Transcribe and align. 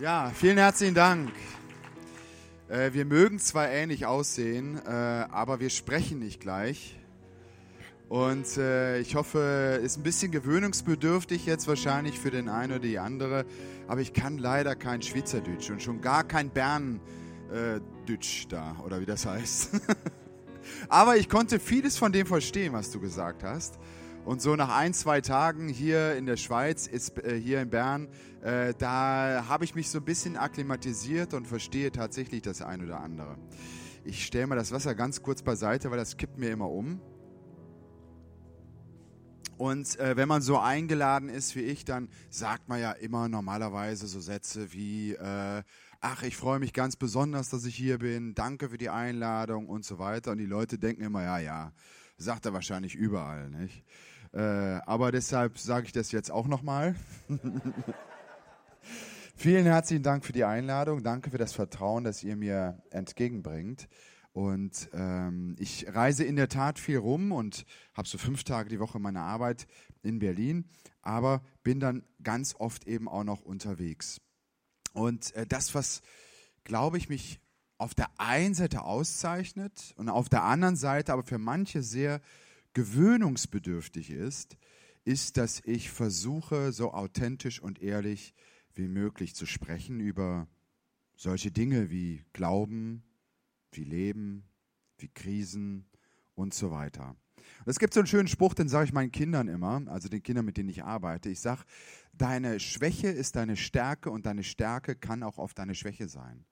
Ja, 0.00 0.30
vielen 0.32 0.58
herzlichen 0.58 0.94
Dank. 0.94 1.32
Äh, 2.68 2.92
wir 2.92 3.04
mögen 3.04 3.40
zwar 3.40 3.68
ähnlich 3.68 4.06
aussehen, 4.06 4.80
äh, 4.86 4.90
aber 4.90 5.58
wir 5.58 5.70
sprechen 5.70 6.20
nicht 6.20 6.40
gleich. 6.40 6.96
Und 8.08 8.58
äh, 8.58 9.00
ich 9.00 9.16
hoffe, 9.16 9.80
ist 9.82 9.96
ein 9.96 10.04
bisschen 10.04 10.30
gewöhnungsbedürftig 10.30 11.46
jetzt 11.46 11.66
wahrscheinlich 11.66 12.16
für 12.16 12.30
den 12.30 12.48
einen 12.48 12.74
oder 12.74 12.80
die 12.80 13.00
andere. 13.00 13.44
Aber 13.88 14.00
ich 14.00 14.12
kann 14.12 14.38
leider 14.38 14.76
kein 14.76 15.02
Schweizerdeutsch 15.02 15.68
und 15.68 15.82
schon 15.82 16.00
gar 16.00 16.22
kein 16.22 16.50
Berndeutsch 16.50 18.46
da, 18.48 18.76
oder 18.86 19.00
wie 19.00 19.06
das 19.06 19.26
heißt. 19.26 19.80
aber 20.88 21.16
ich 21.16 21.28
konnte 21.28 21.58
vieles 21.58 21.98
von 21.98 22.12
dem 22.12 22.28
verstehen, 22.28 22.72
was 22.72 22.92
du 22.92 23.00
gesagt 23.00 23.42
hast. 23.42 23.80
Und 24.24 24.42
so 24.42 24.56
nach 24.56 24.76
ein, 24.76 24.92
zwei 24.92 25.20
Tagen 25.20 25.68
hier 25.68 26.16
in 26.16 26.26
der 26.26 26.36
Schweiz, 26.36 26.86
ist, 26.86 27.18
äh, 27.24 27.40
hier 27.40 27.62
in 27.62 27.70
Bern, 27.70 28.08
äh, 28.42 28.74
da 28.76 29.46
habe 29.48 29.64
ich 29.64 29.74
mich 29.74 29.88
so 29.90 29.98
ein 29.98 30.04
bisschen 30.04 30.36
akklimatisiert 30.36 31.34
und 31.34 31.46
verstehe 31.46 31.90
tatsächlich 31.90 32.42
das 32.42 32.60
ein 32.60 32.84
oder 32.84 33.00
andere. 33.00 33.38
Ich 34.04 34.24
stelle 34.24 34.46
mal 34.46 34.56
das 34.56 34.72
Wasser 34.72 34.94
ganz 34.94 35.22
kurz 35.22 35.42
beiseite, 35.42 35.90
weil 35.90 35.98
das 35.98 36.16
kippt 36.16 36.38
mir 36.38 36.50
immer 36.50 36.70
um. 36.70 37.00
Und 39.58 39.98
äh, 39.98 40.16
wenn 40.16 40.28
man 40.28 40.40
so 40.40 40.58
eingeladen 40.58 41.28
ist 41.28 41.56
wie 41.56 41.62
ich, 41.62 41.84
dann 41.84 42.08
sagt 42.30 42.68
man 42.68 42.80
ja 42.80 42.92
immer 42.92 43.28
normalerweise 43.28 44.06
so 44.06 44.20
Sätze 44.20 44.72
wie, 44.72 45.14
äh, 45.14 45.62
ach, 46.00 46.22
ich 46.22 46.36
freue 46.36 46.60
mich 46.60 46.72
ganz 46.72 46.94
besonders, 46.94 47.48
dass 47.48 47.64
ich 47.64 47.74
hier 47.74 47.98
bin, 47.98 48.34
danke 48.34 48.68
für 48.68 48.78
die 48.78 48.88
Einladung 48.88 49.68
und 49.68 49.84
so 49.84 49.98
weiter. 49.98 50.30
Und 50.30 50.38
die 50.38 50.46
Leute 50.46 50.78
denken 50.78 51.02
immer, 51.02 51.24
ja, 51.24 51.38
ja, 51.40 51.72
sagt 52.16 52.46
er 52.46 52.52
wahrscheinlich 52.52 52.94
überall, 52.94 53.50
nicht? 53.50 53.84
Äh, 54.38 54.80
aber 54.86 55.10
deshalb 55.10 55.58
sage 55.58 55.86
ich 55.86 55.92
das 55.92 56.12
jetzt 56.12 56.30
auch 56.30 56.46
nochmal. 56.46 56.94
Vielen 59.34 59.66
herzlichen 59.66 60.04
Dank 60.04 60.24
für 60.24 60.32
die 60.32 60.44
Einladung. 60.44 61.02
Danke 61.02 61.30
für 61.30 61.38
das 61.38 61.52
Vertrauen, 61.52 62.04
das 62.04 62.22
ihr 62.22 62.36
mir 62.36 62.80
entgegenbringt. 62.90 63.88
Und 64.32 64.90
ähm, 64.92 65.56
ich 65.58 65.92
reise 65.92 66.22
in 66.22 66.36
der 66.36 66.48
Tat 66.48 66.78
viel 66.78 66.98
rum 66.98 67.32
und 67.32 67.64
habe 67.94 68.06
so 68.06 68.16
fünf 68.16 68.44
Tage 68.44 68.68
die 68.68 68.78
Woche 68.78 69.00
meine 69.00 69.22
Arbeit 69.22 69.66
in 70.04 70.20
Berlin, 70.20 70.68
aber 71.02 71.42
bin 71.64 71.80
dann 71.80 72.04
ganz 72.22 72.54
oft 72.54 72.86
eben 72.86 73.08
auch 73.08 73.24
noch 73.24 73.40
unterwegs. 73.40 74.20
Und 74.92 75.34
äh, 75.34 75.48
das, 75.48 75.74
was, 75.74 76.00
glaube 76.62 76.96
ich, 76.98 77.08
mich 77.08 77.40
auf 77.76 77.92
der 77.92 78.08
einen 78.18 78.54
Seite 78.54 78.82
auszeichnet 78.84 79.94
und 79.96 80.08
auf 80.08 80.28
der 80.28 80.44
anderen 80.44 80.76
Seite 80.76 81.12
aber 81.12 81.24
für 81.24 81.38
manche 81.38 81.82
sehr 81.82 82.20
gewöhnungsbedürftig 82.78 84.12
ist, 84.12 84.56
ist, 85.04 85.36
dass 85.36 85.60
ich 85.64 85.90
versuche, 85.90 86.70
so 86.70 86.92
authentisch 86.92 87.60
und 87.60 87.82
ehrlich 87.82 88.34
wie 88.72 88.86
möglich 88.86 89.34
zu 89.34 89.46
sprechen 89.46 89.98
über 89.98 90.46
solche 91.16 91.50
Dinge 91.50 91.90
wie 91.90 92.24
Glauben, 92.32 93.02
wie 93.72 93.82
Leben, 93.82 94.44
wie 94.96 95.08
Krisen 95.08 95.88
und 96.36 96.54
so 96.54 96.70
weiter. 96.70 97.16
Und 97.64 97.66
es 97.66 97.80
gibt 97.80 97.94
so 97.94 97.98
einen 97.98 98.06
schönen 98.06 98.28
Spruch, 98.28 98.54
den 98.54 98.68
sage 98.68 98.84
ich 98.84 98.92
meinen 98.92 99.10
Kindern 99.10 99.48
immer, 99.48 99.82
also 99.88 100.08
den 100.08 100.22
Kindern, 100.22 100.44
mit 100.44 100.56
denen 100.56 100.68
ich 100.68 100.84
arbeite. 100.84 101.30
Ich 101.30 101.40
sage, 101.40 101.64
deine 102.12 102.60
Schwäche 102.60 103.08
ist 103.08 103.34
deine 103.34 103.56
Stärke 103.56 104.12
und 104.12 104.24
deine 104.24 104.44
Stärke 104.44 104.94
kann 104.94 105.24
auch 105.24 105.38
oft 105.38 105.58
deine 105.58 105.74
Schwäche 105.74 106.08
sein. 106.08 106.46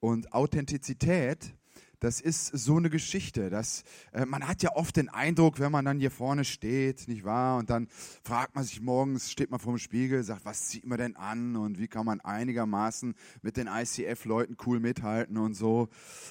Und 0.00 0.32
Authentizität 0.32 1.54
das 2.02 2.20
ist 2.20 2.46
so 2.48 2.78
eine 2.78 2.90
Geschichte. 2.90 3.48
Das, 3.48 3.84
äh, 4.10 4.26
man 4.26 4.48
hat 4.48 4.60
ja 4.64 4.74
oft 4.74 4.96
den 4.96 5.08
Eindruck, 5.08 5.60
wenn 5.60 5.70
man 5.70 5.84
dann 5.84 6.00
hier 6.00 6.10
vorne 6.10 6.44
steht, 6.44 7.06
nicht 7.06 7.22
wahr? 7.22 7.58
Und 7.58 7.70
dann 7.70 7.86
fragt 8.24 8.56
man 8.56 8.64
sich 8.64 8.80
morgens, 8.80 9.30
steht 9.30 9.52
man 9.52 9.60
vor 9.60 9.74
dem 9.74 9.78
Spiegel, 9.78 10.24
sagt, 10.24 10.44
was 10.44 10.66
zieht 10.66 10.84
man 10.84 10.98
denn 10.98 11.14
an 11.14 11.54
und 11.54 11.78
wie 11.78 11.86
kann 11.86 12.04
man 12.04 12.20
einigermaßen 12.20 13.14
mit 13.42 13.56
den 13.56 13.68
ICF-Leuten 13.68 14.56
cool 14.66 14.80
mithalten 14.80 15.38
und 15.38 15.54
so. 15.54 15.82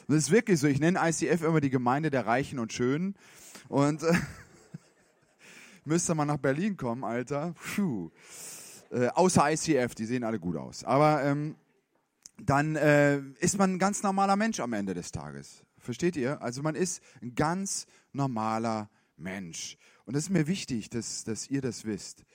Und 0.08 0.16
das 0.16 0.18
ist 0.18 0.32
wirklich 0.32 0.60
so. 0.60 0.68
Ich 0.68 0.82
nenne 0.82 1.00
ICF 1.02 1.42
immer 1.42 1.62
die 1.62 1.70
Gemeinde 1.70 2.10
der 2.10 2.26
Reichen 2.26 2.60
und 2.60 2.74
Schönen. 2.74 3.16
Und 3.70 4.04
äh, 4.04 4.14
müsste 5.86 6.16
man 6.16 6.28
nach 6.28 6.38
Berlin 6.38 6.76
kommen, 6.76 7.06
Alter. 7.06 7.54
Puh. 7.76 8.12
Äh, 8.90 9.08
außer 9.08 9.50
ICF, 9.50 9.96
die 9.96 10.06
sehen 10.06 10.26
alle 10.26 10.38
gut 10.38 10.58
aus. 10.58 10.84
Aber 10.84 11.24
ähm, 11.24 11.56
dann 12.46 12.76
äh, 12.76 13.20
ist 13.40 13.58
man 13.58 13.74
ein 13.74 13.80
ganz 13.80 14.04
normaler 14.04 14.36
Mensch 14.36 14.60
am 14.60 14.74
Ende 14.74 14.94
des 14.94 15.12
Tages. 15.12 15.64
Versteht 15.82 16.16
ihr? 16.16 16.42
Also 16.42 16.62
man 16.62 16.76
ist 16.76 17.02
ein 17.22 17.36
ganz 17.36 17.86
normaler 18.14 18.90
Mensch. 19.18 19.78
Und 20.06 20.16
es 20.16 20.24
ist 20.24 20.30
mir 20.30 20.48
wichtig, 20.48 20.90
dass, 20.90 21.24
dass 21.24 21.50
ihr 21.50 21.62
das 21.62 21.86
wisst. 21.86 22.26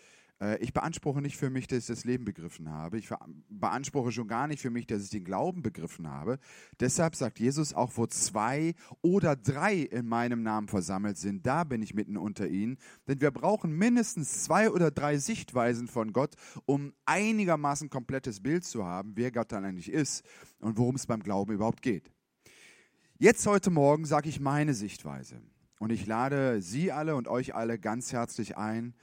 Äh, 0.41 0.59
ich 0.59 0.73
beanspruche 0.73 1.21
nicht 1.21 1.37
für 1.37 1.51
mich, 1.51 1.67
dass 1.67 1.81
ich 1.81 1.87
das 1.87 2.05
Leben 2.05 2.25
begriffen 2.25 2.71
habe. 2.71 2.99
Ich 2.99 3.09
beanspruche 3.49 4.13
schon 4.13 4.29
gar 4.29 4.47
nicht 4.47 4.61
für 4.61 4.71
mich, 4.71 4.87
dass 4.87 5.03
ich 5.03 5.11
den 5.11 5.25
Glauben 5.25 5.63
begriffen 5.63 6.09
habe. 6.09 6.39
Deshalb 6.81 7.17
sagt 7.17 7.39
Jesus 7.39 7.75
auch, 7.75 7.93
wo 7.97 8.07
zwei 8.07 8.75
oder 9.03 9.37
drei 9.37 9.77
in 9.77 10.07
meinem 10.07 10.43
Namen 10.43 10.69
versammelt 10.69 11.19
sind, 11.19 11.47
da 11.47 11.65
bin 11.65 11.83
ich 11.83 11.95
mitten 11.95 12.17
unter 12.17 12.49
ihnen. 12.49 12.79
Denn 13.09 13.21
wir 13.21 13.31
brauchen 13.31 13.73
mindestens 13.73 14.45
zwei 14.45 14.71
oder 14.71 14.91
drei 14.91 15.19
Sichtweisen 15.19 15.89
von 15.89 16.13
Gott, 16.13 16.35
um 16.65 16.93
einigermaßen 17.05 17.91
komplettes 17.91 18.41
Bild 18.41 18.65
zu 18.65 18.85
haben, 18.85 19.13
wer 19.17 19.33
Gott 19.33 19.53
dann 19.53 19.65
eigentlich 19.65 19.91
ist 19.91 20.25
und 20.61 20.79
worum 20.79 20.97
es 20.97 21.07
beim 21.07 21.23
Glauben 21.23 21.53
überhaupt 21.53 21.83
geht. 21.83 22.13
Jetzt 23.19 23.47
heute 23.47 23.71
Morgen 23.71 24.05
sage 24.05 24.29
ich 24.29 24.41
meine 24.41 24.75
Sichtweise. 24.75 25.41
Und 25.79 25.91
ich 25.91 26.05
lade 26.05 26.61
Sie 26.61 26.93
alle 26.93 27.17
und 27.17 27.29
euch 27.29 27.55
alle 27.55 27.79
ganz 27.79 28.13
herzlich 28.13 28.59
ein, 28.59 28.95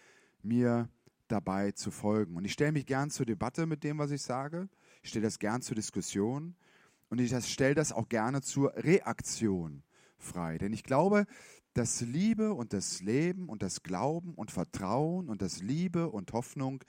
mir 0.44 0.88
dabei 1.28 1.72
zu 1.72 1.90
folgen. 1.90 2.36
Und 2.36 2.46
ich 2.46 2.54
stelle 2.54 2.74
mich 2.74 2.86
gern 2.86 3.10
zur 3.10 3.26
Debatte 3.26 3.66
mit 3.66 3.84
dem, 3.84 3.98
was 3.98 4.12
ich 4.12 4.22
sage. 4.22 4.70
Ich 5.02 5.10
stelle 5.10 5.26
das 5.26 5.40
gern 5.40 5.64
zur 5.64 5.74
Diskussion. 5.74 6.56
Und 7.10 7.22
ich 7.22 7.36
stelle 7.44 7.74
das 7.74 7.92
auch 7.92 8.08
gerne 8.08 8.44
zur 8.44 8.76
Reaktion 8.76 9.82
frei. 10.20 10.60
Denn 10.60 10.74
ich 10.74 10.84
glaube, 10.84 11.26
dass 11.74 12.02
Liebe 12.02 12.54
und 12.54 12.72
das 12.72 13.02
Leben 13.02 13.50
und 13.50 13.64
das 13.64 13.82
Glauben 13.82 14.36
und 14.36 14.52
Vertrauen 14.52 15.28
und 15.28 15.42
das 15.42 15.60
Liebe 15.60 16.12
und 16.12 16.34
Hoffnung 16.34 16.84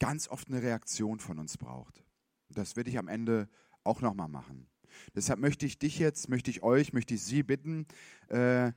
ganz 0.00 0.26
oft 0.26 0.48
eine 0.48 0.60
Reaktion 0.60 1.20
von 1.20 1.38
uns 1.38 1.56
braucht. 1.56 2.02
Das 2.48 2.74
werde 2.74 2.90
ich 2.90 2.98
am 2.98 3.06
Ende 3.06 3.48
auch 3.84 4.00
nochmal 4.00 4.28
machen. 4.28 4.66
Deshalb 5.14 5.40
möchte 5.40 5.66
ich 5.66 5.78
dich 5.78 5.98
jetzt, 5.98 6.28
möchte 6.28 6.50
ich 6.50 6.62
euch, 6.62 6.92
möchte 6.92 7.14
ich 7.14 7.22
Sie 7.22 7.42
bitten, 7.42 7.86
äh, 8.28 8.72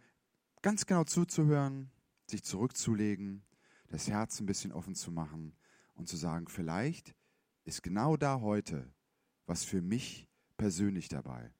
ganz 0.61 0.85
genau 0.85 1.03
zuzuhören, 1.03 1.91
sich 2.29 2.43
zurückzulegen 2.43 3.43
das 3.87 4.07
Herz 4.07 4.39
ein 4.39 4.45
bisschen 4.45 4.71
offen 4.71 4.95
zu 4.95 5.11
machen 5.11 5.53
und 5.95 6.07
zu 6.07 6.15
sagen, 6.15 6.47
vielleicht 6.47 7.13
ist 7.65 7.83
genau 7.83 8.15
da 8.15 8.39
heute 8.39 8.93
was 9.51 9.65
für 9.65 9.81
mich 9.81 10.29
persönlich 10.55 11.09
dabei. 11.09 11.51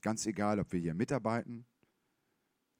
Ganz 0.00 0.24
egal, 0.24 0.60
ob 0.60 0.72
wir 0.72 0.80
hier 0.80 0.94
mitarbeiten, 0.94 1.66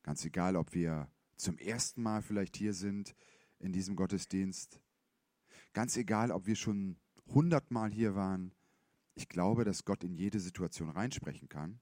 ganz 0.03 0.25
egal, 0.25 0.57
ob 0.57 0.73
wir 0.73 1.13
zum 1.37 1.59
ersten 1.59 2.03
Mal 2.03 2.23
vielleicht 2.23 2.57
hier 2.57 2.73
sind 2.73 3.15
in 3.59 3.73
diesem 3.73 3.95
Gottesdienst, 3.95 4.81
ganz 5.75 5.99
egal, 5.99 6.31
ob 6.31 6.47
wir 6.47 6.57
schon 6.57 6.99
hundertmal 7.27 7.91
hier 7.91 8.15
waren. 8.15 8.55
Ich 9.19 9.29
glaube, 9.29 9.65
dass 9.65 9.85
Gott 9.85 10.05
in 10.05 10.15
jede 10.15 10.39
Situation 10.39 10.91
reinsprechen 10.91 11.49
kann. 11.49 11.81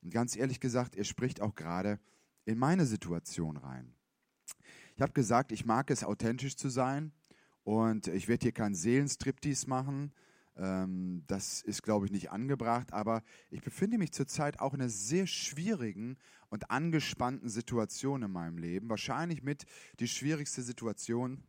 Und 0.00 0.10
ganz 0.10 0.36
ehrlich 0.36 0.60
gesagt, 0.60 0.94
er 0.94 1.02
spricht 1.02 1.40
auch 1.40 1.56
gerade 1.56 1.98
in 2.44 2.56
meine 2.56 2.86
Situation 2.86 3.56
rein. 3.56 3.96
Ich 4.94 5.02
habe 5.02 5.12
gesagt, 5.12 5.50
ich 5.50 5.64
mag 5.64 5.90
es, 5.90 6.04
authentisch 6.04 6.56
zu 6.56 6.68
sein 6.68 7.10
und 7.64 8.06
ich 8.06 8.28
werde 8.28 8.44
hier 8.44 8.52
keinen 8.52 8.76
Seelenstriptease 8.76 9.68
machen. 9.68 10.12
Ähm, 10.54 11.24
das 11.26 11.62
ist, 11.62 11.82
glaube 11.82 12.06
ich, 12.06 12.12
nicht 12.12 12.30
angebracht, 12.30 12.92
aber 12.92 13.24
ich 13.50 13.60
befinde 13.60 13.98
mich 13.98 14.12
zurzeit 14.12 14.60
auch 14.60 14.72
in 14.72 14.80
einer 14.80 14.88
sehr 14.88 15.26
schwierigen 15.26 16.16
und 16.48 16.70
angespannten 16.70 17.48
Situation 17.48 18.22
in 18.22 18.30
meinem 18.30 18.56
Leben. 18.56 18.88
Wahrscheinlich 18.88 19.42
mit 19.42 19.66
die 19.98 20.06
schwierigste 20.06 20.62
Situation. 20.62 21.42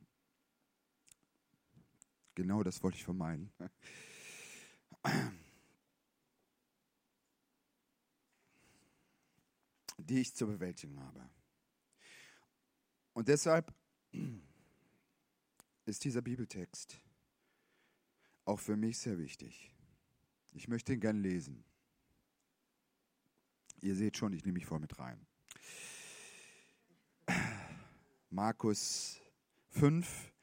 Genau 2.34 2.64
das 2.64 2.82
wollte 2.82 2.98
ich 2.98 3.04
vermeiden. 3.04 3.52
Die 9.98 10.20
ich 10.20 10.34
zu 10.34 10.48
bewältigen 10.48 11.00
habe. 11.00 11.30
Und 13.14 13.28
deshalb 13.28 13.74
ist 15.86 16.04
dieser 16.04 16.22
Bibeltext 16.22 17.00
auch 18.46 18.60
für 18.60 18.76
mich 18.76 18.98
sehr 18.98 19.18
wichtig. 19.18 19.72
Ich 20.54 20.68
möchte 20.68 20.94
ihn 20.94 21.00
gerne 21.00 21.20
lesen. 21.20 21.64
Ihr 23.82 23.96
seht 23.96 24.18
schon, 24.18 24.34
ich 24.34 24.44
nehme 24.44 24.54
mich 24.54 24.66
voll 24.66 24.80
mit 24.80 24.98
rein. 24.98 25.26
Markus 28.30 29.22
5 29.70 30.34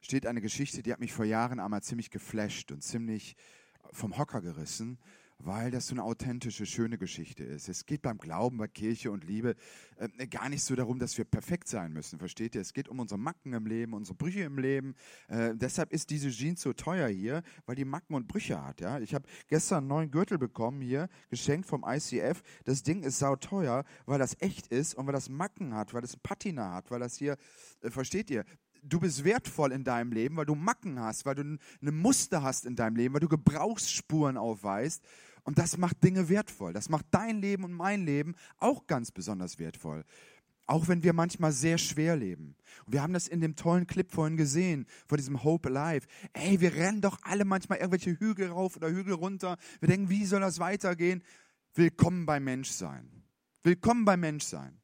steht 0.00 0.26
eine 0.26 0.40
Geschichte, 0.40 0.82
die 0.82 0.92
hat 0.92 1.00
mich 1.00 1.12
vor 1.12 1.24
Jahren 1.24 1.58
einmal 1.58 1.82
ziemlich 1.82 2.10
geflasht 2.10 2.70
und 2.70 2.82
ziemlich 2.82 3.36
vom 3.92 4.16
Hocker 4.18 4.40
gerissen. 4.40 4.98
weil 5.38 5.70
das 5.70 5.88
so 5.88 5.94
eine 5.94 6.02
authentische, 6.02 6.66
schöne 6.66 6.98
Geschichte 6.98 7.44
ist. 7.44 7.68
Es 7.68 7.86
geht 7.86 8.02
beim 8.02 8.18
Glauben, 8.18 8.56
bei 8.56 8.68
Kirche 8.68 9.10
und 9.10 9.24
Liebe 9.24 9.54
äh, 9.96 10.26
gar 10.26 10.48
nicht 10.48 10.62
so 10.62 10.74
darum, 10.74 10.98
dass 10.98 11.18
wir 11.18 11.24
perfekt 11.24 11.68
sein 11.68 11.92
müssen, 11.92 12.18
versteht 12.18 12.54
ihr? 12.54 12.60
Es 12.60 12.72
geht 12.72 12.88
um 12.88 13.00
unsere 13.00 13.18
Macken 13.18 13.52
im 13.52 13.66
Leben, 13.66 13.92
unsere 13.92 14.16
Brüche 14.16 14.40
im 14.40 14.58
Leben. 14.58 14.94
Äh, 15.28 15.54
deshalb 15.54 15.92
ist 15.92 16.10
diese 16.10 16.30
Jeans 16.30 16.62
so 16.62 16.72
teuer 16.72 17.08
hier, 17.08 17.42
weil 17.66 17.76
die 17.76 17.84
Macken 17.84 18.14
und 18.14 18.28
Brüche 18.28 18.62
hat. 18.62 18.80
Ja? 18.80 18.98
Ich 18.98 19.14
habe 19.14 19.28
gestern 19.48 19.78
einen 19.78 19.88
neuen 19.88 20.10
Gürtel 20.10 20.38
bekommen 20.38 20.80
hier, 20.80 21.08
geschenkt 21.28 21.66
vom 21.68 21.84
ICF. 21.86 22.42
Das 22.64 22.82
Ding 22.82 23.02
ist 23.02 23.18
sauteuer, 23.18 23.84
weil 24.06 24.18
das 24.18 24.36
echt 24.40 24.68
ist 24.68 24.94
und 24.94 25.06
weil 25.06 25.14
das 25.14 25.28
Macken 25.28 25.74
hat, 25.74 25.92
weil 25.92 26.02
das 26.02 26.16
Patina 26.16 26.72
hat, 26.72 26.90
weil 26.90 27.00
das 27.00 27.16
hier, 27.16 27.36
äh, 27.82 27.90
versteht 27.90 28.30
ihr? 28.30 28.44
Du 28.88 29.00
bist 29.00 29.24
wertvoll 29.24 29.72
in 29.72 29.84
deinem 29.84 30.12
Leben, 30.12 30.36
weil 30.36 30.46
du 30.46 30.54
Macken 30.54 31.00
hast, 31.00 31.26
weil 31.26 31.34
du 31.34 31.58
eine 31.80 31.92
Muster 31.92 32.42
hast 32.42 32.66
in 32.66 32.76
deinem 32.76 32.96
Leben, 32.96 33.14
weil 33.14 33.20
du 33.20 33.28
Gebrauchsspuren 33.28 34.36
aufweist. 34.36 35.02
Und 35.44 35.58
das 35.58 35.76
macht 35.76 36.02
Dinge 36.02 36.28
wertvoll. 36.28 36.72
Das 36.72 36.88
macht 36.88 37.06
dein 37.10 37.40
Leben 37.40 37.64
und 37.64 37.72
mein 37.72 38.04
Leben 38.04 38.34
auch 38.58 38.86
ganz 38.86 39.12
besonders 39.12 39.58
wertvoll. 39.58 40.04
Auch 40.66 40.88
wenn 40.88 41.04
wir 41.04 41.12
manchmal 41.12 41.52
sehr 41.52 41.78
schwer 41.78 42.16
leben. 42.16 42.56
Und 42.84 42.92
wir 42.92 43.02
haben 43.02 43.12
das 43.12 43.28
in 43.28 43.40
dem 43.40 43.54
tollen 43.54 43.86
Clip 43.86 44.10
vorhin 44.10 44.36
gesehen, 44.36 44.86
vor 45.06 45.16
diesem 45.16 45.44
Hope 45.44 45.68
Alive. 45.68 46.08
Ey, 46.32 46.60
wir 46.60 46.74
rennen 46.74 47.00
doch 47.00 47.18
alle 47.22 47.44
manchmal 47.44 47.78
irgendwelche 47.78 48.18
Hügel 48.18 48.48
rauf 48.48 48.74
oder 48.74 48.90
Hügel 48.90 49.14
runter. 49.14 49.58
Wir 49.78 49.88
denken, 49.88 50.10
wie 50.10 50.26
soll 50.26 50.40
das 50.40 50.58
weitergehen? 50.58 51.22
Willkommen 51.74 52.26
beim 52.26 52.42
Menschsein. 52.42 53.22
Willkommen 53.62 54.04
beim 54.04 54.20
Menschsein. 54.20 54.80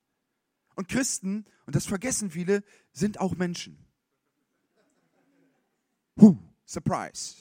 Und 0.77 0.89
Christen, 0.89 1.45
und 1.67 1.75
das 1.75 1.87
vergessen 1.87 2.31
viele, 2.31 2.63
sind 2.93 3.21
auch 3.21 3.35
Menschen. 3.35 3.85
Huh, 6.21 6.37
surprise. 6.65 7.37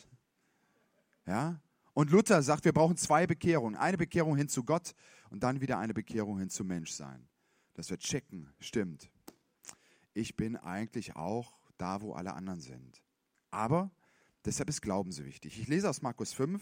Ja? 1.25 1.62
Und 1.94 2.09
Luther 2.12 2.41
sagt, 2.41 2.65
wir 2.65 2.73
brauchen 2.73 2.97
zwei 2.97 3.27
Bekehrungen. 3.27 3.77
Eine 3.77 3.97
Bekehrung 3.97 4.38
hin 4.38 4.47
zu 4.47 4.63
Gott 4.63 4.94
und 5.29 5.44
dann 5.44 5.62
wieder 5.62 5.77
eine 5.77 5.94
Bekehrung 5.94 6.39
hin 6.39 6.50
zu 6.50 6.63
Menschsein. 6.63 7.27
Dass 7.73 7.89
wir 7.89 7.97
checken, 7.97 8.53
stimmt. 8.59 9.09
Ich 10.13 10.35
bin 10.35 10.56
eigentlich 10.56 11.15
auch 11.15 11.57
da, 11.77 12.01
wo 12.01 12.13
alle 12.13 12.33
anderen 12.33 12.62
sind. 12.62 13.01
Aber 13.50 13.91
deshalb 14.45 14.69
ist 14.69 14.81
Glauben 14.81 15.12
so 15.12 15.25
wichtig. 15.25 15.59
Ich 15.59 15.68
lese 15.68 15.89
aus 15.89 16.01
Markus 16.01 16.33
5. 16.33 16.62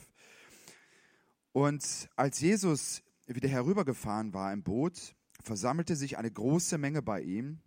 Und 1.51 2.09
als 2.15 2.39
Jesus 2.39 3.03
wieder 3.25 3.49
herübergefahren 3.49 4.33
war 4.33 4.51
im 4.53 4.63
Boot, 4.63 5.15
versammelte 5.41 5.95
sich 5.95 6.17
eine 6.17 6.31
große 6.31 6.77
Menge 6.77 7.01
bei 7.01 7.21
ihm 7.21 7.59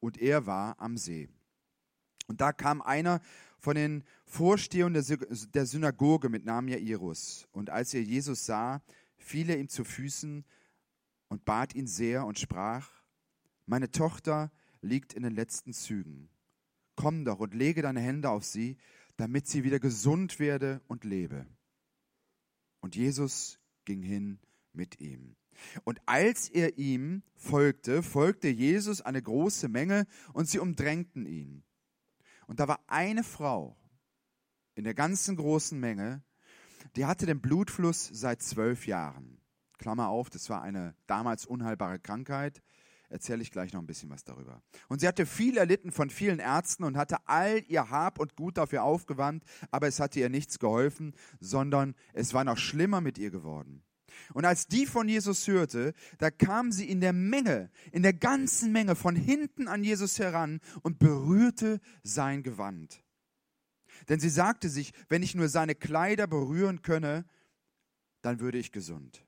und 0.00 0.18
er 0.18 0.46
war 0.46 0.80
am 0.80 0.96
See. 0.96 1.28
Und 2.32 2.40
da 2.40 2.54
kam 2.54 2.80
einer 2.80 3.20
von 3.58 3.74
den 3.74 4.04
Vorstehern 4.24 4.94
der 4.94 5.66
Synagoge 5.66 6.30
mit 6.30 6.46
Namen 6.46 6.68
Jairus. 6.68 7.46
Und 7.52 7.68
als 7.68 7.92
er 7.92 8.00
Jesus 8.00 8.46
sah, 8.46 8.82
fiel 9.18 9.50
er 9.50 9.58
ihm 9.58 9.68
zu 9.68 9.84
Füßen 9.84 10.46
und 11.28 11.44
bat 11.44 11.74
ihn 11.74 11.86
sehr 11.86 12.24
und 12.24 12.38
sprach, 12.38 12.88
meine 13.66 13.90
Tochter 13.90 14.50
liegt 14.80 15.12
in 15.12 15.24
den 15.24 15.34
letzten 15.34 15.74
Zügen. 15.74 16.30
Komm 16.96 17.26
doch 17.26 17.38
und 17.38 17.52
lege 17.52 17.82
deine 17.82 18.00
Hände 18.00 18.30
auf 18.30 18.46
sie, 18.46 18.78
damit 19.18 19.46
sie 19.46 19.62
wieder 19.62 19.78
gesund 19.78 20.38
werde 20.38 20.80
und 20.88 21.04
lebe. 21.04 21.46
Und 22.80 22.96
Jesus 22.96 23.58
ging 23.84 24.02
hin 24.02 24.38
mit 24.72 25.00
ihm. 25.00 25.36
Und 25.84 26.00
als 26.06 26.48
er 26.48 26.78
ihm 26.78 27.24
folgte, 27.34 28.02
folgte 28.02 28.48
Jesus 28.48 29.02
eine 29.02 29.20
große 29.20 29.68
Menge 29.68 30.06
und 30.32 30.48
sie 30.48 30.60
umdrängten 30.60 31.26
ihn. 31.26 31.62
Und 32.52 32.60
da 32.60 32.68
war 32.68 32.80
eine 32.86 33.24
Frau 33.24 33.78
in 34.74 34.84
der 34.84 34.92
ganzen 34.92 35.36
großen 35.36 35.80
Menge, 35.80 36.22
die 36.96 37.06
hatte 37.06 37.24
den 37.24 37.40
Blutfluss 37.40 38.10
seit 38.12 38.42
zwölf 38.42 38.86
Jahren. 38.86 39.40
Klammer 39.78 40.08
auf, 40.08 40.28
das 40.28 40.50
war 40.50 40.60
eine 40.60 40.94
damals 41.06 41.46
unheilbare 41.46 41.98
Krankheit. 41.98 42.62
Erzähle 43.08 43.40
ich 43.40 43.52
gleich 43.52 43.72
noch 43.72 43.80
ein 43.80 43.86
bisschen 43.86 44.10
was 44.10 44.24
darüber. 44.24 44.62
Und 44.88 45.00
sie 45.00 45.08
hatte 45.08 45.24
viel 45.24 45.56
erlitten 45.56 45.92
von 45.92 46.10
vielen 46.10 46.40
Ärzten 46.40 46.84
und 46.84 46.98
hatte 46.98 47.26
all 47.26 47.64
ihr 47.68 47.88
Hab 47.88 48.18
und 48.18 48.36
Gut 48.36 48.58
dafür 48.58 48.82
aufgewandt, 48.82 49.44
aber 49.70 49.86
es 49.86 49.98
hatte 49.98 50.20
ihr 50.20 50.28
nichts 50.28 50.58
geholfen, 50.58 51.14
sondern 51.40 51.94
es 52.12 52.34
war 52.34 52.44
noch 52.44 52.58
schlimmer 52.58 53.00
mit 53.00 53.16
ihr 53.16 53.30
geworden. 53.30 53.82
Und 54.34 54.44
als 54.44 54.66
die 54.66 54.86
von 54.86 55.08
Jesus 55.08 55.46
hörte, 55.46 55.94
da 56.18 56.30
kam 56.30 56.72
sie 56.72 56.88
in 56.88 57.00
der 57.00 57.12
Menge, 57.12 57.70
in 57.92 58.02
der 58.02 58.12
ganzen 58.12 58.72
Menge 58.72 58.94
von 58.94 59.16
hinten 59.16 59.68
an 59.68 59.84
Jesus 59.84 60.18
heran 60.18 60.60
und 60.82 60.98
berührte 60.98 61.80
sein 62.02 62.42
Gewand. 62.42 63.02
Denn 64.08 64.20
sie 64.20 64.30
sagte 64.30 64.68
sich, 64.68 64.92
wenn 65.08 65.22
ich 65.22 65.34
nur 65.34 65.48
seine 65.48 65.74
Kleider 65.74 66.26
berühren 66.26 66.82
könne, 66.82 67.24
dann 68.22 68.40
würde 68.40 68.58
ich 68.58 68.72
gesund. 68.72 69.24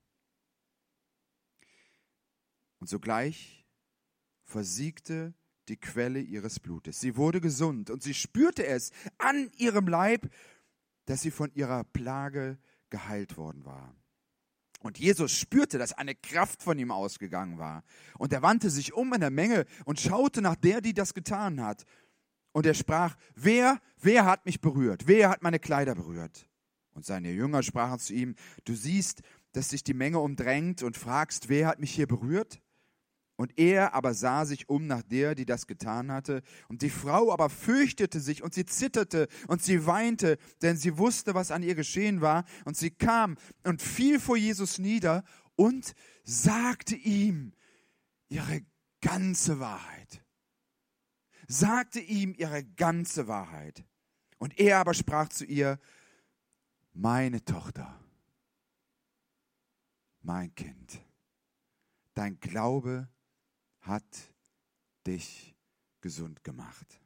Und 2.78 2.88
sogleich 2.88 3.64
versiegte 4.44 5.34
die 5.68 5.76
Quelle 5.76 6.20
ihres 6.20 6.60
Blutes. 6.60 7.00
Sie 7.00 7.16
wurde 7.16 7.40
gesund 7.40 7.90
und 7.90 8.02
sie 8.02 8.14
spürte 8.14 8.66
es 8.66 8.92
an 9.18 9.50
ihrem 9.56 9.88
Leib, 9.88 10.30
dass 11.06 11.22
sie 11.22 11.30
von 11.30 11.52
ihrer 11.54 11.84
Plage 11.84 12.58
geheilt 12.90 13.36
worden 13.36 13.64
war. 13.64 13.94
Und 14.84 14.98
Jesus 14.98 15.32
spürte, 15.32 15.78
dass 15.78 15.94
eine 15.94 16.14
Kraft 16.14 16.62
von 16.62 16.78
ihm 16.78 16.90
ausgegangen 16.90 17.56
war. 17.56 17.84
Und 18.18 18.34
er 18.34 18.42
wandte 18.42 18.68
sich 18.68 18.92
um 18.92 19.14
in 19.14 19.20
der 19.20 19.30
Menge 19.30 19.64
und 19.86 19.98
schaute 19.98 20.42
nach 20.42 20.56
der, 20.56 20.82
die 20.82 20.92
das 20.92 21.14
getan 21.14 21.62
hat. 21.62 21.84
Und 22.52 22.66
er 22.66 22.74
sprach, 22.74 23.16
wer, 23.34 23.80
wer 24.02 24.26
hat 24.26 24.44
mich 24.44 24.60
berührt? 24.60 25.06
Wer 25.06 25.30
hat 25.30 25.42
meine 25.42 25.58
Kleider 25.58 25.94
berührt? 25.94 26.46
Und 26.92 27.06
seine 27.06 27.32
Jünger 27.32 27.62
sprachen 27.62 27.98
zu 27.98 28.12
ihm, 28.12 28.34
du 28.66 28.74
siehst, 28.74 29.22
dass 29.52 29.70
sich 29.70 29.84
die 29.84 29.94
Menge 29.94 30.18
umdrängt 30.18 30.82
und 30.82 30.98
fragst, 30.98 31.48
wer 31.48 31.66
hat 31.66 31.80
mich 31.80 31.94
hier 31.94 32.06
berührt? 32.06 32.60
Und 33.36 33.58
er 33.58 33.94
aber 33.94 34.14
sah 34.14 34.44
sich 34.44 34.68
um 34.68 34.86
nach 34.86 35.02
der, 35.02 35.34
die 35.34 35.44
das 35.44 35.66
getan 35.66 36.12
hatte. 36.12 36.42
Und 36.68 36.82
die 36.82 36.90
Frau 36.90 37.32
aber 37.32 37.50
fürchtete 37.50 38.20
sich 38.20 38.42
und 38.42 38.54
sie 38.54 38.64
zitterte 38.64 39.26
und 39.48 39.62
sie 39.62 39.86
weinte, 39.86 40.38
denn 40.62 40.76
sie 40.76 40.98
wusste, 40.98 41.34
was 41.34 41.50
an 41.50 41.64
ihr 41.64 41.74
geschehen 41.74 42.20
war. 42.20 42.44
Und 42.64 42.76
sie 42.76 42.90
kam 42.90 43.36
und 43.64 43.82
fiel 43.82 44.20
vor 44.20 44.36
Jesus 44.36 44.78
nieder 44.78 45.24
und 45.56 45.94
sagte 46.22 46.94
ihm 46.94 47.52
ihre 48.28 48.64
ganze 49.00 49.58
Wahrheit. 49.58 50.24
Sagte 51.48 52.00
ihm 52.00 52.34
ihre 52.36 52.64
ganze 52.64 53.26
Wahrheit. 53.26 53.84
Und 54.38 54.58
er 54.60 54.78
aber 54.78 54.94
sprach 54.94 55.28
zu 55.28 55.44
ihr, 55.44 55.80
meine 56.92 57.44
Tochter, 57.44 58.00
mein 60.22 60.54
Kind, 60.54 61.00
dein 62.14 62.38
Glaube 62.38 63.08
hat 63.84 64.34
dich 65.06 65.54
gesund 66.00 66.42
gemacht. 66.44 67.00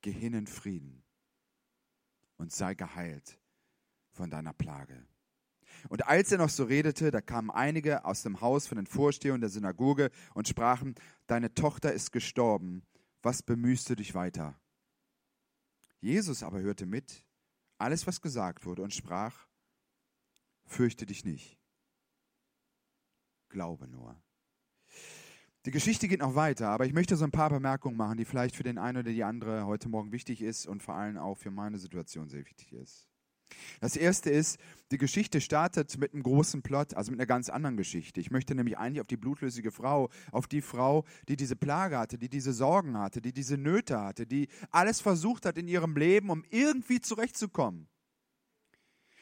Geh 0.00 0.12
hin 0.12 0.34
in 0.34 0.46
Frieden 0.46 1.02
und 2.36 2.52
sei 2.52 2.74
geheilt 2.74 3.38
von 4.10 4.30
deiner 4.30 4.52
Plage. 4.52 5.06
Und 5.88 6.06
als 6.06 6.32
er 6.32 6.38
noch 6.38 6.48
so 6.48 6.64
redete, 6.64 7.10
da 7.10 7.20
kamen 7.20 7.50
einige 7.50 8.04
aus 8.04 8.22
dem 8.22 8.40
Haus 8.40 8.66
von 8.66 8.76
den 8.76 8.86
Vorstehern 8.86 9.40
der 9.40 9.50
Synagoge 9.50 10.10
und 10.34 10.48
sprachen, 10.48 10.94
deine 11.26 11.52
Tochter 11.54 11.92
ist 11.92 12.12
gestorben, 12.12 12.82
was 13.22 13.42
bemühst 13.42 13.88
du 13.90 13.94
dich 13.94 14.14
weiter? 14.14 14.58
Jesus 16.00 16.42
aber 16.42 16.60
hörte 16.60 16.86
mit, 16.86 17.24
alles 17.78 18.06
was 18.06 18.20
gesagt 18.20 18.66
wurde 18.66 18.82
und 18.82 18.94
sprach, 18.94 19.48
fürchte 20.64 21.06
dich 21.06 21.24
nicht, 21.24 21.58
glaube 23.48 23.88
nur. 23.88 24.22
Die 25.66 25.70
Geschichte 25.70 26.08
geht 26.08 26.20
noch 26.20 26.34
weiter, 26.34 26.68
aber 26.68 26.84
ich 26.84 26.92
möchte 26.92 27.16
so 27.16 27.24
ein 27.24 27.30
paar 27.30 27.48
Bemerkungen 27.48 27.96
machen, 27.96 28.18
die 28.18 28.26
vielleicht 28.26 28.54
für 28.54 28.62
den 28.62 28.76
einen 28.76 28.98
oder 28.98 29.10
die 29.10 29.24
andere 29.24 29.64
heute 29.64 29.88
Morgen 29.88 30.12
wichtig 30.12 30.42
ist 30.42 30.66
und 30.66 30.82
vor 30.82 30.94
allem 30.94 31.16
auch 31.16 31.38
für 31.38 31.50
meine 31.50 31.78
Situation 31.78 32.28
sehr 32.28 32.44
wichtig 32.44 32.74
ist. 32.74 33.08
Das 33.80 33.96
erste 33.96 34.28
ist, 34.28 34.58
die 34.90 34.98
Geschichte 34.98 35.40
startet 35.40 35.96
mit 35.96 36.12
einem 36.12 36.22
großen 36.22 36.60
Plot, 36.62 36.94
also 36.94 37.10
mit 37.12 37.20
einer 37.20 37.26
ganz 37.26 37.48
anderen 37.48 37.78
Geschichte. 37.78 38.20
Ich 38.20 38.30
möchte 38.30 38.54
nämlich 38.54 38.76
eigentlich 38.76 39.00
auf 39.00 39.06
die 39.06 39.16
blutlösige 39.16 39.70
Frau, 39.70 40.10
auf 40.32 40.46
die 40.46 40.60
Frau, 40.60 41.04
die 41.28 41.36
diese 41.36 41.56
Plage 41.56 41.98
hatte, 41.98 42.18
die 42.18 42.28
diese 42.28 42.52
Sorgen 42.52 42.98
hatte, 42.98 43.22
die 43.22 43.32
diese 43.32 43.56
Nöte 43.56 44.00
hatte, 44.00 44.26
die 44.26 44.48
alles 44.70 45.00
versucht 45.00 45.46
hat 45.46 45.56
in 45.56 45.68
ihrem 45.68 45.96
Leben, 45.96 46.28
um 46.28 46.44
irgendwie 46.50 47.00
zurechtzukommen. 47.00 47.88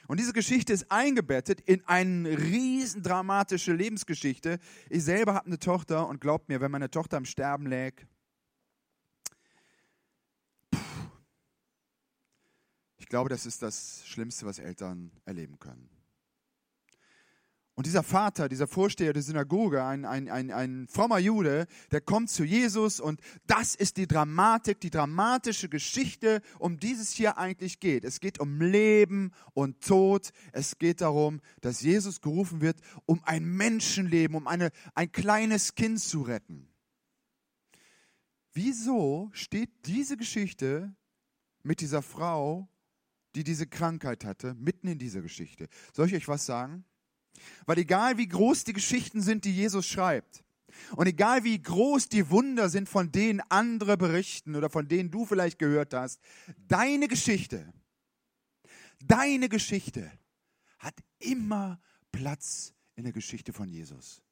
Und 0.09 0.18
diese 0.18 0.32
Geschichte 0.32 0.73
ist 0.73 0.90
eingebettet 0.90 1.61
in 1.61 1.87
eine 1.87 2.38
riesen 2.38 3.02
dramatische 3.02 3.73
Lebensgeschichte. 3.73 4.59
Ich 4.90 5.04
selber 5.04 5.35
habe 5.35 5.47
eine 5.47 5.59
Tochter 5.59 6.09
und 6.09 6.21
glaubt 6.21 6.49
mir, 6.49 6.61
wenn 6.61 6.71
meine 6.71 6.90
Tochter 6.90 7.16
am 7.16 7.25
Sterben 7.25 7.66
lag, 7.66 7.92
ich 12.99 13.09
glaube, 13.09 13.28
das 13.28 13.47
ist 13.47 13.62
das 13.62 14.02
Schlimmste, 14.06 14.47
was 14.47 14.59
Eltern 14.59 15.12
erleben 15.25 15.59
können. 15.59 15.92
Und 17.75 17.87
dieser 17.87 18.02
Vater, 18.02 18.50
dieser 18.50 18.67
Vorsteher 18.67 19.14
der 19.14 19.23
Synagoge, 19.23 19.83
ein, 19.83 20.05
ein, 20.05 20.29
ein, 20.29 20.50
ein 20.50 20.88
frommer 20.88 21.19
Jude, 21.19 21.67
der 21.91 22.02
kommt 22.02 22.29
zu 22.29 22.45
Jesus 22.45 23.00
und 23.00 23.21
das 23.47 23.75
ist 23.75 23.97
die 23.97 24.07
Dramatik, 24.07 24.79
die 24.81 24.91
dramatische 24.91 25.71
Geschichte, 25.71 26.43
um 26.59 26.79
die 26.79 26.93
es 26.93 27.12
hier 27.12 27.38
eigentlich 27.38 27.81
geht. 27.81 28.05
Es 28.05 28.21
geht 28.21 28.41
um 28.41 28.61
Leben 28.61 29.33
und 29.55 29.81
Tod. 29.81 30.33
Es 30.52 30.79
geht 30.79 31.00
darum, 31.00 31.41
dass 31.62 31.81
Jesus 31.81 32.21
gerufen 32.21 32.61
wird, 32.61 32.79
um 33.07 33.23
ein 33.25 33.45
Menschenleben, 33.45 34.37
um 34.37 34.47
eine, 34.47 34.71
ein 34.95 35.11
kleines 35.11 35.75
Kind 35.75 35.99
zu 35.99 36.21
retten. 36.21 36.69
Wieso 38.52 39.31
steht 39.33 39.71
diese 39.87 40.19
Geschichte 40.19 40.95
mit 41.62 41.81
dieser 41.81 42.02
Frau, 42.02 42.69
die 43.35 43.45
diese 43.45 43.67
Krankheit 43.67 44.26
hatte, 44.26 44.52
mitten 44.57 44.88
in 44.88 44.99
dieser 44.99 45.23
Geschichte? 45.23 45.69
Soll 45.95 46.09
ich 46.09 46.14
euch 46.14 46.29
was 46.29 46.45
sagen? 46.45 46.85
Weil 47.67 47.79
egal 47.79 48.19
wie 48.19 48.29
groß 48.29 48.65
die 48.65 48.73
Geschichten 48.73 49.21
sind, 49.21 49.45
die 49.45 49.55
Jesus 49.55 49.87
schreibt, 49.87 50.45
und 50.97 51.07
egal 51.07 51.45
wie 51.45 51.61
groß 51.61 52.09
die 52.09 52.31
Wunder 52.31 52.69
sind, 52.69 52.89
von 52.89 53.13
denen 53.13 53.41
andere 53.49 53.97
berichten 53.97 54.57
oder 54.57 54.71
von 54.71 54.89
denen 54.89 55.11
du 55.11 55.25
vielleicht 55.25 55.59
gehört 55.59 55.95
hast, 55.95 56.21
deine 56.69 57.09
Geschichte, 57.09 57.73
deine 59.01 59.49
Geschichte 59.49 60.11
hat 60.79 60.95
immer 61.19 61.81
Platz 62.11 62.75
in 62.95 63.05
der 63.05 63.13
Geschichte 63.13 63.53
von 63.53 63.69
Jesus. 63.69 64.23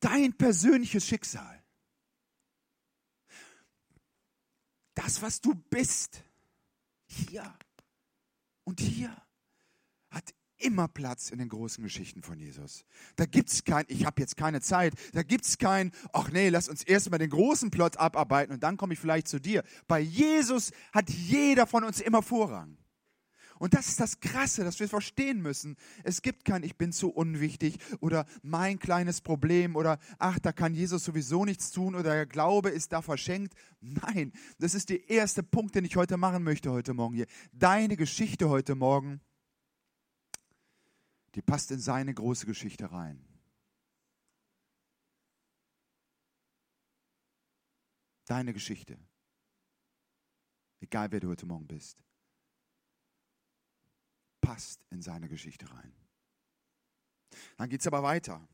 Dein 0.00 0.32
persönliches 0.36 1.06
Schicksal, 1.06 1.62
das, 4.94 5.22
was 5.22 5.40
du 5.40 5.54
bist, 5.54 6.22
hier 7.06 7.56
und 8.64 8.80
hier, 8.80 9.16
immer 10.58 10.88
Platz 10.88 11.30
in 11.30 11.38
den 11.38 11.48
großen 11.48 11.82
Geschichten 11.82 12.22
von 12.22 12.38
Jesus. 12.38 12.84
Da 13.16 13.26
gibt 13.26 13.50
es 13.50 13.64
kein, 13.64 13.84
ich 13.88 14.04
habe 14.04 14.20
jetzt 14.20 14.36
keine 14.36 14.60
Zeit, 14.60 14.94
da 15.12 15.22
gibt 15.22 15.44
es 15.44 15.58
kein, 15.58 15.92
ach 16.12 16.30
nee, 16.30 16.48
lass 16.48 16.68
uns 16.68 16.82
erstmal 16.82 17.18
den 17.18 17.30
großen 17.30 17.70
Plot 17.70 17.96
abarbeiten 17.96 18.52
und 18.52 18.62
dann 18.62 18.76
komme 18.76 18.94
ich 18.94 19.00
vielleicht 19.00 19.28
zu 19.28 19.40
dir. 19.40 19.62
Bei 19.86 20.00
Jesus 20.00 20.72
hat 20.92 21.10
jeder 21.10 21.66
von 21.66 21.84
uns 21.84 22.00
immer 22.00 22.22
Vorrang. 22.22 22.78
Und 23.58 23.74
das 23.74 23.88
ist 23.88 24.00
das 24.00 24.20
Krasse, 24.20 24.64
dass 24.64 24.80
wir 24.80 24.88
verstehen 24.88 25.42
müssen. 25.42 25.76
Es 26.04 26.22
gibt 26.22 26.44
kein 26.44 26.62
Ich 26.62 26.76
bin 26.76 26.92
zu 26.92 27.10
unwichtig 27.10 27.78
oder 28.00 28.24
mein 28.42 28.78
kleines 28.78 29.20
Problem 29.20 29.76
oder 29.76 29.98
ach, 30.18 30.38
da 30.38 30.52
kann 30.52 30.74
Jesus 30.74 31.04
sowieso 31.04 31.44
nichts 31.44 31.70
tun 31.70 31.94
oder 31.94 32.14
der 32.14 32.26
Glaube 32.26 32.70
ist 32.70 32.92
da 32.92 33.02
verschenkt. 33.02 33.54
Nein, 33.80 34.32
das 34.58 34.74
ist 34.74 34.90
der 34.90 35.10
erste 35.10 35.42
Punkt, 35.42 35.74
den 35.74 35.84
ich 35.84 35.96
heute 35.96 36.16
machen 36.16 36.44
möchte, 36.44 36.70
heute 36.70 36.94
Morgen 36.94 37.14
hier. 37.14 37.26
Deine 37.52 37.96
Geschichte 37.96 38.48
heute 38.48 38.74
Morgen 38.74 39.20
die 41.34 41.42
passt 41.42 41.70
in 41.70 41.80
seine 41.80 42.14
große 42.14 42.46
Geschichte 42.46 42.90
rein. 42.90 43.24
Deine 48.26 48.52
Geschichte. 48.52 48.98
Egal 50.80 51.10
wer 51.10 51.20
du 51.20 51.28
heute 51.28 51.46
Morgen 51.46 51.66
bist. 51.66 52.02
Passt 54.40 54.84
in 54.90 55.02
seine 55.02 55.28
Geschichte 55.28 55.70
rein. 55.70 55.92
Dann 57.56 57.68
geht 57.68 57.80
es 57.80 57.86
aber 57.86 58.02
weiter. 58.02 58.46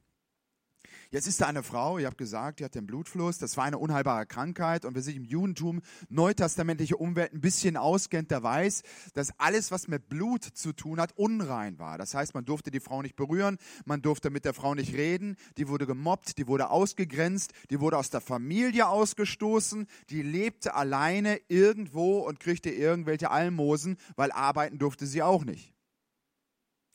Jetzt 1.10 1.26
ist 1.26 1.40
da 1.40 1.46
eine 1.46 1.62
Frau, 1.62 1.98
ihr 1.98 2.06
habt 2.06 2.18
gesagt, 2.18 2.60
die 2.60 2.64
hat 2.64 2.74
den 2.74 2.86
Blutfluss, 2.86 3.38
das 3.38 3.56
war 3.56 3.64
eine 3.64 3.78
unheilbare 3.78 4.26
Krankheit 4.26 4.84
und 4.84 4.94
wer 4.94 5.02
sich 5.02 5.16
im 5.16 5.24
Judentum 5.24 5.80
neutestamentliche 6.08 6.96
Umwelt 6.96 7.32
ein 7.32 7.40
bisschen 7.40 7.76
auskennt, 7.76 8.30
der 8.30 8.42
weiß, 8.42 8.82
dass 9.12 9.38
alles, 9.38 9.70
was 9.70 9.88
mit 9.88 10.08
Blut 10.08 10.44
zu 10.44 10.72
tun 10.72 11.00
hat, 11.00 11.16
unrein 11.16 11.78
war. 11.78 11.98
Das 11.98 12.14
heißt, 12.14 12.34
man 12.34 12.44
durfte 12.44 12.70
die 12.70 12.80
Frau 12.80 13.02
nicht 13.02 13.16
berühren, 13.16 13.58
man 13.84 14.02
durfte 14.02 14.30
mit 14.30 14.44
der 14.44 14.54
Frau 14.54 14.74
nicht 14.74 14.94
reden, 14.94 15.36
die 15.56 15.68
wurde 15.68 15.86
gemobbt, 15.86 16.38
die 16.38 16.46
wurde 16.46 16.70
ausgegrenzt, 16.70 17.52
die 17.70 17.80
wurde 17.80 17.98
aus 17.98 18.10
der 18.10 18.20
Familie 18.20 18.88
ausgestoßen, 18.88 19.86
die 20.10 20.22
lebte 20.22 20.74
alleine 20.74 21.40
irgendwo 21.48 22.20
und 22.20 22.40
kriegte 22.40 22.70
irgendwelche 22.70 23.30
Almosen, 23.30 23.96
weil 24.16 24.32
arbeiten 24.32 24.78
durfte 24.78 25.06
sie 25.06 25.22
auch 25.22 25.44
nicht. 25.44 25.74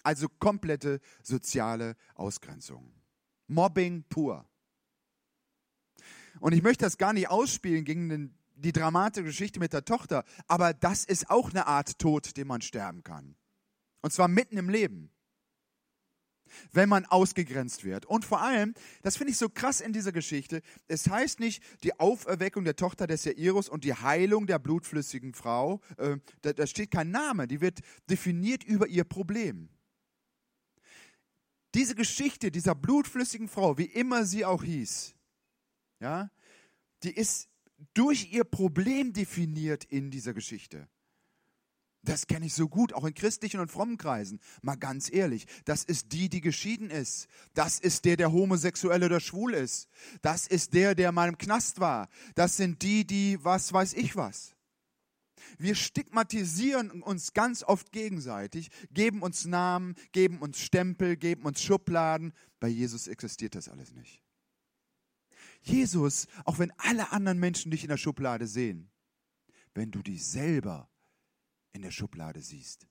Also 0.04 0.28
komplette 0.30 1.02
soziale 1.22 1.96
Ausgrenzung. 2.16 2.99
Mobbing 3.50 4.04
pur. 4.10 4.46
Und 6.40 6.54
ich 6.54 6.62
möchte 6.62 6.86
das 6.86 6.98
gar 6.98 7.14
nicht 7.14 7.30
ausspielen 7.30 7.84
gegen 7.84 8.10
den, 8.10 8.34
die 8.56 8.72
dramatische 8.72 9.26
Geschichte 9.26 9.60
mit 9.60 9.74
der 9.74 9.86
Tochter, 9.86 10.24
aber 10.48 10.74
das 10.74 11.04
ist 11.04 11.30
auch 11.30 11.50
eine 11.50 11.68
Art 11.68 12.00
Tod, 12.00 12.38
den 12.38 12.48
man 12.48 12.62
sterben 12.62 13.04
kann. 13.04 13.36
Und 14.02 14.14
zwar 14.14 14.28
mitten 14.28 14.58
im 14.58 14.70
Leben. 14.70 15.12
Wenn 16.72 16.90
man 16.90 17.06
ausgegrenzt 17.06 17.84
wird. 17.84 18.08
Und 18.08 18.26
vor 18.26 18.42
allem, 18.42 18.74
das 19.04 19.18
finde 19.18 19.32
ich 19.32 19.38
so 19.38 19.50
krass 19.50 19.82
in 19.82 19.94
dieser 19.94 20.12
Geschichte, 20.12 20.62
es 20.88 21.08
heißt 21.08 21.40
nicht 21.40 21.62
die 21.84 22.00
Auferweckung 22.00 22.64
der 22.64 22.76
Tochter 22.76 23.06
des 23.06 23.26
Jairus 23.26 23.70
und 23.70 23.84
die 23.84 23.94
Heilung 23.94 24.48
der 24.48 24.58
blutflüssigen 24.58 25.36
Frau. 25.36 25.80
Äh, 25.98 26.18
da, 26.42 26.54
da 26.54 26.66
steht 26.66 26.90
kein 26.90 27.12
Name, 27.12 27.48
die 27.48 27.62
wird 27.62 27.82
definiert 28.10 28.64
über 28.64 28.88
ihr 28.88 29.04
Problem. 29.04 29.70
Diese 31.76 31.96
Geschichte 31.96 32.52
dieser 32.52 32.76
blutflüssigen 32.76 33.48
Frau, 33.48 33.78
wie 33.78 33.86
immer 33.86 34.26
sie 34.26 34.46
auch 34.46 34.64
hieß, 34.64 35.14
ja, 36.00 36.32
die 37.04 37.12
ist 37.12 37.50
durch 37.94 38.32
ihr 38.32 38.44
Problem 38.44 39.14
definiert 39.14 39.86
in 39.86 40.12
dieser 40.12 40.34
Geschichte. 40.34 40.88
Das 42.02 42.28
kenne 42.28 42.46
ich 42.46 42.54
so 42.54 42.70
gut, 42.70 42.94
auch 42.94 43.04
in 43.04 43.14
christlichen 43.14 43.60
und 43.60 43.72
frommen 43.72 43.98
Kreisen. 43.98 44.40
Mal 44.62 44.76
ganz 44.76 45.12
ehrlich, 45.12 45.46
das 45.66 45.84
ist 45.84 46.14
die, 46.14 46.30
die 46.30 46.40
geschieden 46.40 46.90
ist. 46.90 47.28
Das 47.54 47.80
ist 47.80 48.06
der, 48.06 48.16
der 48.16 48.32
homosexuell 48.32 49.04
oder 49.04 49.20
schwul 49.20 49.54
ist. 49.54 49.90
Das 50.22 50.48
ist 50.48 50.74
der, 50.74 50.96
der 50.96 51.12
mal 51.12 51.28
im 51.28 51.38
Knast 51.38 51.80
war. 51.80 52.08
Das 52.36 52.56
sind 52.56 52.82
die, 52.82 53.06
die 53.06 53.44
was 53.44 53.74
weiß 53.74 53.94
ich 53.94 54.16
was. 54.16 54.56
Wir 55.60 55.76
stigmatisieren 55.76 57.04
uns 57.04 57.34
ganz 57.34 57.64
oft 57.64 57.92
gegenseitig, 57.92 58.72
geben 58.92 59.22
uns 59.22 59.44
Namen, 59.44 59.96
geben 60.14 60.40
uns 60.40 60.60
Stempel, 60.62 61.18
geben 61.18 61.44
uns 61.44 61.62
Schubladen. 61.62 62.34
Bei 62.62 62.70
Jesus 62.70 63.08
existiert 63.08 63.56
das 63.56 63.68
alles 63.68 63.92
nicht. 63.92 64.24
Jesus, 65.62 66.28
auch 66.46 66.60
wenn 66.60 66.72
alle 66.78 67.12
anderen 67.12 67.40
Menschen 67.40 67.72
dich 67.72 67.84
in 67.84 67.90
der 67.90 67.98
Schublade 67.98 68.48
sehen, 68.48 68.90
wenn 69.74 69.92
du 69.92 70.02
dich 70.02 70.26
selber 70.26 70.90
in 71.74 71.82
der 71.82 71.92
Schublade 71.92 72.42
siehst, 72.42 72.88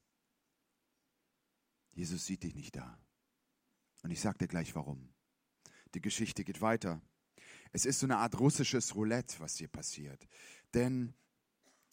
Jesus 1.92 2.26
sieht 2.26 2.42
dich 2.42 2.54
nicht 2.54 2.76
da. 2.76 3.00
Und 4.02 4.10
ich 4.10 4.20
sage 4.20 4.38
dir 4.38 4.46
gleich 4.46 4.74
warum. 4.74 5.08
Die 5.94 6.02
Geschichte 6.02 6.44
geht 6.44 6.60
weiter. 6.60 7.00
Es 7.72 7.86
ist 7.86 8.00
so 8.00 8.06
eine 8.06 8.18
Art 8.18 8.38
russisches 8.38 8.94
Roulette, 8.94 9.40
was 9.40 9.56
hier 9.56 9.68
passiert. 9.68 10.28
Denn 10.74 11.14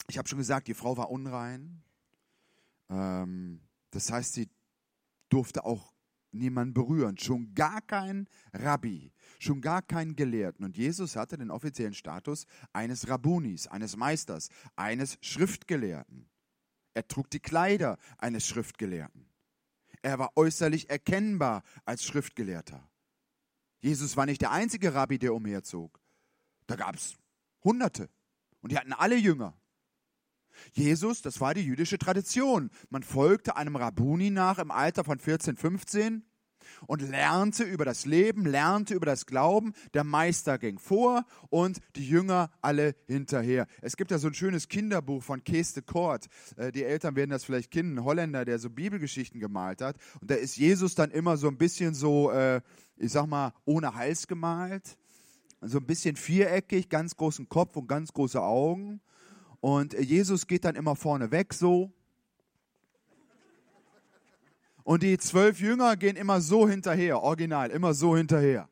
ich 0.08 0.18
habe 0.18 0.28
schon 0.28 0.38
gesagt, 0.38 0.68
die 0.68 0.74
Frau 0.74 0.96
war 0.96 1.10
unrein. 1.10 1.82
Ähm, 2.88 3.60
das 3.90 4.10
heißt, 4.10 4.34
sie 4.34 4.48
durfte 5.28 5.64
auch 5.64 5.92
niemanden 6.32 6.74
berühren, 6.74 7.18
schon 7.18 7.54
gar 7.54 7.80
kein 7.80 8.28
Rabbi, 8.52 9.12
schon 9.38 9.60
gar 9.60 9.82
keinen 9.82 10.16
Gelehrten. 10.16 10.64
Und 10.64 10.76
Jesus 10.76 11.16
hatte 11.16 11.38
den 11.38 11.50
offiziellen 11.50 11.94
Status 11.94 12.46
eines 12.72 13.08
Rabbunis, 13.08 13.66
eines 13.66 13.96
Meisters, 13.96 14.50
eines 14.76 15.18
Schriftgelehrten. 15.20 16.28
Er 16.94 17.08
trug 17.08 17.30
die 17.30 17.40
Kleider 17.40 17.98
eines 18.18 18.46
Schriftgelehrten. 18.46 19.28
Er 20.02 20.18
war 20.18 20.36
äußerlich 20.36 20.88
erkennbar 20.90 21.62
als 21.84 22.04
Schriftgelehrter. 22.04 22.88
Jesus 23.80 24.16
war 24.16 24.26
nicht 24.26 24.40
der 24.40 24.50
einzige 24.50 24.94
Rabbi, 24.94 25.18
der 25.18 25.34
umherzog. 25.34 26.00
Da 26.66 26.76
gab 26.76 26.96
es 26.96 27.16
Hunderte. 27.64 28.08
Und 28.60 28.72
die 28.72 28.78
hatten 28.78 28.92
alle 28.92 29.16
Jünger. 29.16 29.58
Jesus, 30.72 31.22
das 31.22 31.40
war 31.40 31.54
die 31.54 31.62
jüdische 31.62 31.98
Tradition. 31.98 32.70
Man 32.90 33.02
folgte 33.02 33.56
einem 33.56 33.76
Rabbuni 33.76 34.30
nach 34.30 34.58
im 34.58 34.70
Alter 34.70 35.04
von 35.04 35.18
14, 35.18 35.56
15 35.56 36.24
und 36.86 37.02
lernte 37.02 37.64
über 37.64 37.84
das 37.84 38.06
Leben, 38.06 38.46
lernte 38.46 38.94
über 38.94 39.06
das 39.06 39.26
Glauben. 39.26 39.72
Der 39.94 40.04
Meister 40.04 40.58
ging 40.58 40.78
vor 40.78 41.24
und 41.48 41.80
die 41.96 42.06
Jünger 42.08 42.50
alle 42.60 42.94
hinterher. 43.06 43.66
Es 43.82 43.96
gibt 43.96 44.10
ja 44.10 44.18
so 44.18 44.28
ein 44.28 44.34
schönes 44.34 44.68
Kinderbuch 44.68 45.22
von 45.22 45.44
Kees 45.44 45.72
de 45.72 45.82
Kort. 45.82 46.26
Äh, 46.56 46.72
die 46.72 46.84
Eltern 46.84 47.16
werden 47.16 47.30
das 47.30 47.44
vielleicht 47.44 47.70
kennen, 47.70 47.98
ein 47.98 48.04
Holländer, 48.04 48.44
der 48.44 48.58
so 48.58 48.70
Bibelgeschichten 48.70 49.40
gemalt 49.40 49.80
hat. 49.80 49.96
Und 50.20 50.30
da 50.30 50.34
ist 50.34 50.56
Jesus 50.56 50.94
dann 50.94 51.10
immer 51.10 51.36
so 51.36 51.48
ein 51.48 51.58
bisschen 51.58 51.94
so, 51.94 52.30
äh, 52.30 52.60
ich 52.96 53.12
sag 53.12 53.26
mal, 53.26 53.52
ohne 53.64 53.94
Hals 53.94 54.26
gemalt. 54.26 54.96
So 55.62 55.78
ein 55.78 55.86
bisschen 55.86 56.16
viereckig, 56.16 56.88
ganz 56.88 57.16
großen 57.16 57.48
Kopf 57.48 57.76
und 57.76 57.88
ganz 57.88 58.12
große 58.12 58.40
Augen. 58.40 59.00
Und 59.66 59.94
Jesus 59.94 60.46
geht 60.46 60.64
dann 60.64 60.76
immer 60.76 60.94
vorne 60.94 61.32
weg 61.32 61.52
so. 61.52 61.90
Und 64.84 65.02
die 65.02 65.18
zwölf 65.18 65.58
Jünger 65.58 65.96
gehen 65.96 66.14
immer 66.14 66.40
so 66.40 66.68
hinterher, 66.68 67.20
original, 67.20 67.72
immer 67.72 67.92
so 67.92 68.16
hinterher. 68.16 68.68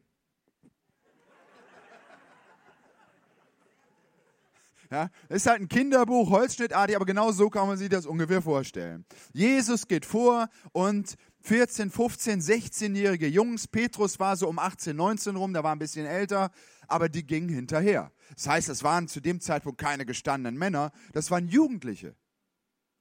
Ja, 4.88 5.10
ist 5.28 5.48
halt 5.48 5.62
ein 5.62 5.68
Kinderbuch, 5.68 6.30
holzschnittartig, 6.30 6.94
aber 6.94 7.06
genau 7.06 7.32
so 7.32 7.50
kann 7.50 7.66
man 7.66 7.76
sich 7.76 7.88
das 7.88 8.06
ungefähr 8.06 8.40
vorstellen. 8.40 9.04
Jesus 9.32 9.88
geht 9.88 10.06
vor 10.06 10.48
und 10.70 11.16
14, 11.40 11.90
15, 11.90 12.40
16-jährige 12.40 13.26
Jungs, 13.26 13.66
Petrus 13.66 14.20
war 14.20 14.36
so 14.36 14.46
um 14.46 14.60
18, 14.60 14.94
19 14.94 15.34
rum, 15.34 15.52
der 15.52 15.64
war 15.64 15.74
ein 15.74 15.80
bisschen 15.80 16.06
älter, 16.06 16.52
aber 16.86 17.08
die 17.08 17.26
gingen 17.26 17.48
hinterher. 17.48 18.12
Das 18.34 18.46
heißt, 18.46 18.68
es 18.68 18.82
waren 18.82 19.08
zu 19.08 19.20
dem 19.20 19.40
Zeitpunkt 19.40 19.78
keine 19.80 20.06
gestandenen 20.06 20.58
Männer, 20.58 20.92
das 21.12 21.30
waren 21.30 21.48
Jugendliche. 21.48 22.16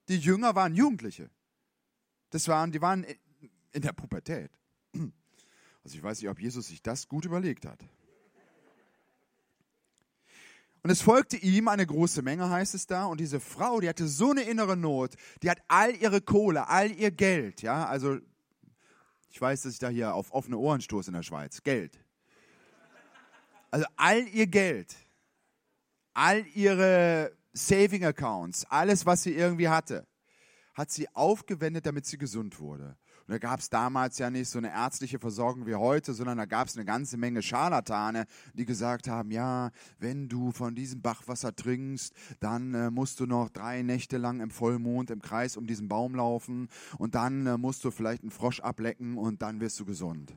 Die 0.10 0.18
Jünger 0.18 0.56
waren 0.56 0.76
Jugendliche. 0.76 1.30
Das 2.30 2.48
waren, 2.48 2.72
die 2.72 2.82
waren 2.82 3.06
in 3.72 3.82
der 3.82 3.94
Pubertät. 3.94 4.52
Also 5.84 5.98
ich 5.98 6.04
weiß 6.04 6.22
nicht, 6.22 6.30
ob 6.30 6.40
Jesus 6.40 6.68
sich 6.68 6.82
das 6.82 7.08
gut 7.08 7.26
überlegt 7.26 7.66
hat. 7.66 7.80
Und 10.82 10.90
es 10.90 11.02
folgte 11.02 11.38
ihm 11.38 11.70
eine 11.70 11.86
große 11.86 12.22
Menge, 12.22 12.50
heißt 12.50 12.76
es 12.76 12.88
da. 12.88 13.06
Und 13.06 13.20
diese 13.20 13.40
Frau, 13.40 13.80
die 13.80 13.88
hatte 13.88 14.08
so 14.08 14.32
eine 14.32 14.44
innere 14.44 14.76
Not, 14.76 15.16
die 15.42 15.50
hat 15.50 15.60
all 15.70 15.96
ihre 15.96 16.22
Kohle, 16.22 16.68
all 16.68 16.92
ihr 16.92 17.12
Geld, 17.12 17.62
ja, 17.62 17.86
also 17.86 18.20
ich 19.30 19.42
weiß, 19.42 19.64
dass 19.64 19.74
ich 19.74 19.80
da 19.80 19.90
hier 19.90 20.14
auf 20.14 20.32
offene 20.32 20.58
Ohren 20.58 20.82
stoße 20.82 21.10
in 21.10 21.16
der 21.16 21.24
Schweiz. 21.24 21.64
Geld. 21.64 22.00
Also 23.72 23.88
all 23.96 24.28
ihr 24.28 24.46
Geld, 24.46 24.96
all 26.14 26.46
ihre 26.54 27.32
Saving 27.54 28.06
Accounts, 28.06 28.66
alles, 28.66 29.06
was 29.06 29.24
sie 29.24 29.34
irgendwie 29.34 29.70
hatte, 29.70 30.08
hat 30.74 30.92
sie 30.92 31.08
aufgewendet, 31.16 31.86
damit 31.86 32.06
sie 32.06 32.18
gesund 32.18 32.60
wurde. 32.60 32.98
Und 33.26 33.32
da 33.32 33.38
gab 33.38 33.60
es 33.60 33.70
damals 33.70 34.18
ja 34.18 34.30
nicht 34.30 34.50
so 34.50 34.58
eine 34.58 34.72
ärztliche 34.72 35.18
Versorgung 35.18 35.66
wie 35.66 35.76
heute, 35.76 36.14
sondern 36.14 36.38
da 36.38 36.46
gab 36.46 36.68
es 36.68 36.76
eine 36.76 36.84
ganze 36.84 37.16
Menge 37.16 37.42
Scharlatane, 37.42 38.26
die 38.54 38.66
gesagt 38.66 39.08
haben, 39.08 39.32
ja, 39.32 39.72
wenn 39.98 40.28
du 40.28 40.52
von 40.52 40.76
diesem 40.76 41.02
Bachwasser 41.02 41.56
trinkst, 41.56 42.14
dann 42.42 42.74
äh, 42.74 42.92
musst 42.92 43.22
du 43.22 43.26
noch 43.26 43.50
drei 43.50 43.82
Nächte 43.82 44.18
lang 44.18 44.42
im 44.42 44.52
Vollmond 44.52 45.10
im 45.10 45.22
Kreis 45.22 45.56
um 45.56 45.68
diesen 45.68 45.88
Baum 45.88 46.16
laufen 46.16 46.68
und 46.98 47.16
dann 47.16 47.48
äh, 47.48 47.58
musst 47.58 47.86
du 47.86 47.92
vielleicht 47.92 48.24
einen 48.24 48.32
Frosch 48.32 48.60
ablecken 48.60 49.18
und 49.18 49.42
dann 49.42 49.62
wirst 49.62 49.80
du 49.80 49.86
gesund 49.86 50.36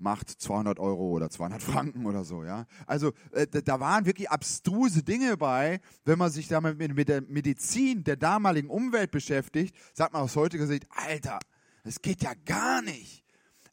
macht 0.00 0.28
200 0.30 0.78
Euro 0.78 1.10
oder 1.10 1.30
200 1.30 1.62
Franken 1.62 2.06
oder 2.06 2.24
so, 2.24 2.44
ja. 2.44 2.66
Also 2.86 3.12
äh, 3.32 3.46
da 3.46 3.80
waren 3.80 4.06
wirklich 4.06 4.30
abstruse 4.30 5.02
Dinge 5.02 5.36
bei, 5.36 5.80
wenn 6.04 6.18
man 6.18 6.30
sich 6.30 6.48
damit 6.48 6.78
mit, 6.78 6.94
mit 6.94 7.08
der 7.08 7.20
Medizin 7.22 8.04
der 8.04 8.16
damaligen 8.16 8.70
Umwelt 8.70 9.10
beschäftigt, 9.10 9.76
sagt 9.92 10.12
man 10.12 10.22
aus 10.22 10.36
heutiger 10.36 10.66
Sicht, 10.66 10.86
Alter, 10.90 11.38
das 11.84 12.02
geht 12.02 12.22
ja 12.22 12.32
gar 12.44 12.82
nicht. 12.82 13.24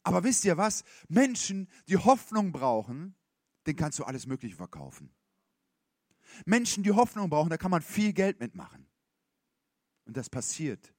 Aber 0.02 0.24
wisst 0.24 0.44
ihr 0.44 0.56
was? 0.56 0.84
Menschen, 1.08 1.68
die 1.88 1.96
Hoffnung 1.96 2.52
brauchen, 2.52 3.14
den 3.66 3.76
kannst 3.76 3.98
du 3.98 4.04
alles 4.04 4.26
Mögliche 4.26 4.56
verkaufen. 4.56 5.10
Menschen, 6.44 6.82
die 6.82 6.92
Hoffnung 6.92 7.30
brauchen, 7.30 7.50
da 7.50 7.56
kann 7.56 7.70
man 7.70 7.82
viel 7.82 8.12
Geld 8.12 8.40
mitmachen. 8.40 8.86
Und 10.04 10.16
das 10.16 10.30
passiert 10.30 10.94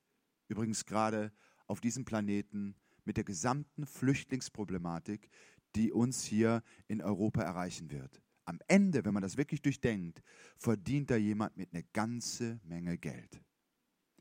übrigens 0.47 0.85
gerade 0.85 1.31
auf 1.67 1.79
diesem 1.81 2.05
Planeten 2.05 2.75
mit 3.09 3.17
der 3.17 3.23
gesamten 3.23 3.87
Flüchtlingsproblematik, 3.87 5.31
die 5.75 5.91
uns 5.91 6.23
hier 6.23 6.61
in 6.87 7.01
Europa 7.01 7.41
erreichen 7.41 7.89
wird. 7.89 8.21
Am 8.45 8.59
Ende, 8.67 9.03
wenn 9.03 9.15
man 9.15 9.23
das 9.23 9.35
wirklich 9.35 9.63
durchdenkt, 9.63 10.21
verdient 10.57 11.09
da 11.09 11.15
jemand 11.15 11.57
mit 11.57 11.73
einer 11.73 11.81
ganze 11.91 12.59
Menge 12.63 12.99
Geld. 12.99 13.41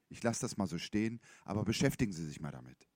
Ich 0.08 0.22
lasse 0.22 0.40
das 0.40 0.56
mal 0.56 0.66
so 0.66 0.78
stehen, 0.78 1.20
aber 1.44 1.66
beschäftigen 1.66 2.12
Sie 2.12 2.24
sich 2.24 2.40
mal 2.40 2.50
damit. 2.50 2.88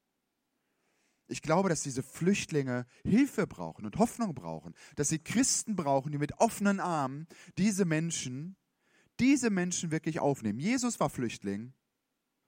Ich 1.29 1.43
glaube, 1.43 1.69
dass 1.69 1.83
diese 1.83 2.03
Flüchtlinge 2.03 2.87
Hilfe 3.05 3.47
brauchen 3.47 3.85
und 3.85 3.99
Hoffnung 3.99 4.35
brauchen, 4.35 4.73
dass 4.97 5.11
sie 5.11 5.19
Christen 5.19 5.77
brauchen, 5.77 6.11
die 6.11 6.19
mit 6.19 6.39
offenen 6.39 6.81
Armen 6.81 7.27
diese 7.59 7.85
Menschen, 7.85 8.57
diese 9.21 9.51
Menschen 9.51 9.91
wirklich 9.91 10.21
aufnehmen. 10.21 10.59
Jesus 10.59 11.01
war 11.01 11.11
Flüchtling 11.11 11.75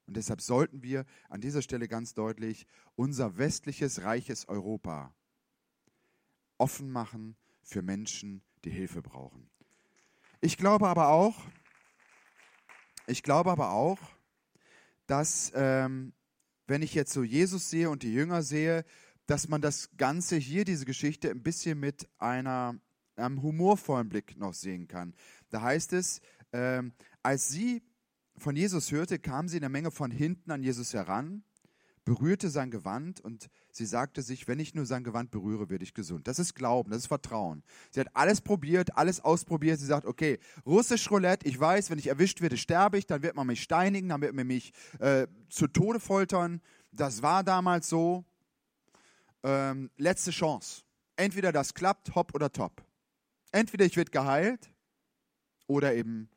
und 0.06 0.16
deshalb 0.16 0.40
sollten 0.40 0.82
wir 0.82 1.04
an 1.28 1.40
dieser 1.40 1.62
Stelle 1.62 1.88
ganz 1.88 2.14
deutlich 2.14 2.66
unser 2.94 3.38
westliches, 3.38 4.02
reiches 4.02 4.49
Europa 4.49 5.14
offen 6.58 6.90
machen 6.90 7.37
für 7.62 7.82
Menschen, 7.82 8.42
die 8.64 8.70
Hilfe 8.70 9.02
brauchen. 9.02 9.50
Ich 10.40 10.56
glaube 10.56 10.88
aber 10.88 11.08
auch, 11.08 11.37
ich 13.06 13.23
glaube 13.23 13.50
aber 13.50 13.70
auch, 13.70 13.99
dass 15.06 15.52
ähm, 15.54 16.12
wenn 16.66 16.82
ich 16.82 16.94
jetzt 16.94 17.12
so 17.12 17.23
Jesus 17.23 17.70
sehe 17.70 17.90
und 17.90 18.02
die 18.02 18.12
Jünger 18.12 18.42
sehe, 18.42 18.84
dass 19.26 19.49
man 19.49 19.61
das 19.61 19.90
Ganze 19.96 20.37
hier, 20.37 20.64
diese 20.64 20.84
Geschichte, 20.84 21.30
ein 21.30 21.42
bisschen 21.42 21.80
mit 21.80 22.08
einer, 22.18 22.78
einem 23.16 23.42
humorvollen 23.42 24.08
Blick 24.08 24.37
noch 24.37 24.54
sehen 24.54 24.87
kann. 24.87 25.14
Da 25.50 25.62
heißt 25.62 25.92
es, 25.94 26.20
ähm, 26.52 26.92
als 27.23 27.49
sie 27.49 27.82
von 28.36 28.56
Jesus 28.56 28.90
hörte, 28.90 29.18
kam 29.18 29.48
sie 29.48 29.56
in 29.56 29.62
der 29.62 29.70
Menge 29.70 29.90
von 29.90 30.10
hinten 30.10 30.50
an 30.50 30.62
Jesus 30.62 30.92
heran 30.92 31.44
berührte 32.04 32.50
sein 32.50 32.70
Gewand 32.70 33.20
und 33.20 33.48
sie 33.70 33.86
sagte 33.86 34.22
sich, 34.22 34.46
wenn 34.46 34.59
ich 34.59 34.74
nur 34.74 34.87
sein 34.87 35.04
Gewand 35.04 35.30
berühre, 35.30 35.70
werde 35.70 35.85
ich 35.85 35.94
gesund. 35.94 36.28
Das 36.28 36.38
ist 36.38 36.54
Glauben, 36.54 36.90
das 36.90 37.00
ist 37.00 37.06
Vertrauen. 37.06 37.62
Sie 37.90 38.00
hat 38.00 38.09
alles 38.14 38.40
probiert, 38.40 38.96
alles 38.96 39.20
ausprobiert. 39.20 39.80
Sie 39.80 39.87
sagt, 39.87 40.06
okay, 40.06 40.38
russisch 40.66 41.11
Roulette, 41.11 41.46
ich 41.46 41.59
weiß, 41.59 41.90
wenn 41.90 41.98
ich 41.98 42.09
erwischt 42.09 42.40
werde, 42.40 42.56
sterbe 42.56 42.98
ich, 42.98 43.06
dann 43.06 43.22
wird 43.22 43.35
man 43.35 43.46
mich 43.46 43.62
steinigen, 43.62 44.11
dann 44.11 44.20
wird 44.20 44.35
man 44.35 44.46
mich 44.46 44.72
äh, 44.98 45.26
zu 45.48 45.66
Tode 45.66 45.98
foltern. 45.98 46.61
Das 46.92 47.22
war 47.22 47.42
damals 47.42 47.88
so. 47.88 48.24
Ähm, 49.42 49.90
letzte 49.96 50.30
Chance. 50.30 50.82
Entweder 51.16 51.52
das 51.52 51.74
klappt, 51.74 52.14
hopp 52.14 52.35
oder 52.35 52.50
top. 52.50 52.85
Entweder 53.52 53.85
ich 53.85 53.96
werde 53.96 54.11
geheilt 54.11 54.70
oder 55.66 55.94
eben 55.94 56.28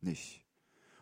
nicht. 0.00 0.47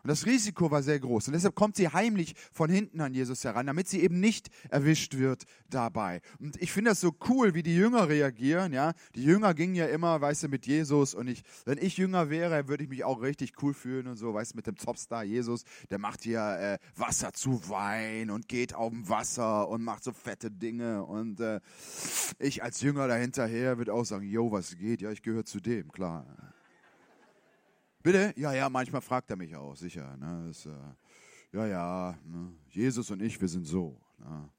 Und 0.07 0.11
das 0.11 0.25
Risiko 0.25 0.71
war 0.71 0.81
sehr 0.83 1.01
groß. 1.01 1.27
Und 1.27 1.33
deshalb 1.33 1.53
kommt 1.53 1.75
sie 1.75 1.89
heimlich 1.89 2.33
von 2.53 2.69
hinten 2.69 3.01
an 3.01 3.13
Jesus 3.13 3.43
heran, 3.43 3.67
damit 3.67 3.89
sie 3.89 4.01
eben 4.01 4.21
nicht 4.21 4.47
erwischt 4.69 5.17
wird 5.17 5.43
dabei. 5.69 6.21
Und 6.39 6.55
ich 6.61 6.71
finde 6.71 6.91
das 6.91 7.01
so 7.01 7.13
cool, 7.27 7.55
wie 7.55 7.61
die 7.61 7.75
Jünger 7.75 8.07
reagieren. 8.07 8.71
Ja, 8.71 8.93
die 9.15 9.23
Jünger 9.25 9.53
gingen 9.53 9.75
ja 9.75 9.87
immer, 9.87 10.21
weißt 10.21 10.43
du, 10.43 10.47
mit 10.47 10.65
Jesus. 10.65 11.13
Und 11.13 11.27
ich, 11.27 11.43
wenn 11.65 11.77
ich 11.77 11.97
Jünger 11.97 12.29
wäre, 12.29 12.69
würde 12.69 12.85
ich 12.85 12.89
mich 12.89 13.03
auch 13.03 13.21
richtig 13.21 13.61
cool 13.61 13.73
fühlen 13.73 14.07
und 14.07 14.15
so, 14.15 14.33
weißt 14.33 14.53
du, 14.53 14.55
mit 14.55 14.65
dem 14.65 14.77
Topstar 14.77 15.25
Jesus. 15.25 15.65
Der 15.89 15.99
macht 15.99 16.23
hier 16.23 16.39
äh, 16.39 16.77
Wasser 16.97 17.33
zu 17.33 17.67
Wein 17.67 18.29
und 18.29 18.47
geht 18.47 18.73
auf 18.73 18.93
dem 18.93 19.09
Wasser 19.09 19.67
und 19.67 19.83
macht 19.83 20.05
so 20.05 20.13
fette 20.13 20.49
Dinge. 20.49 21.03
Und 21.03 21.41
äh, 21.41 21.59
ich 22.39 22.63
als 22.63 22.79
Jünger 22.79 23.09
dahinterher 23.09 23.77
würde 23.77 23.93
auch 23.93 24.05
sagen, 24.05 24.25
yo, 24.25 24.53
was 24.53 24.77
geht? 24.77 25.01
Ja, 25.01 25.11
ich 25.11 25.21
gehöre 25.21 25.43
zu 25.43 25.59
dem, 25.59 25.91
klar. 25.91 26.25
Bitte? 28.07 28.33
Ja, 28.37 28.53
ja, 28.53 28.69
manchmal 28.69 29.01
fragt 29.01 29.29
er 29.31 29.35
mich 29.35 29.53
auch, 29.53 29.75
sicher. 29.75 30.15
Ne? 30.15 30.45
Das, 30.47 30.65
äh, 30.65 30.69
ja, 31.51 31.67
ja, 31.67 32.17
ne? 32.23 32.53
Jesus 32.69 33.11
und 33.11 33.21
ich, 33.21 33.41
wir 33.41 33.49
sind 33.49 33.65
so. 33.65 33.99
Ne? 34.17 34.49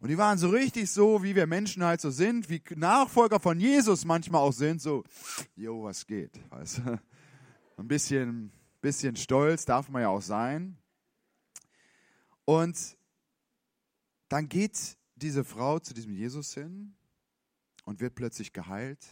Und 0.00 0.08
die 0.08 0.16
waren 0.16 0.38
so 0.38 0.48
richtig 0.48 0.90
so, 0.90 1.22
wie 1.22 1.34
wir 1.34 1.46
Menschen 1.46 1.84
halt 1.84 2.00
so 2.00 2.10
sind, 2.10 2.48
wie 2.48 2.62
Nachfolger 2.74 3.38
von 3.38 3.60
Jesus 3.60 4.06
manchmal 4.06 4.40
auch 4.40 4.54
sind, 4.54 4.80
so, 4.80 5.04
jo, 5.56 5.82
was 5.82 6.06
geht, 6.06 6.40
weißt? 6.50 6.80
Ein 7.76 7.86
bisschen, 7.86 8.50
bisschen 8.80 9.14
stolz 9.14 9.66
darf 9.66 9.90
man 9.90 10.00
ja 10.00 10.08
auch 10.08 10.22
sein. 10.22 10.78
Und 12.46 12.96
dann 14.30 14.48
geht 14.48 14.96
diese 15.16 15.44
Frau 15.44 15.80
zu 15.80 15.92
diesem 15.92 16.14
Jesus 16.14 16.54
hin 16.54 16.94
und 17.84 18.00
wird 18.00 18.14
plötzlich 18.14 18.54
geheilt 18.54 19.06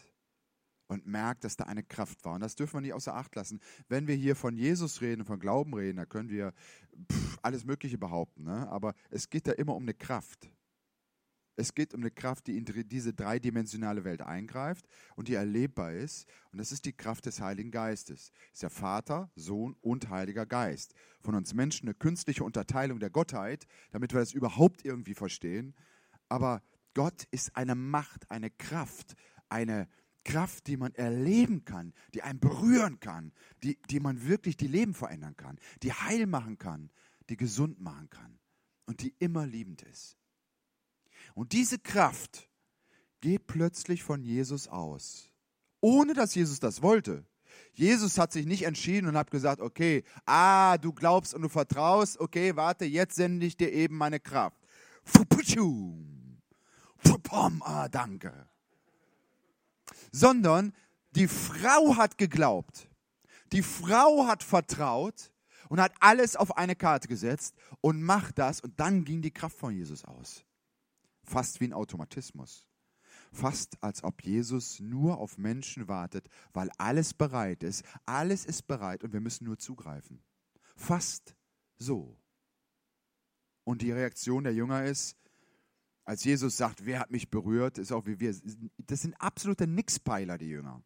und 0.89 1.07
merkt, 1.07 1.45
dass 1.45 1.57
da 1.57 1.65
eine 1.65 1.83
Kraft 1.83 2.25
war. 2.25 2.35
Und 2.35 2.41
das 2.41 2.57
dürfen 2.57 2.75
wir 2.75 2.81
nicht 2.81 2.95
außer 2.95 3.15
Acht 3.15 3.35
lassen. 3.37 3.61
Wenn 3.89 4.09
wir 4.09 4.15
hier 4.15 4.35
von 4.35 4.57
Jesus 4.57 5.01
reden, 5.01 5.25
von 5.25 5.39
Glauben 5.39 5.75
reden, 5.75 5.99
da 5.99 6.07
können 6.07 6.31
wir 6.31 6.53
pff, 7.11 7.39
alles 7.43 7.65
Mögliche 7.65 7.99
behaupten. 7.99 8.45
Ne? 8.45 8.69
Aber 8.69 8.95
es 9.11 9.31
geht 9.31 9.47
da 9.47 9.53
immer 9.53 9.77
um 9.77 9.85
eine 9.85 9.95
Kraft. 9.95 10.51
Es 11.59 11.75
geht 11.75 11.93
um 11.93 12.03
eine 12.03 12.13
Kraft, 12.13 12.47
die 12.47 12.57
in 12.57 12.65
diese 12.89 13.13
dreidimensionale 13.13 14.05
Welt 14.05 14.23
eingreift 14.23 14.87
und 15.17 15.27
die 15.27 15.35
erlebbar 15.35 15.93
ist. 15.93 16.29
Und 16.53 16.59
das 16.59 16.71
ist 16.71 16.85
die 16.85 16.93
Kraft 16.93 17.27
des 17.27 17.41
Heiligen 17.41 17.73
Geistes. 17.73 18.31
Ist 18.53 18.63
der 18.63 18.71
Vater, 18.71 19.33
Sohn 19.35 19.75
und 19.81 20.09
Heiliger 20.09 20.47
Geist. 20.47 20.95
Von 21.21 21.35
uns 21.35 21.55
Menschen 21.55 21.89
eine 21.89 21.95
künstliche 21.95 22.45
Unterteilung 22.45 23.01
der 23.01 23.11
Gottheit, 23.11 23.67
damit 23.91 24.13
wir 24.13 24.21
das 24.21 24.33
überhaupt 24.33 24.85
irgendwie 24.85 25.15
verstehen. 25.15 25.75
Aber 26.29 26.63
Gott 26.95 27.25
ist 27.33 27.57
eine 27.57 27.75
Macht, 27.75 28.31
eine 28.31 28.51
Kraft, 28.51 29.17
eine, 29.49 29.89
Kraft, 30.25 30.67
die 30.67 30.77
man 30.77 30.95
erleben 30.95 31.65
kann, 31.65 31.95
die 32.15 32.23
einen 32.23 32.41
berühren 32.41 33.01
kann, 33.01 33.33
die, 33.63 33.79
die 33.91 34.01
man 34.01 34.27
wirklich 34.27 34.57
die 34.57 34.67
Leben 34.67 34.95
verändern 34.95 35.37
kann, 35.37 35.59
die 35.83 35.93
heil 35.93 36.27
machen 36.27 36.59
kann, 36.59 36.91
die 37.29 37.37
gesund 37.37 37.81
machen 37.81 38.11
kann 38.11 38.39
und 38.87 39.01
die 39.03 39.15
immer 39.19 39.47
liebend 39.47 39.83
ist. 39.83 40.17
Und 41.35 41.53
diese 41.53 41.79
Kraft 41.79 42.49
geht 43.21 43.47
plötzlich 43.47 44.03
von 44.03 44.23
Jesus 44.23 44.69
aus, 44.69 45.31
ohne 45.81 46.15
dass 46.15 46.35
Jesus 46.35 46.61
das 46.61 46.83
wollte. 46.83 47.25
Jesus 47.73 48.19
hat 48.19 48.33
sich 48.33 48.47
nicht 48.47 48.65
entschieden 48.65 49.09
und 49.09 49.17
hat 49.17 49.31
gesagt, 49.31 49.61
okay, 49.61 50.05
ah, 50.27 50.79
du 50.79 50.93
glaubst 50.93 51.35
und 51.35 51.43
du 51.43 51.49
vertraust, 51.49 52.19
okay, 52.21 52.57
warte, 52.57 52.85
jetzt 52.85 53.17
sende 53.17 53.47
ich 53.47 53.57
dir 53.57 53.73
eben 53.73 53.97
meine 53.97 54.21
Kraft. 54.21 54.61
Ah, 57.61 57.89
danke 57.89 58.49
sondern 60.13 60.73
die 61.13 61.29
Frau 61.29 61.97
hat 61.97 62.19
geglaubt. 62.19 62.89
Die 63.53 63.63
Frau 63.63 64.27
hat 64.27 64.43
vertraut 64.43 65.33
und 65.69 65.81
hat 65.81 65.93
alles 66.01 66.37
auf 66.37 66.57
eine 66.57 66.77
Karte 66.77 67.09
gesetzt 67.09 67.55
und 67.81 68.03
macht 68.03 68.39
das 68.39 68.61
und 68.61 68.79
dann 68.79 69.05
ging 69.05 69.23
die 69.23 69.31
Kraft 69.31 69.57
von 69.57 69.75
Jesus 69.75 70.05
aus. 70.05 70.45
Fast 71.25 71.61
wie 71.61 71.65
ein 71.65 71.73
Automatismus. 71.73 72.67
Fast 73.33 73.83
als 73.83 74.05
ob 74.05 74.25
Jesus 74.25 74.81
nur 74.81 75.19
auf 75.19 75.37
Menschen 75.37 75.89
wartet, 75.89 76.29
weil 76.53 76.71
alles 76.79 77.13
bereit 77.13 77.63
ist. 77.63 77.85
Alles 78.07 78.47
ist 78.47 78.67
bereit 78.67 79.05
und 79.05 79.13
wir 79.13 79.21
müssen 79.21 79.45
nur 79.45 79.59
zugreifen. 79.59 80.23
Fast 80.77 81.37
so. 81.77 82.17
Und 83.65 83.83
die 83.83 83.93
Reaktion 83.93 84.45
der 84.45 84.55
Jünger 84.55 84.85
ist, 84.85 85.17
als 86.09 86.25
Jesus 86.25 86.57
sagt, 86.57 86.87
wer 86.87 87.01
hat 87.01 87.11
mich 87.11 87.29
berührt, 87.29 87.77
ist 87.77 87.93
auch 87.93 88.07
wie 88.07 88.19
wir. 88.19 88.35
Das 88.79 89.03
sind 89.03 89.15
absolute 89.21 89.67
Nixpeiler, 89.67 90.39
die 90.39 90.49
Jünger. 90.49 90.83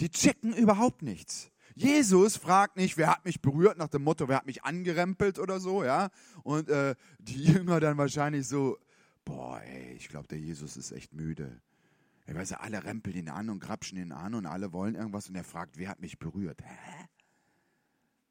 Die 0.00 0.10
checken 0.10 0.54
überhaupt 0.54 1.02
nichts. 1.02 1.50
Jesus 1.74 2.36
fragt 2.36 2.76
nicht, 2.76 2.96
wer 2.96 3.08
hat 3.08 3.24
mich 3.24 3.42
berührt, 3.42 3.78
nach 3.78 3.88
dem 3.88 4.04
Motto, 4.04 4.28
wer 4.28 4.36
hat 4.36 4.46
mich 4.46 4.62
angerempelt 4.62 5.40
oder 5.40 5.58
so, 5.58 5.82
ja. 5.82 6.10
Und 6.44 6.68
äh, 6.68 6.94
die 7.18 7.42
Jünger 7.42 7.80
dann 7.80 7.98
wahrscheinlich 7.98 8.46
so, 8.46 8.78
boah, 9.24 9.60
ey, 9.60 9.94
ich 9.94 10.08
glaube, 10.08 10.28
der 10.28 10.38
Jesus 10.38 10.76
ist 10.76 10.92
echt 10.92 11.12
müde. 11.12 11.60
Ich 12.28 12.34
weiß 12.34 12.50
ja, 12.50 12.60
alle 12.60 12.84
rempeln 12.84 13.16
ihn 13.16 13.28
an 13.28 13.50
und 13.50 13.58
grapschen 13.58 13.98
ihn 13.98 14.12
an 14.12 14.34
und 14.34 14.46
alle 14.46 14.72
wollen 14.72 14.94
irgendwas 14.94 15.28
und 15.28 15.34
er 15.34 15.42
fragt, 15.42 15.78
wer 15.78 15.88
hat 15.88 15.98
mich 15.98 16.20
berührt? 16.20 16.62
Hä? 16.62 17.08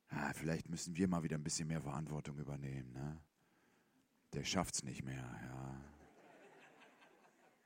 Ah, 0.07 0.31
vielleicht 0.33 0.69
müssen 0.69 0.95
wir 0.95 1.09
mal 1.09 1.23
wieder 1.23 1.35
ein 1.35 1.43
bisschen 1.43 1.67
mehr 1.67 1.81
Verantwortung 1.81 2.37
übernehmen. 2.37 2.93
Ne? 2.93 3.19
Der 4.35 4.43
schafft's 4.43 4.83
nicht 4.83 5.03
mehr, 5.03 5.15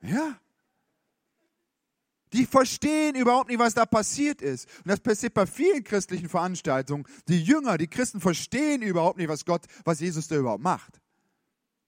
ja. 0.02 0.10
Ja. 0.10 0.40
Die 2.32 2.46
verstehen 2.46 3.16
überhaupt 3.16 3.48
nicht, 3.48 3.58
was 3.58 3.74
da 3.74 3.84
passiert 3.84 4.40
ist. 4.40 4.68
Und 4.78 4.88
das 4.88 5.00
passiert 5.00 5.34
bei 5.34 5.46
vielen 5.46 5.82
christlichen 5.82 6.28
Veranstaltungen. 6.28 7.04
Die 7.26 7.42
Jünger, 7.42 7.76
die 7.76 7.88
Christen 7.88 8.20
verstehen 8.20 8.82
überhaupt 8.82 9.18
nicht, 9.18 9.28
was 9.28 9.44
Gott, 9.44 9.66
was 9.84 9.98
Jesus 9.98 10.28
da 10.28 10.36
überhaupt 10.36 10.62
macht. 10.62 11.00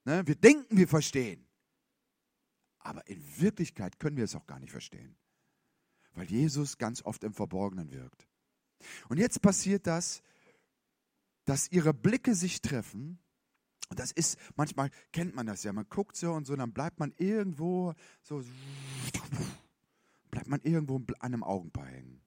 Ne? 0.05 0.27
Wir 0.27 0.35
denken, 0.35 0.77
wir 0.77 0.89
verstehen. 0.89 1.47
Aber 2.81 3.07
in 3.07 3.23
Wirklichkeit 3.41 4.01
können 4.01 4.17
wir 4.17 4.25
es 4.25 4.35
auch 4.35 4.47
gar 4.47 4.59
nicht 4.59 4.73
verstehen. 4.73 5.17
Weil 6.15 6.27
Jesus 6.27 6.77
ganz 6.77 7.03
oft 7.03 7.23
im 7.23 7.33
Verborgenen 7.33 7.93
wirkt. 7.93 8.27
Und 9.09 9.19
jetzt 9.19 9.41
passiert 9.43 9.87
das, 9.87 10.23
dass 11.45 11.71
ihre 11.71 11.95
Blicke 11.95 12.35
sich 12.35 12.61
treffen. 12.61 13.22
Und 13.93 13.99
das 13.99 14.11
ist, 14.11 14.39
manchmal 14.57 14.89
kennt 15.13 15.35
man 15.35 15.45
das 15.45 15.65
ja, 15.65 15.73
man 15.75 15.85
guckt 15.87 16.17
so 16.17 16.33
und 16.33 16.47
so, 16.47 16.57
dann 16.57 16.73
bleibt 16.73 16.99
man 16.99 17.13
irgendwo 17.19 17.93
so, 18.23 18.43
bleibt 20.31 20.49
man 20.49 20.63
irgendwo 20.63 20.97
an 20.97 21.15
einem 21.21 21.45
Augenpaar 21.45 21.89
hängen. 21.89 22.23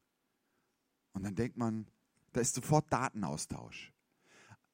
Und 1.13 1.23
dann 1.23 1.33
denkt 1.33 1.57
man, 1.57 1.87
da 2.33 2.41
ist 2.41 2.53
sofort 2.53 2.93
Datenaustausch. 2.93 3.91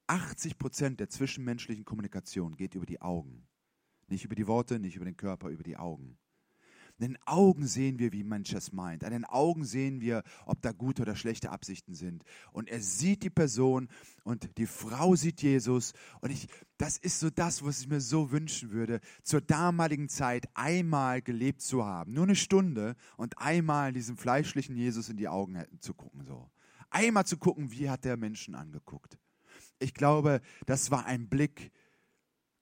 80 0.07 0.57
Prozent 0.57 0.99
der 0.99 1.09
zwischenmenschlichen 1.09 1.85
Kommunikation 1.85 2.57
geht 2.57 2.75
über 2.75 2.85
die 2.85 2.99
Augen. 2.99 3.47
Nicht 4.09 4.25
über 4.25 4.35
die 4.35 4.47
Worte, 4.47 4.77
nicht 4.77 4.97
über 4.97 5.05
den 5.05 5.15
Körper, 5.15 5.47
über 5.47 5.63
die 5.63 5.77
Augen. 5.77 6.17
In 7.01 7.13
den 7.13 7.17
Augen 7.25 7.65
sehen 7.65 7.97
wir, 7.97 8.11
wie 8.11 8.23
Mensch 8.23 8.53
es 8.53 8.73
meint. 8.73 9.03
An 9.03 9.11
den 9.11 9.25
Augen 9.25 9.65
sehen 9.65 10.01
wir, 10.01 10.21
ob 10.45 10.61
da 10.61 10.71
gute 10.71 11.01
oder 11.01 11.15
schlechte 11.15 11.49
Absichten 11.49 11.95
sind. 11.95 12.23
Und 12.51 12.69
er 12.69 12.79
sieht 12.79 13.23
die 13.23 13.31
Person 13.31 13.89
und 14.23 14.55
die 14.59 14.67
Frau 14.67 15.15
sieht 15.15 15.41
Jesus. 15.41 15.93
Und 16.19 16.29
ich, 16.29 16.47
das 16.77 16.99
ist 16.99 17.19
so 17.19 17.31
das, 17.31 17.65
was 17.65 17.81
ich 17.81 17.87
mir 17.87 18.01
so 18.01 18.31
wünschen 18.31 18.69
würde, 18.69 18.99
zur 19.23 19.41
damaligen 19.41 20.09
Zeit 20.09 20.47
einmal 20.53 21.23
gelebt 21.23 21.61
zu 21.61 21.83
haben. 21.83 22.13
Nur 22.13 22.25
eine 22.25 22.35
Stunde 22.35 22.95
und 23.17 23.39
einmal 23.39 23.93
diesem 23.93 24.15
fleischlichen 24.15 24.75
Jesus 24.75 25.09
in 25.09 25.17
die 25.17 25.27
Augen 25.27 25.59
zu 25.79 25.95
gucken. 25.95 26.23
So. 26.27 26.51
Einmal 26.91 27.25
zu 27.25 27.37
gucken, 27.37 27.71
wie 27.71 27.89
hat 27.89 28.05
der 28.05 28.15
Menschen 28.15 28.53
angeguckt. 28.53 29.17
Ich 29.79 29.95
glaube, 29.95 30.39
das 30.67 30.91
war 30.91 31.07
ein 31.07 31.29
Blick, 31.29 31.71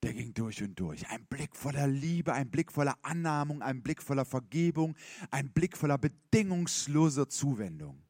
der 0.02 0.14
ging 0.14 0.32
durch 0.34 0.62
und 0.62 0.78
durch. 0.78 1.08
Ein 1.08 1.26
Blick 1.26 1.54
voller 1.54 1.86
Liebe, 1.86 2.32
ein 2.32 2.50
Blick 2.50 2.72
voller 2.72 2.98
Annahmung, 3.02 3.62
ein 3.62 3.82
Blick 3.82 4.02
voller 4.02 4.24
Vergebung, 4.24 4.96
ein 5.30 5.52
Blick 5.52 5.76
voller 5.76 5.98
bedingungsloser 5.98 7.28
Zuwendung. 7.28 8.02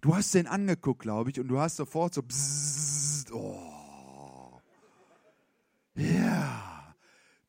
Du 0.00 0.14
hast 0.14 0.34
den 0.34 0.46
angeguckt, 0.46 1.02
glaube 1.02 1.30
ich, 1.30 1.40
und 1.40 1.48
du 1.48 1.58
hast 1.58 1.76
sofort 1.76 2.14
so, 2.14 2.22
bzzzt, 2.22 3.32
oh, 3.32 4.60
ja, 5.94 6.94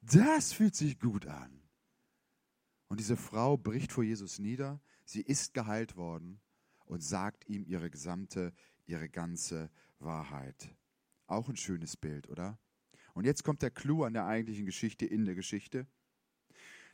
das 0.01 0.51
fühlt 0.53 0.75
sich 0.75 0.99
gut 0.99 1.25
an. 1.27 1.61
Und 2.89 2.99
diese 2.99 3.15
Frau 3.15 3.55
bricht 3.55 3.93
vor 3.93 4.03
Jesus 4.03 4.39
nieder, 4.39 4.81
sie 5.05 5.21
ist 5.21 5.53
geheilt 5.53 5.95
worden 5.95 6.41
und 6.85 7.01
sagt 7.01 7.47
ihm 7.47 7.63
ihre 7.65 7.89
gesamte, 7.89 8.53
ihre 8.85 9.07
ganze 9.07 9.69
Wahrheit. 9.99 10.75
Auch 11.27 11.47
ein 11.47 11.55
schönes 11.55 11.95
Bild, 11.95 12.27
oder? 12.27 12.59
Und 13.13 13.25
jetzt 13.25 13.43
kommt 13.43 13.61
der 13.61 13.71
Clou 13.71 14.03
an 14.03 14.13
der 14.13 14.25
eigentlichen 14.25 14.65
Geschichte 14.65 15.05
in 15.05 15.25
der 15.25 15.35
Geschichte. 15.35 15.87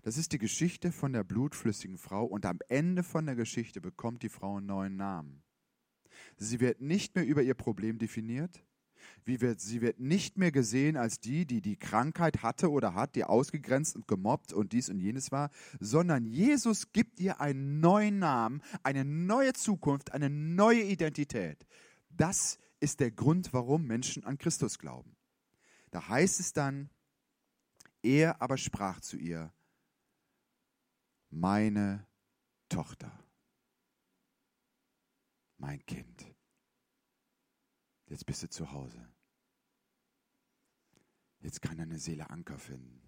Das 0.04 0.18
ist 0.18 0.32
die 0.32 0.38
Geschichte 0.38 0.92
von 0.92 1.14
der 1.14 1.24
blutflüssigen 1.24 1.98
Frau 1.98 2.26
und 2.26 2.46
am 2.46 2.60
Ende 2.70 3.04
von 3.04 3.26
der 3.26 3.36
Geschichte 3.36 3.82
bekommt 3.82 4.24
die 4.24 4.30
Frau 4.30 4.58
einen 4.58 4.68
neuen 4.68 4.96
Namen. 4.96 5.44
Sie 6.38 6.60
wird 6.60 6.82
nicht 6.82 7.16
mehr 7.16 7.26
über 7.26 7.42
ihr 7.42 7.56
Problem 7.56 7.98
definiert. 7.98 8.64
Wird, 9.26 9.60
sie 9.60 9.82
wird 9.82 10.00
nicht 10.00 10.38
mehr 10.38 10.52
gesehen 10.52 10.96
als 10.96 11.20
die, 11.20 11.46
die 11.46 11.62
die 11.62 11.78
Krankheit 11.78 12.44
hatte 12.44 12.72
oder 12.72 12.94
hat, 12.94 13.16
die 13.16 13.26
ausgegrenzt 13.26 13.96
und 13.96 14.08
gemobbt 14.08 14.54
und 14.54 14.72
dies 14.72 14.90
und 14.90 15.00
jenes 15.00 15.32
war, 15.32 15.50
sondern 15.80 16.26
Jesus 16.26 16.94
gibt 16.94 17.20
ihr 17.20 17.42
einen 17.42 17.82
neuen 17.82 18.20
Namen, 18.20 18.62
eine 18.84 19.04
neue 19.04 19.54
Zukunft, 19.54 20.14
eine 20.14 20.30
neue 20.30 20.84
Identität. 20.84 21.66
Das 22.10 22.58
ist 22.80 23.02
der 23.02 23.12
Grund, 23.12 23.52
warum 23.52 23.86
Menschen 23.86 24.24
an 24.24 24.38
Christus 24.38 24.80
glauben. 24.80 25.17
Da 25.98 26.10
heißt 26.10 26.40
es 26.40 26.54
dann, 26.54 26.92
er 28.04 28.40
aber 28.40 28.58
sprach 28.58 29.02
zu 29.02 29.18
ihr, 29.18 29.52
meine 31.32 32.06
Tochter, 32.70 33.12
mein 35.58 35.84
Kind, 35.88 36.36
jetzt 38.06 38.28
bist 38.28 38.44
du 38.44 38.48
zu 38.48 38.72
Hause. 38.72 39.12
Jetzt 41.40 41.64
kann 41.64 41.80
deine 41.80 41.98
Seele 41.98 42.30
Anker 42.30 42.60
finden. 42.60 43.02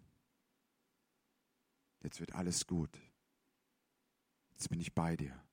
Jetzt 2.00 2.20
wird 2.20 2.34
alles 2.34 2.66
gut. 2.66 3.00
Jetzt 4.50 4.68
bin 4.68 4.80
ich 4.80 4.96
bei 4.96 5.16
dir. 5.16 5.48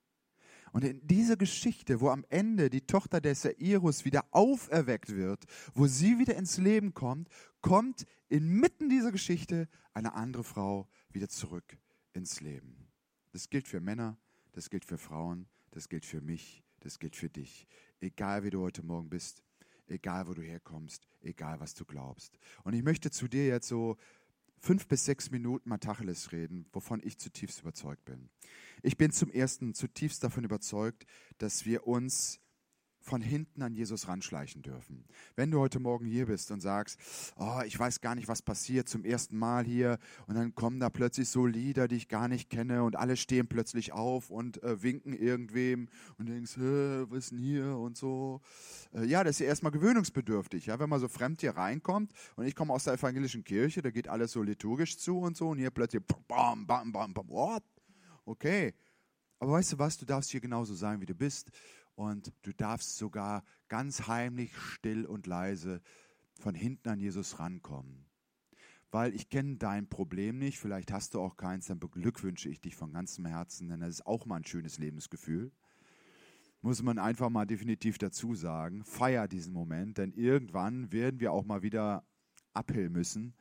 Und 0.73 0.85
in 0.85 1.07
dieser 1.07 1.37
Geschichte, 1.37 2.01
wo 2.01 2.11
am 2.11 2.25
Ende 2.29 2.71
die 2.71 2.87
Tochter 2.87 3.21
des 3.21 3.43
Sairus 3.43 4.05
wieder 4.05 4.25
auferweckt 4.31 5.15
wird, 5.15 5.45
wo 5.75 5.87
sie 5.87 6.19
wieder 6.19 6.37
ins 6.37 6.59
Leben 6.59 6.93
kommt, 6.95 7.29
kommt 7.61 8.07
inmitten 8.29 8.89
dieser 8.89 9.13
Geschichte 9.13 9.69
eine 9.95 10.15
andere 10.15 10.45
Frau 10.45 10.89
wieder 11.11 11.29
zurück 11.29 11.79
ins 12.13 12.41
Leben. 12.41 12.89
Das 13.33 13.49
gilt 13.49 13.69
für 13.69 13.81
Männer, 13.81 14.19
das 14.53 14.71
gilt 14.71 14.85
für 14.85 14.99
Frauen, 14.99 15.47
das 15.71 15.89
gilt 15.89 16.05
für 16.05 16.21
mich, 16.21 16.63
das 16.81 16.99
gilt 16.99 17.17
für 17.17 17.29
dich. 17.29 17.67
Egal 18.01 18.45
wie 18.45 18.51
du 18.51 18.61
heute 18.61 18.83
Morgen 18.83 19.09
bist, 19.09 19.43
egal 19.87 20.27
wo 20.27 20.35
du 20.35 20.43
herkommst, 20.43 21.07
egal 21.21 21.61
was 21.61 21.75
du 21.75 21.85
glaubst. 21.85 22.39
Und 22.65 22.75
ich 22.75 22.83
möchte 22.83 23.11
zu 23.11 23.29
dir 23.29 23.47
jetzt 23.47 23.69
so 23.69 23.97
fünf 24.59 24.87
bis 24.87 25.05
sechs 25.05 25.31
Minuten 25.31 25.69
mal 25.69 25.79
Tacheles 25.79 26.33
reden, 26.33 26.67
wovon 26.73 27.01
ich 27.05 27.19
zutiefst 27.19 27.61
überzeugt 27.61 28.05
bin. 28.05 28.29
Ich 28.83 28.97
bin 28.97 29.13
zum 29.13 29.31
Ersten 29.31 29.75
zutiefst 29.75 30.23
davon 30.23 30.45
überzeugt, 30.45 31.07
dass 31.39 31.67
wir 31.67 31.87
uns 31.87 32.41
von 33.07 33.23
hinten 33.23 33.63
an 33.63 33.73
Jesus 33.73 34.09
ranschleichen 34.09 34.63
dürfen. 34.63 35.05
Wenn 35.37 35.51
du 35.51 35.61
heute 35.61 35.79
Morgen 35.79 36.05
hier 36.07 36.27
bist 36.27 36.51
und 36.51 36.61
sagst, 36.61 36.99
oh, 37.37 37.61
ich 37.65 37.79
weiß 37.79 38.01
gar 38.01 38.17
nicht, 38.17 38.27
was 38.27 38.43
passiert 38.43 38.89
zum 38.89 39.05
ersten 39.05 39.39
Mal 39.39 39.65
hier 39.65 39.99
und 40.27 40.35
dann 40.35 40.55
kommen 40.55 40.81
da 40.81 40.91
plötzlich 40.91 41.29
so 41.29 41.47
Lieder, 41.47 41.87
die 41.87 41.97
ich 41.97 42.09
gar 42.09 42.27
nicht 42.27 42.51
kenne 42.51 42.83
und 42.83 42.97
alle 42.97 43.17
stehen 43.17 43.47
plötzlich 43.47 43.93
auf 43.93 44.31
und 44.31 44.63
äh, 44.63 44.83
winken 44.83 45.13
irgendwem 45.13 45.89
und 46.19 46.29
denkst, 46.29 46.59
was 46.59 47.19
ist 47.19 47.31
denn 47.31 47.39
hier 47.39 47.77
und 47.77 47.97
so. 47.97 48.41
Äh, 48.93 49.05
ja, 49.05 49.23
das 49.23 49.37
ist 49.37 49.41
ja 49.41 49.47
erstmal 49.47 49.73
gewöhnungsbedürftig, 49.73 50.67
ja, 50.67 50.79
wenn 50.81 50.91
man 50.91 50.99
so 50.99 51.09
fremd 51.09 51.41
hier 51.41 51.57
reinkommt 51.57 52.13
und 52.35 52.47
ich 52.47 52.57
komme 52.57 52.73
aus 52.73 52.85
der 52.85 52.95
evangelischen 52.95 53.45
Kirche, 53.45 53.83
da 53.83 53.91
geht 53.91 54.09
alles 54.09 54.33
so 54.33 54.43
liturgisch 54.43 54.99
zu 54.99 55.21
und 55.21 55.37
so 55.37 55.51
und 55.51 55.59
hier 55.59 55.71
plötzlich 55.71 56.03
bam, 56.27 56.67
bam, 56.67 56.91
bam, 56.93 57.15
bam, 57.15 57.29
what? 57.29 57.63
Okay. 58.25 58.75
Aber 59.39 59.53
weißt 59.53 59.75
du 59.75 59.79
was, 59.79 59.99
du 59.99 60.07
darfst 60.07 60.31
hier 60.31 60.41
genauso 60.41 60.75
sein, 60.75 61.01
wie 61.01 61.07
du 61.07 61.15
bist 61.15 61.51
und 61.97 62.33
du 62.43 62.53
darfst 62.53 62.97
sogar 62.97 63.43
ganz 63.69 64.07
heimlich, 64.07 64.57
still 64.57 65.05
und 65.07 65.27
leise 65.27 65.83
von 66.39 66.55
hinten 66.55 66.89
an 66.89 67.01
Jesus 67.01 67.39
rankommen. 67.41 68.07
Weil 68.91 69.15
ich 69.15 69.29
kenne 69.29 69.57
dein 69.57 69.89
Problem 69.89 70.39
nicht, 70.39 70.59
vielleicht 70.59 70.93
hast 70.93 71.15
du 71.15 71.21
auch 71.21 71.37
keins, 71.37 71.67
dann 71.67 71.81
beglückwünsche 71.81 72.49
ich 72.49 72.61
dich 72.61 72.77
von 72.77 72.93
ganzem 72.93 73.27
Herzen, 73.27 73.69
denn 73.69 73.81
das 73.81 73.91
ist 73.91 74.07
auch 74.07 74.27
mal 74.27 74.37
ein 74.37 74.45
schönes 74.45 74.79
Lebensgefühl. 74.79 75.51
Muss 76.63 76.83
man 76.83 76.99
einfach 76.99 77.31
mal 77.31 77.47
definitiv 77.47 77.99
dazu 77.99 78.35
sagen. 78.35 78.85
Feier 78.85 79.27
diesen 79.29 79.53
Moment, 79.53 79.99
denn 79.99 80.13
irgendwann 80.13 80.93
werden 80.93 81.21
wir 81.21 81.33
auch 81.33 81.45
mal 81.45 81.63
wieder 81.63 82.07
abhill 82.53 82.91
müssen. 82.91 83.35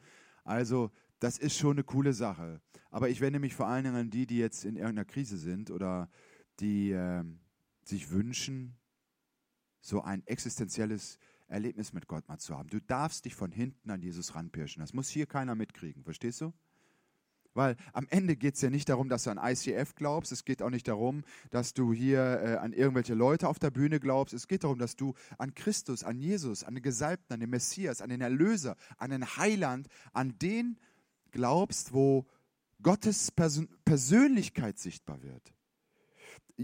Also, 0.43 0.91
das 1.19 1.37
ist 1.37 1.57
schon 1.57 1.73
eine 1.73 1.83
coole 1.83 2.13
Sache. 2.13 2.61
Aber 2.91 3.09
ich 3.09 3.21
wende 3.21 3.39
mich 3.39 3.55
vor 3.55 3.67
allen 3.67 3.83
Dingen 3.83 3.95
an 3.95 4.09
die, 4.09 4.27
die 4.27 4.37
jetzt 4.37 4.65
in 4.65 4.75
irgendeiner 4.75 5.05
Krise 5.05 5.37
sind 5.37 5.71
oder 5.71 6.09
die 6.59 6.91
äh, 6.91 7.23
sich 7.87 8.11
wünschen, 8.11 8.75
so 9.81 10.01
ein 10.01 10.25
existenzielles 10.25 11.19
Erlebnis 11.47 11.93
mit 11.93 12.07
Gott 12.07 12.27
mal 12.27 12.39
zu 12.39 12.57
haben. 12.57 12.69
Du 12.69 12.79
darfst 12.79 13.25
dich 13.25 13.35
von 13.35 13.51
hinten 13.51 13.91
an 13.91 14.01
Jesus 14.01 14.35
ranpirschen. 14.35 14.81
Das 14.81 14.93
muss 14.93 15.09
hier 15.09 15.27
keiner 15.27 15.55
mitkriegen, 15.55 16.03
verstehst 16.03 16.41
du? 16.41 16.53
Weil 17.53 17.77
am 17.93 18.05
Ende 18.09 18.35
geht 18.35 18.55
es 18.55 18.61
ja 18.61 18.69
nicht 18.69 18.89
darum, 18.89 19.07
dass 19.07 19.23
du 19.23 19.29
an 19.29 19.39
ICF 19.41 19.95
glaubst. 19.95 20.33
Es 20.33 20.43
geht 20.43 20.61
auch 20.61 20.69
nicht 20.69 20.89
darum, 20.89 21.23
dass 21.51 21.73
du 21.73 21.93
hier 21.93 22.19
äh, 22.19 22.55
an 22.57 22.73
irgendwelche 22.73 23.13
Leute 23.13 23.47
auf 23.47 23.59
der 23.59 23.71
Bühne 23.71 24.01
glaubst. 24.01 24.33
Es 24.33 24.49
geht 24.49 24.65
darum, 24.65 24.77
dass 24.77 24.97
du 24.97 25.13
an 25.37 25.55
Christus, 25.55 26.03
an 26.03 26.19
Jesus, 26.19 26.65
an 26.65 26.75
den 26.75 26.83
Gesalbten, 26.83 27.33
an 27.33 27.39
den 27.39 27.49
Messias, 27.49 28.01
an 28.01 28.09
den 28.09 28.19
Erlöser, 28.19 28.75
an 28.97 29.11
den 29.11 29.25
Heiland, 29.37 29.87
an 30.11 30.37
den 30.39 30.77
glaubst, 31.31 31.93
wo 31.93 32.25
Gottes 32.81 33.31
Persön 33.31 33.69
Persönlichkeit 33.85 34.77
sichtbar 34.77 35.23
wird. 35.23 35.54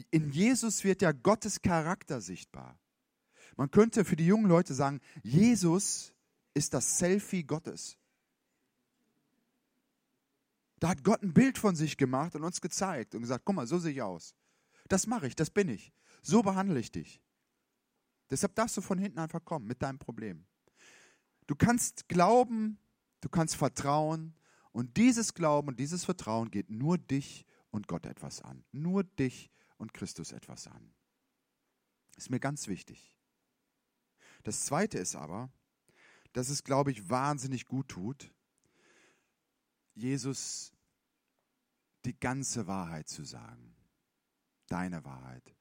In 0.10 0.30
Jesus 0.32 0.84
wird 0.84 1.02
ja 1.02 1.12
Gottes 1.12 1.62
Charakter 1.62 2.22
sichtbar. 2.22 2.80
Man 3.58 3.72
könnte 3.72 4.06
für 4.06 4.16
die 4.16 4.26
jungen 4.26 4.48
Leute 4.48 4.74
sagen, 4.74 5.02
Jesus 5.24 6.14
ist 6.54 6.74
das 6.74 6.98
Selfie 6.98 7.44
Gottes. 7.44 7.98
Da 10.80 10.90
hat 10.90 11.04
Gott 11.04 11.22
ein 11.22 11.34
Bild 11.34 11.58
von 11.58 11.76
sich 11.76 11.98
gemacht 11.98 12.36
und 12.36 12.44
uns 12.44 12.62
gezeigt 12.62 13.14
und 13.14 13.22
gesagt, 13.22 13.46
guck 13.46 13.56
mal, 13.56 13.68
so 13.68 13.78
sehe 13.78 13.92
ich 13.92 14.02
aus. 14.02 14.34
Das 14.88 15.06
mache 15.08 15.28
ich, 15.28 15.36
das 15.36 15.50
bin 15.50 15.70
ich. 15.70 15.94
So 16.22 16.42
behandle 16.42 16.80
ich 16.80 16.92
dich. 16.92 17.22
Deshalb 18.30 18.56
darfst 18.56 18.78
du 18.78 18.82
von 18.82 18.98
hinten 18.98 19.20
einfach 19.20 19.44
kommen 19.44 19.68
mit 19.68 19.82
deinem 19.82 20.00
Problem. 20.00 20.46
Du 21.48 21.56
kannst 21.56 22.08
glauben, 22.08 22.80
du 23.20 23.30
kannst 23.30 23.58
vertrauen 23.58 24.34
und 24.72 24.98
dieses 24.98 25.34
Glauben 25.34 25.68
und 25.68 25.80
dieses 25.80 26.06
Vertrauen 26.06 26.50
geht 26.50 26.70
nur 26.70 26.98
dich 26.98 27.46
und 27.72 27.88
Gott 27.88 28.06
etwas 28.06 28.42
an. 28.42 28.64
Nur 28.72 29.04
dich 29.04 29.52
und 29.82 29.94
Christus 29.94 30.32
etwas 30.32 30.68
an. 30.68 30.94
Ist 32.16 32.30
mir 32.30 32.40
ganz 32.40 32.68
wichtig. 32.68 33.18
Das 34.44 34.66
Zweite 34.66 34.98
ist 34.98 35.16
aber, 35.16 35.52
dass 36.34 36.50
es, 36.50 36.64
glaube 36.64 36.92
ich, 36.92 37.10
wahnsinnig 37.10 37.66
gut 37.66 37.90
tut, 37.90 38.34
Jesus 39.94 40.74
die 42.06 42.18
ganze 42.18 42.68
Wahrheit 42.68 43.08
zu 43.08 43.24
sagen. 43.24 43.76
Deine 44.68 45.04
Wahrheit. 45.04 45.56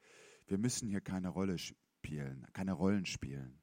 Wir 0.47 0.57
müssen 0.57 0.87
hier 0.87 1.01
keine 1.01 1.29
Rolle 1.29 1.57
spielen, 1.57 2.47
keine 2.53 2.73
Rollen 2.73 3.05
spielen. 3.05 3.61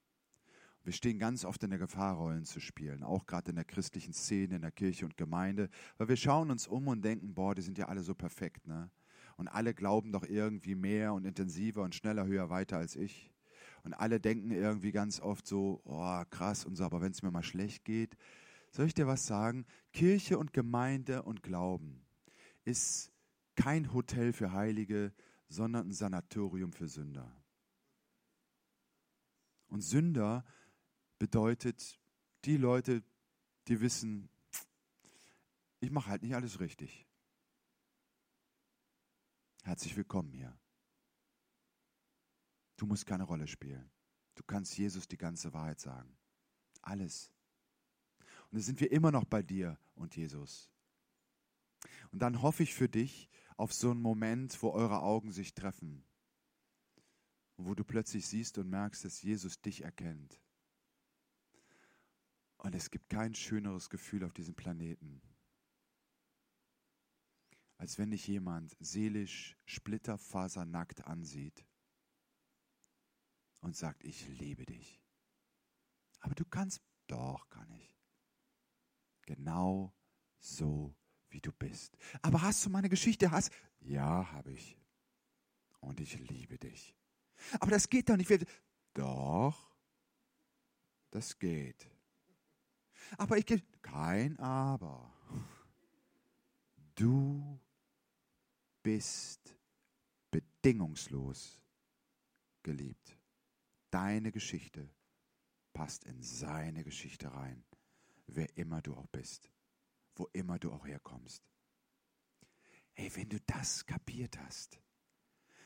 Wir 0.85 0.93
stehen 0.93 1.19
ganz 1.19 1.45
oft 1.45 1.63
in 1.63 1.71
der 1.71 1.79
Gefahr, 1.79 2.15
Rollen 2.15 2.45
zu 2.45 2.61
spielen, 2.61 3.03
auch 3.03 3.27
gerade 3.27 3.51
in 3.51 3.57
der 3.57 3.65
christlichen 3.65 4.13
Szene, 4.13 4.57
in 4.57 4.63
der 4.63 4.71
Kirche 4.73 5.05
und 5.05 5.17
Gemeinde, 5.17 5.71
weil 5.97 6.09
wir 6.09 6.17
schauen 6.17 6.51
uns 6.51 6.67
um 6.67 6.89
und 6.89 7.03
denken, 7.03 7.35
boah, 7.35 7.55
die 7.55 7.63
sind 7.63 7.79
ja 7.79 7.89
alle 7.89 8.03
so 8.03 8.15
perfekt, 8.15 8.67
ne? 8.67 8.91
Und 9.39 9.47
alle 9.47 9.73
glauben 9.73 10.11
doch 10.11 10.25
irgendwie 10.25 10.75
mehr 10.75 11.15
und 11.15 11.25
intensiver 11.25 11.83
und 11.83 11.95
schneller, 11.95 12.27
höher, 12.27 12.51
weiter 12.51 12.77
als 12.77 12.97
ich. 12.97 13.33
Und 13.85 13.95
alle 13.95 14.19
denken 14.21 14.51
irgendwie 14.51 14.91
ganz 14.91 15.21
oft 15.21 15.47
so, 15.47 15.81
oh, 15.85 16.23
krass 16.29 16.65
und 16.65 16.75
so, 16.75 16.85
aber 16.85 17.01
wenn 17.01 17.13
es 17.13 17.23
mir 17.23 17.31
mal 17.31 17.45
schlecht 17.45 17.85
geht, 17.85 18.17
soll 18.73 18.87
ich 18.87 18.95
dir 18.95 19.07
was 19.07 19.27
sagen? 19.27 19.65
Kirche 19.93 20.39
und 20.39 20.53
Gemeinde 20.53 21.23
und 21.23 21.43
Glauben 21.43 22.05
ist 22.65 23.13
kein 23.55 23.93
Hotel 23.95 24.33
für 24.33 24.53
Heilige, 24.53 25.15
sondern 25.49 25.89
ein 25.89 25.93
Sanatorium 25.93 26.73
für 26.73 26.89
Sünder. 26.89 27.33
Und 29.69 29.83
Sünder 29.83 30.45
bedeutet 31.19 31.99
die 32.45 32.57
Leute, 32.57 33.05
die 33.69 33.81
wissen, 33.81 34.29
ich 35.81 35.91
mache 35.91 36.11
halt 36.11 36.23
nicht 36.23 36.35
alles 36.35 36.59
richtig. 36.61 37.08
Herzlich 39.69 39.99
willkommen 39.99 40.33
hier. 40.33 40.59
Du 42.79 42.87
musst 42.87 43.05
keine 43.05 43.25
Rolle 43.25 43.47
spielen. 43.47 43.91
Du 44.35 44.43
kannst 44.43 44.79
Jesus 44.79 45.07
die 45.07 45.19
ganze 45.19 45.53
Wahrheit 45.53 45.79
sagen. 45.79 46.17
Alles. 46.81 47.31
Und 48.19 48.55
dann 48.55 48.63
sind 48.63 48.81
wir 48.81 48.91
immer 48.91 49.13
noch 49.13 49.27
bei 49.27 49.43
dir 49.43 49.79
und 49.95 50.17
Jesus. 50.17 50.71
Und 52.13 52.21
dann 52.21 52.41
hoffe 52.41 52.63
ich 52.63 52.75
für 52.75 52.89
dich 52.89 53.29
auf 53.59 53.75
so 53.75 53.91
einen 53.91 54.01
Moment, 54.01 54.63
wo 54.63 54.71
eure 54.71 55.03
Augen 55.03 55.33
sich 55.33 55.53
treffen. 55.53 56.03
wo 57.59 57.75
du 57.75 57.85
plötzlich 57.85 58.27
siehst 58.27 58.57
und 58.57 58.71
merkst, 58.71 59.05
dass 59.05 59.21
Jesus 59.21 59.61
dich 59.61 59.83
erkennt. 59.83 60.41
Und 62.57 62.75
es 62.75 62.91
gibt 62.91 63.11
kein 63.11 63.35
schöneres 63.35 63.91
Gefühl 63.91 64.25
auf 64.25 64.33
diesem 64.33 64.55
Planeten, 64.55 65.21
als 67.79 67.97
wenn 67.97 68.11
dich 68.11 68.27
jemand 68.27 68.77
seelisch 68.81 69.57
splitterfasernackt 69.65 71.07
ansieht 71.07 71.65
und 73.61 73.77
sagt, 73.77 74.05
ich 74.05 74.29
liebe 74.29 74.67
dich. 74.67 75.01
Aber 76.21 76.35
du 76.35 76.45
kannst, 76.45 76.83
doch, 77.07 77.49
kann 77.49 77.71
ich. 77.71 77.97
Genau 79.23 79.95
so, 80.39 80.95
wie 81.31 81.41
du 81.41 81.53
bist. 81.53 81.97
Aber 82.21 82.43
hast 82.43 82.67
du 82.67 82.71
meine 82.71 82.89
Geschichte? 82.89 83.31
Hast? 83.31 83.53
Ja, 83.81 84.31
habe 84.33 84.53
ich. 84.53 84.77
Und 85.81 86.01
ich 86.01 86.19
liebe 86.19 86.59
dich. 86.59 86.97
Aber 87.61 87.71
das 87.71 87.89
geht 87.89 88.09
doch 88.09 88.17
nicht. 88.17 88.47
Doch, 88.95 89.71
das 91.11 91.39
geht. 91.39 91.89
Aber 93.17 93.39
ich 93.39 93.47
gebe 93.47 93.63
kein 93.81 94.37
Aber. 94.41 95.15
Du 96.97 97.61
bist 98.89 99.55
bedingungslos 100.31 101.61
geliebt. 102.63 103.19
Deine 103.91 104.33
Geschichte 104.33 104.89
passt 105.75 106.05
in 106.05 106.23
seine 106.23 106.85
Geschichte 106.85 107.31
rein 107.31 107.63
wer 108.29 108.49
immer 108.57 108.81
du 108.81 108.95
auch 108.95 109.09
bist, 109.09 109.51
wo 110.15 110.27
immer 110.33 110.59
du 110.59 110.73
auch 110.73 110.87
herkommst. 110.87 111.43
Hey, 112.95 113.11
wenn 113.15 113.29
du 113.29 113.39
das 113.41 113.85
kapiert 113.85 114.39
hast, 114.39 114.81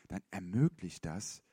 dann 0.09 0.23
ermöglicht 0.33 1.05
das 1.05 1.45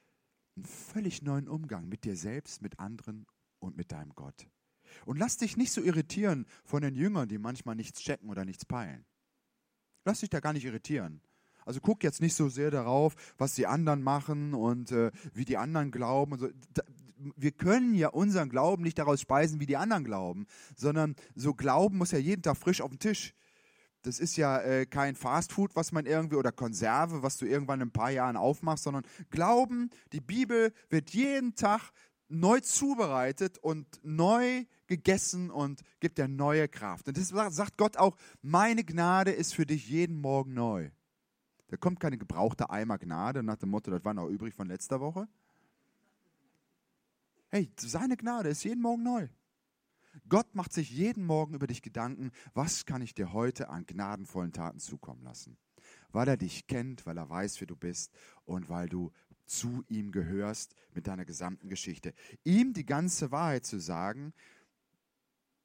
einen 0.56 0.66
völlig 0.66 1.22
neuen 1.22 1.48
Umgang 1.48 1.88
mit 1.88 2.04
dir 2.04 2.16
selbst, 2.16 2.64
mit 2.64 2.80
anderen 2.80 3.28
und 3.60 3.78
mit 3.78 3.92
deinem 3.92 4.16
Gott. 4.16 4.50
Und 5.06 5.18
lass 5.18 5.38
dich 5.38 5.56
nicht 5.56 5.72
so 5.72 5.84
irritieren 5.84 6.48
von 6.64 6.82
den 6.82 6.96
Jüngern, 6.96 7.30
die 7.30 7.38
manchmal 7.38 7.76
nichts 7.76 8.02
checken 8.02 8.32
oder 8.32 8.44
nichts 8.44 8.66
peilen. 8.66 9.06
Lass 10.04 10.22
dich 10.22 10.32
da 10.32 10.40
gar 10.40 10.54
nicht 10.54 10.66
irritieren. 10.66 11.22
Also 11.66 11.80
guck 11.82 12.04
jetzt 12.04 12.22
nicht 12.22 12.36
so 12.36 12.50
sehr 12.50 12.72
darauf, 12.72 13.16
was 13.38 13.56
die 13.56 13.68
anderen 13.68 14.02
machen 14.02 14.54
und 14.54 14.92
äh, 14.92 15.12
wie 15.34 15.46
die 15.46 15.58
anderen 15.58 15.92
glauben. 15.92 16.34
Und 16.34 16.40
so. 16.40 16.50
Da, 16.74 16.84
wir 17.36 17.52
können 17.52 17.96
ja 17.96 18.10
unseren 18.10 18.50
Glauben 18.50 18.84
nicht 18.84 18.98
daraus 18.98 19.22
speisen, 19.22 19.60
wie 19.60 19.66
die 19.66 19.78
anderen 19.78 20.04
glauben, 20.04 20.48
sondern 20.76 21.16
so 21.36 21.54
Glauben 21.54 21.98
muss 21.98 22.12
ja 22.12 22.18
jeden 22.18 22.42
Tag 22.42 22.58
frisch 22.58 22.82
auf 22.82 22.92
den 22.92 23.00
Tisch. 23.00 23.34
Das 24.04 24.20
ist 24.20 24.38
ja 24.38 24.60
äh, 24.60 24.86
kein 24.86 25.16
Fastfood, 25.16 25.76
was 25.76 25.92
man 25.92 26.06
irgendwie 26.06 26.38
oder 26.38 26.54
Konserve, 26.54 27.22
was 27.22 27.38
du 27.38 27.46
irgendwann 27.46 27.82
in 27.82 27.90
ein 27.90 27.92
paar 27.92 28.12
Jahren 28.12 28.38
aufmachst, 28.38 28.86
sondern 28.86 29.04
Glauben, 29.30 29.90
die 30.14 30.22
Bibel 30.22 30.74
wird 30.90 31.10
jeden 31.10 31.56
Tag 31.56 31.92
neu 32.30 32.62
zubereitet 32.62 33.58
und 33.58 33.86
neu 34.04 34.66
gegessen 34.88 35.50
und 35.50 35.82
gibt 36.00 36.18
dir 36.18 36.28
neue 36.28 36.70
Kraft. 36.70 37.08
Und 37.08 37.18
das 37.18 37.30
sagt 37.30 37.78
Gott 37.78 37.98
auch, 37.98 38.16
meine 38.42 38.84
Gnade 38.86 39.32
ist 39.32 39.54
für 39.54 39.66
dich 39.66 39.90
jeden 39.90 40.22
Morgen 40.22 40.54
neu. 40.54 40.92
Da 41.70 41.78
kommt 41.78 42.00
keine 42.00 42.18
gebrauchte 42.18 42.70
Eimer 42.70 42.98
Gnade 42.98 43.42
nach 43.42 43.58
dem 43.58 43.70
Motto, 43.70 43.90
das 43.92 44.04
war 44.04 44.14
noch 44.14 44.28
übrig 44.28 44.54
von 44.54 44.68
letzter 44.68 45.00
Woche, 45.00 45.28
Hey, 47.52 47.72
seine 47.80 48.16
Gnade 48.16 48.50
ist 48.50 48.64
jeden 48.64 48.82
Morgen 48.82 49.02
neu. 49.02 49.28
Gott 50.28 50.54
macht 50.54 50.72
sich 50.72 50.92
jeden 50.92 51.26
Morgen 51.26 51.56
über 51.56 51.66
dich 51.66 51.82
Gedanken, 51.82 52.32
was 52.54 52.86
kann 52.86 53.02
ich 53.02 53.16
dir 53.16 53.34
heute 53.34 53.70
an 53.70 53.88
gnadenvollen 53.88 54.54
Taten 54.54 54.78
zukommen 54.78 55.24
lassen? 55.24 55.58
Weil 56.12 56.28
er 56.28 56.38
dich 56.38 56.68
kennt, 56.68 57.08
weil 57.08 57.18
er 57.18 57.28
weiß, 57.28 57.60
wer 57.60 57.68
du 57.68 57.76
bist 57.76 58.14
und 58.46 58.70
weil 58.70 58.88
du 58.88 59.12
zu 59.48 59.84
ihm 59.88 60.12
gehörst 60.12 60.76
mit 60.94 61.08
deiner 61.08 61.26
gesamten 61.26 61.70
Geschichte. 61.70 62.14
Ihm 62.44 62.74
die 62.74 62.86
ganze 62.86 63.32
Wahrheit 63.32 63.66
zu 63.66 63.80
sagen, 63.80 64.34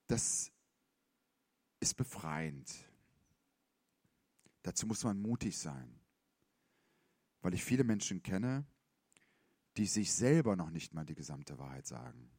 das 0.06 0.50
ist 1.80 1.94
befreiend. 1.94 2.72
Dazu 4.64 4.86
muss 4.86 5.04
man 5.04 5.20
mutig 5.20 5.58
sein. 5.58 6.00
Weil 7.42 7.54
ich 7.54 7.62
viele 7.62 7.84
Menschen 7.84 8.22
kenne, 8.22 8.66
die 9.76 9.86
sich 9.86 10.12
selber 10.12 10.56
noch 10.56 10.70
nicht 10.70 10.94
mal 10.94 11.04
die 11.04 11.14
gesamte 11.14 11.58
Wahrheit 11.58 11.86
sagen, 11.86 12.30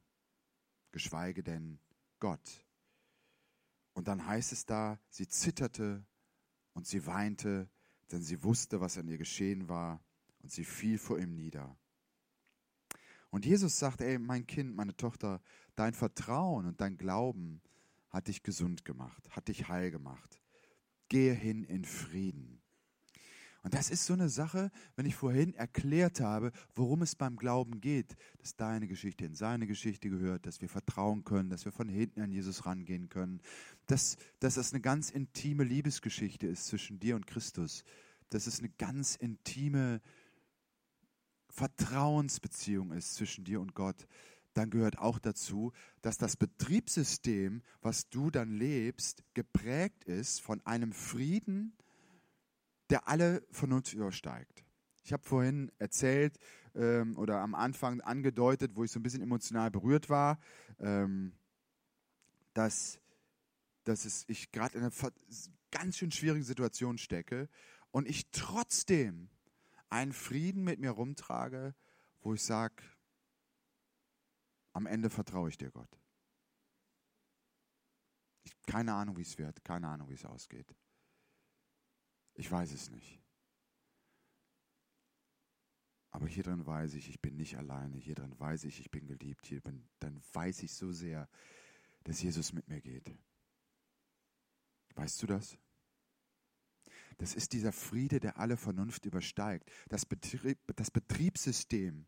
geschweige 0.92 1.44
denn 1.44 1.80
Gott. 2.20 2.66
Und 3.94 4.08
dann 4.08 4.26
heißt 4.26 4.52
es 4.52 4.66
da, 4.66 5.00
sie 5.10 5.28
zitterte 5.28 6.04
und 6.74 6.88
sie 6.88 7.06
weinte, 7.06 7.70
denn 8.12 8.24
sie 8.24 8.44
wusste, 8.44 8.82
was 8.82 8.98
an 8.98 9.08
ihr 9.08 9.18
geschehen 9.18 9.70
war, 9.70 10.04
und 10.40 10.52
sie 10.52 10.66
fiel 10.66 10.98
vor 10.98 11.20
ihm 11.20 11.36
nieder. 11.36 11.78
Und 13.30 13.46
Jesus 13.46 13.78
sagt, 13.78 14.02
ey, 14.02 14.18
mein 14.18 14.48
Kind, 14.48 14.76
meine 14.76 14.96
Tochter, 14.96 15.42
dein 15.76 15.94
Vertrauen 15.94 16.66
und 16.66 16.82
dein 16.82 16.98
Glauben 16.98 17.62
hat 18.10 18.28
dich 18.28 18.44
gesund 18.44 18.86
gemacht, 18.86 19.30
hat 19.36 19.48
dich 19.48 19.68
heil 19.68 19.92
gemacht. 19.92 20.42
Gehe 21.10 21.34
hin 21.34 21.64
in 21.64 21.86
Frieden. 21.86 22.62
Und 23.66 23.74
das 23.74 23.90
ist 23.90 24.06
so 24.06 24.14
eine 24.14 24.30
Sache, 24.30 24.70
wenn 24.96 25.08
ich 25.08 25.16
vorhin 25.16 25.56
erklärt 25.56 26.20
habe, 26.20 26.52
worum 26.76 27.02
es 27.02 27.16
beim 27.16 27.36
Glauben 27.36 27.82
geht, 27.82 28.16
dass 28.38 28.56
deine 28.56 28.88
Geschichte 28.88 29.26
in 29.26 29.34
seine 29.34 29.66
Geschichte 29.66 30.08
gehört, 30.12 30.46
dass 30.46 30.62
wir 30.62 30.70
vertrauen 30.70 31.24
können, 31.24 31.50
dass 31.50 31.66
wir 31.66 31.72
von 31.72 31.90
hinten 31.90 32.22
an 32.22 32.32
Jesus 32.32 32.68
rangehen 32.68 33.10
können, 33.10 33.42
dass, 33.88 34.18
dass 34.40 34.54
das 34.54 34.72
eine 34.72 34.82
ganz 34.82 35.10
intime 35.10 35.64
Liebesgeschichte 35.64 36.46
ist 36.46 36.68
zwischen 36.68 37.00
dir 37.00 37.16
und 37.16 37.26
Christus, 37.26 37.84
dass 38.30 38.46
es 38.46 38.60
eine 38.60 38.70
ganz 38.70 39.16
intime 39.16 40.00
Vertrauensbeziehung 41.50 42.92
ist 42.92 43.16
zwischen 43.16 43.46
dir 43.46 43.62
und 43.62 43.74
Gott, 43.74 44.06
dann 44.56 44.70
gehört 44.70 44.98
auch 44.98 45.20
dazu, 45.20 45.74
dass 46.02 46.18
das 46.18 46.38
Betriebssystem, 46.38 47.62
was 47.82 48.10
du 48.10 48.32
dann 48.32 48.52
lebst, 48.52 49.24
geprägt 49.34 50.06
ist 50.06 50.42
von 50.42 50.66
einem 50.66 50.94
Frieden, 50.94 51.76
der 52.90 53.08
alle 53.08 53.46
Vernunft 53.52 53.94
übersteigt. 53.94 54.64
Ich 55.04 55.14
habe 55.14 55.24
vorhin 55.24 55.72
erzählt 55.78 56.40
ähm, 56.74 57.18
oder 57.18 57.42
am 57.42 57.54
Anfang 57.54 58.02
angedeutet, 58.02 58.72
wo 58.76 58.84
ich 58.84 58.92
so 58.92 59.00
ein 59.00 59.04
bisschen 59.04 59.22
emotional 59.22 59.70
berührt 59.70 60.10
war, 60.10 60.40
ähm, 60.80 61.34
dass, 62.54 63.00
dass 63.84 64.06
es, 64.06 64.24
ich 64.28 64.52
gerade 64.52 64.78
in 64.78 64.84
einer 64.84 64.94
ganz 65.72 65.98
schön 65.98 66.12
schwierigen 66.12 66.46
Situation 66.46 66.98
stecke 66.98 67.50
und 67.92 68.08
ich 68.08 68.32
trotzdem 68.32 69.30
einen 69.90 70.14
Frieden 70.14 70.64
mit 70.64 70.80
mir 70.80 70.92
rumtrage, 70.92 71.76
wo 72.22 72.34
ich 72.34 72.42
sage, 72.42 72.76
am 74.76 74.88
Ende 74.88 75.10
vertraue 75.10 75.48
ich 75.48 75.58
dir, 75.58 75.72
Gott. 75.72 75.90
Ich, 78.44 78.54
keine 78.64 78.94
Ahnung, 78.94 79.16
wie 79.16 79.22
es 79.22 79.38
wird, 79.38 79.64
keine 79.64 79.88
Ahnung, 79.88 80.10
wie 80.10 80.16
es 80.16 80.26
ausgeht. 80.26 80.76
Ich 82.34 82.52
weiß 82.52 82.74
es 82.74 82.92
nicht. 82.92 83.22
Aber 86.12 86.28
hier 86.28 86.44
drin 86.44 86.66
weiß 86.66 86.96
ich, 86.96 87.10
ich 87.10 87.22
bin 87.22 87.38
nicht 87.38 87.58
alleine. 87.58 87.96
Hier 87.98 88.16
drin 88.16 88.38
weiß 88.38 88.66
ich, 88.66 88.82
ich 88.82 88.92
bin 88.92 89.08
geliebt. 89.08 89.46
Hier 89.46 89.62
bin, 89.62 89.88
dann 90.00 90.22
weiß 90.34 90.64
ich 90.64 90.74
so 90.74 90.92
sehr, 90.92 91.30
dass 92.04 92.22
Jesus 92.22 92.52
mit 92.52 92.68
mir 92.68 92.82
geht. 92.82 93.10
Weißt 94.96 95.24
du 95.24 95.28
das? 95.28 95.58
Das 97.18 97.34
ist 97.34 97.54
dieser 97.54 97.72
Friede, 97.72 98.20
der 98.20 98.38
alle 98.38 98.58
Vernunft 98.58 99.06
übersteigt. 99.06 99.72
Das, 99.88 100.06
Betrieb, 100.06 100.60
das 100.76 100.92
Betriebssystem 100.92 102.06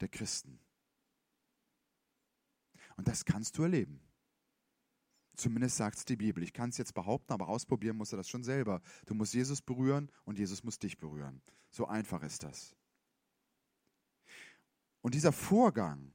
der 0.00 0.08
Christen. 0.08 0.60
Und 2.96 3.08
das 3.08 3.24
kannst 3.24 3.58
du 3.58 3.62
erleben. 3.62 4.00
Zumindest 5.36 5.76
sagt 5.76 5.98
es 5.98 6.04
die 6.04 6.16
Bibel. 6.16 6.44
Ich 6.44 6.52
kann 6.52 6.70
es 6.70 6.78
jetzt 6.78 6.94
behaupten, 6.94 7.32
aber 7.32 7.48
ausprobieren 7.48 7.96
musst 7.96 8.12
du 8.12 8.16
das 8.16 8.28
schon 8.28 8.44
selber. 8.44 8.80
Du 9.06 9.14
musst 9.14 9.34
Jesus 9.34 9.60
berühren 9.60 10.10
und 10.24 10.38
Jesus 10.38 10.62
muss 10.62 10.78
dich 10.78 10.96
berühren. 10.96 11.42
So 11.70 11.86
einfach 11.88 12.22
ist 12.22 12.44
das. 12.44 12.74
Und 15.00 15.14
dieser 15.14 15.32
Vorgang, 15.32 16.12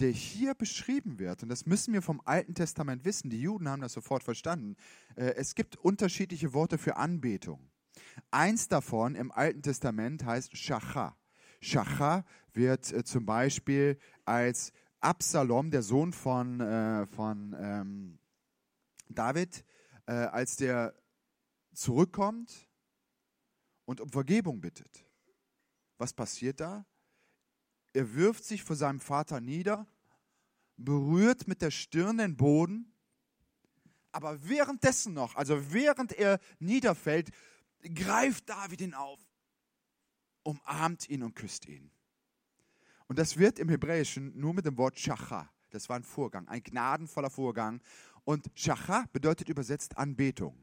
der 0.00 0.10
hier 0.10 0.54
beschrieben 0.54 1.18
wird, 1.18 1.42
und 1.42 1.50
das 1.50 1.66
müssen 1.66 1.92
wir 1.92 2.02
vom 2.02 2.22
Alten 2.24 2.54
Testament 2.54 3.04
wissen, 3.04 3.30
die 3.30 3.40
Juden 3.40 3.68
haben 3.68 3.82
das 3.82 3.92
sofort 3.92 4.22
verstanden, 4.22 4.76
äh, 5.16 5.34
es 5.36 5.54
gibt 5.54 5.76
unterschiedliche 5.76 6.54
Worte 6.54 6.78
für 6.78 6.96
Anbetung. 6.96 7.70
Eins 8.30 8.68
davon 8.68 9.14
im 9.14 9.30
Alten 9.30 9.62
Testament 9.62 10.24
heißt 10.24 10.56
Shacha. 10.56 11.16
Shacha 11.60 12.24
wird 12.52 12.92
äh, 12.92 13.04
zum 13.04 13.26
Beispiel 13.26 13.98
als 14.24 14.72
Absalom, 15.00 15.70
der 15.70 15.82
Sohn 15.82 16.12
von, 16.12 16.60
äh, 16.60 17.06
von 17.06 17.54
ähm, 17.58 18.18
David, 19.08 19.64
äh, 20.06 20.12
als 20.12 20.56
der 20.56 20.94
zurückkommt 21.72 22.68
und 23.84 24.00
um 24.00 24.10
Vergebung 24.10 24.60
bittet. 24.60 25.04
Was 25.98 26.12
passiert 26.12 26.60
da? 26.60 26.84
Er 27.92 28.14
wirft 28.14 28.44
sich 28.44 28.62
vor 28.62 28.76
seinem 28.76 29.00
Vater 29.00 29.40
nieder, 29.40 29.86
berührt 30.76 31.48
mit 31.48 31.62
der 31.62 31.70
Stirn 31.70 32.18
den 32.18 32.36
Boden, 32.36 32.92
aber 34.12 34.48
währenddessen 34.48 35.14
noch, 35.14 35.36
also 35.36 35.72
während 35.72 36.12
er 36.12 36.40
niederfällt, 36.58 37.30
greift 37.94 38.48
David 38.48 38.80
ihn 38.80 38.94
auf, 38.94 39.20
umarmt 40.42 41.08
ihn 41.08 41.22
und 41.22 41.34
küsst 41.34 41.66
ihn. 41.66 41.90
Und 43.08 43.18
das 43.18 43.36
wird 43.38 43.58
im 43.58 43.68
Hebräischen 43.68 44.38
nur 44.38 44.54
mit 44.54 44.66
dem 44.66 44.76
Wort 44.76 44.98
Shacha. 44.98 45.50
Das 45.70 45.88
war 45.88 45.96
ein 45.96 46.04
Vorgang, 46.04 46.46
ein 46.48 46.62
gnadenvoller 46.62 47.30
Vorgang. 47.30 47.80
Und 48.24 48.50
Shacha 48.54 49.06
bedeutet 49.12 49.48
übersetzt 49.48 49.96
Anbetung. 49.96 50.56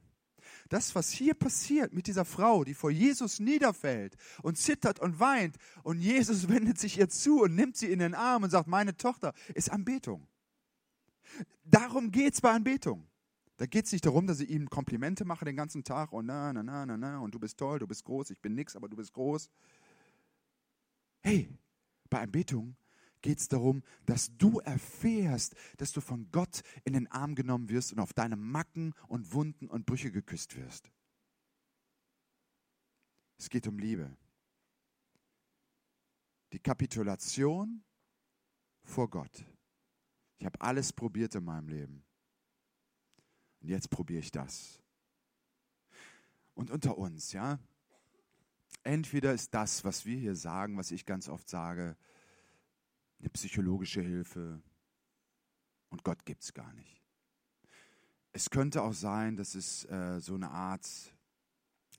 Das, 0.70 0.94
was 0.94 1.10
hier 1.10 1.34
passiert 1.34 1.94
mit 1.94 2.06
dieser 2.06 2.24
Frau, 2.24 2.64
die 2.64 2.76
vor 2.76 2.92
Jesus 2.92 3.40
niederfällt 3.40 4.16
und 4.44 4.58
zittert 4.58 5.00
und 5.00 5.20
weint, 5.20 5.58
und 5.84 6.00
Jesus 6.00 6.48
wendet 6.50 6.80
sich 6.80 7.00
ihr 7.00 7.10
zu 7.10 7.42
und 7.42 7.56
nimmt 7.56 7.76
sie 7.76 7.92
in 7.92 8.00
den 8.00 8.14
Arm 8.14 8.44
und 8.44 8.52
sagt, 8.52 8.68
meine 8.68 8.96
Tochter, 8.96 9.34
ist 9.56 9.72
Anbetung. 9.72 10.28
Darum 11.64 12.12
geht 12.12 12.36
es 12.36 12.42
bei 12.42 12.52
Anbetung. 12.52 13.08
Da 13.58 13.66
geht 13.66 13.86
es 13.86 13.92
nicht 13.92 14.06
darum, 14.06 14.28
dass 14.28 14.40
ich 14.40 14.50
ihm 14.50 14.70
Komplimente 14.70 15.24
mache 15.26 15.46
den 15.46 15.56
ganzen 15.56 15.84
Tag 15.84 16.12
und 16.12 16.26
na, 16.26 16.52
na, 16.52 16.62
na, 16.62 16.86
na, 16.86 16.98
na, 16.98 17.20
und 17.20 17.34
du 17.34 17.40
bist 17.40 17.58
toll, 17.58 17.80
du 17.80 17.88
bist 17.88 18.04
groß, 18.04 18.30
ich 18.32 18.42
bin 18.42 18.54
nix, 18.54 18.76
aber 18.76 18.90
du 18.90 18.98
bist 18.98 19.14
groß. 19.14 19.50
Hey, 21.22 21.50
bei 22.10 22.22
Anbetung 22.22 22.76
geht 23.22 23.40
es 23.40 23.48
darum, 23.48 23.82
dass 24.06 24.38
du 24.38 24.60
erfährst, 24.60 25.56
dass 25.78 25.92
du 25.92 26.02
von 26.02 26.30
Gott 26.32 26.62
in 26.84 26.94
den 26.94 27.12
Arm 27.12 27.34
genommen 27.34 27.70
wirst 27.70 27.92
und 27.92 28.00
auf 28.00 28.14
deine 28.14 28.36
Macken 28.36 28.94
und 29.08 29.34
Wunden 29.34 29.68
und 29.68 29.86
Brüche 29.86 30.12
geküsst 30.12 30.56
wirst. 30.56 30.92
Es 33.38 33.50
geht 33.50 33.68
um 33.68 33.80
Liebe. 33.80 34.16
Die 36.54 36.60
Kapitulation 36.60 37.84
vor 38.84 39.10
Gott. 39.10 39.44
Ich 40.38 40.46
habe 40.46 40.62
alles 40.62 40.94
probiert 40.94 41.36
in 41.36 41.44
meinem 41.44 41.68
Leben. 41.68 42.06
Und 43.60 43.70
jetzt 43.70 43.90
probiere 43.90 44.20
ich 44.20 44.32
das. 44.32 44.82
Und 46.54 46.70
unter 46.70 46.98
uns, 46.98 47.34
ja, 47.34 47.60
entweder 48.86 49.34
ist 49.34 49.54
das, 49.54 49.84
was 49.84 50.06
wir 50.06 50.18
hier 50.18 50.36
sagen, 50.36 50.78
was 50.78 50.92
ich 50.92 51.06
ganz 51.06 51.28
oft 51.28 51.50
sage, 51.50 51.98
eine 53.20 53.30
psychologische 53.30 54.02
Hilfe 54.02 54.62
und 55.90 56.04
Gott 56.04 56.26
gibt 56.26 56.44
es 56.44 56.54
gar 56.54 56.72
nicht. 56.74 57.02
Es 58.32 58.50
könnte 58.50 58.84
auch 58.84 58.94
sein, 58.94 59.38
dass 59.38 59.56
es 59.56 59.86
äh, 59.86 60.20
so 60.20 60.36
eine 60.36 60.52
Art 60.52 60.86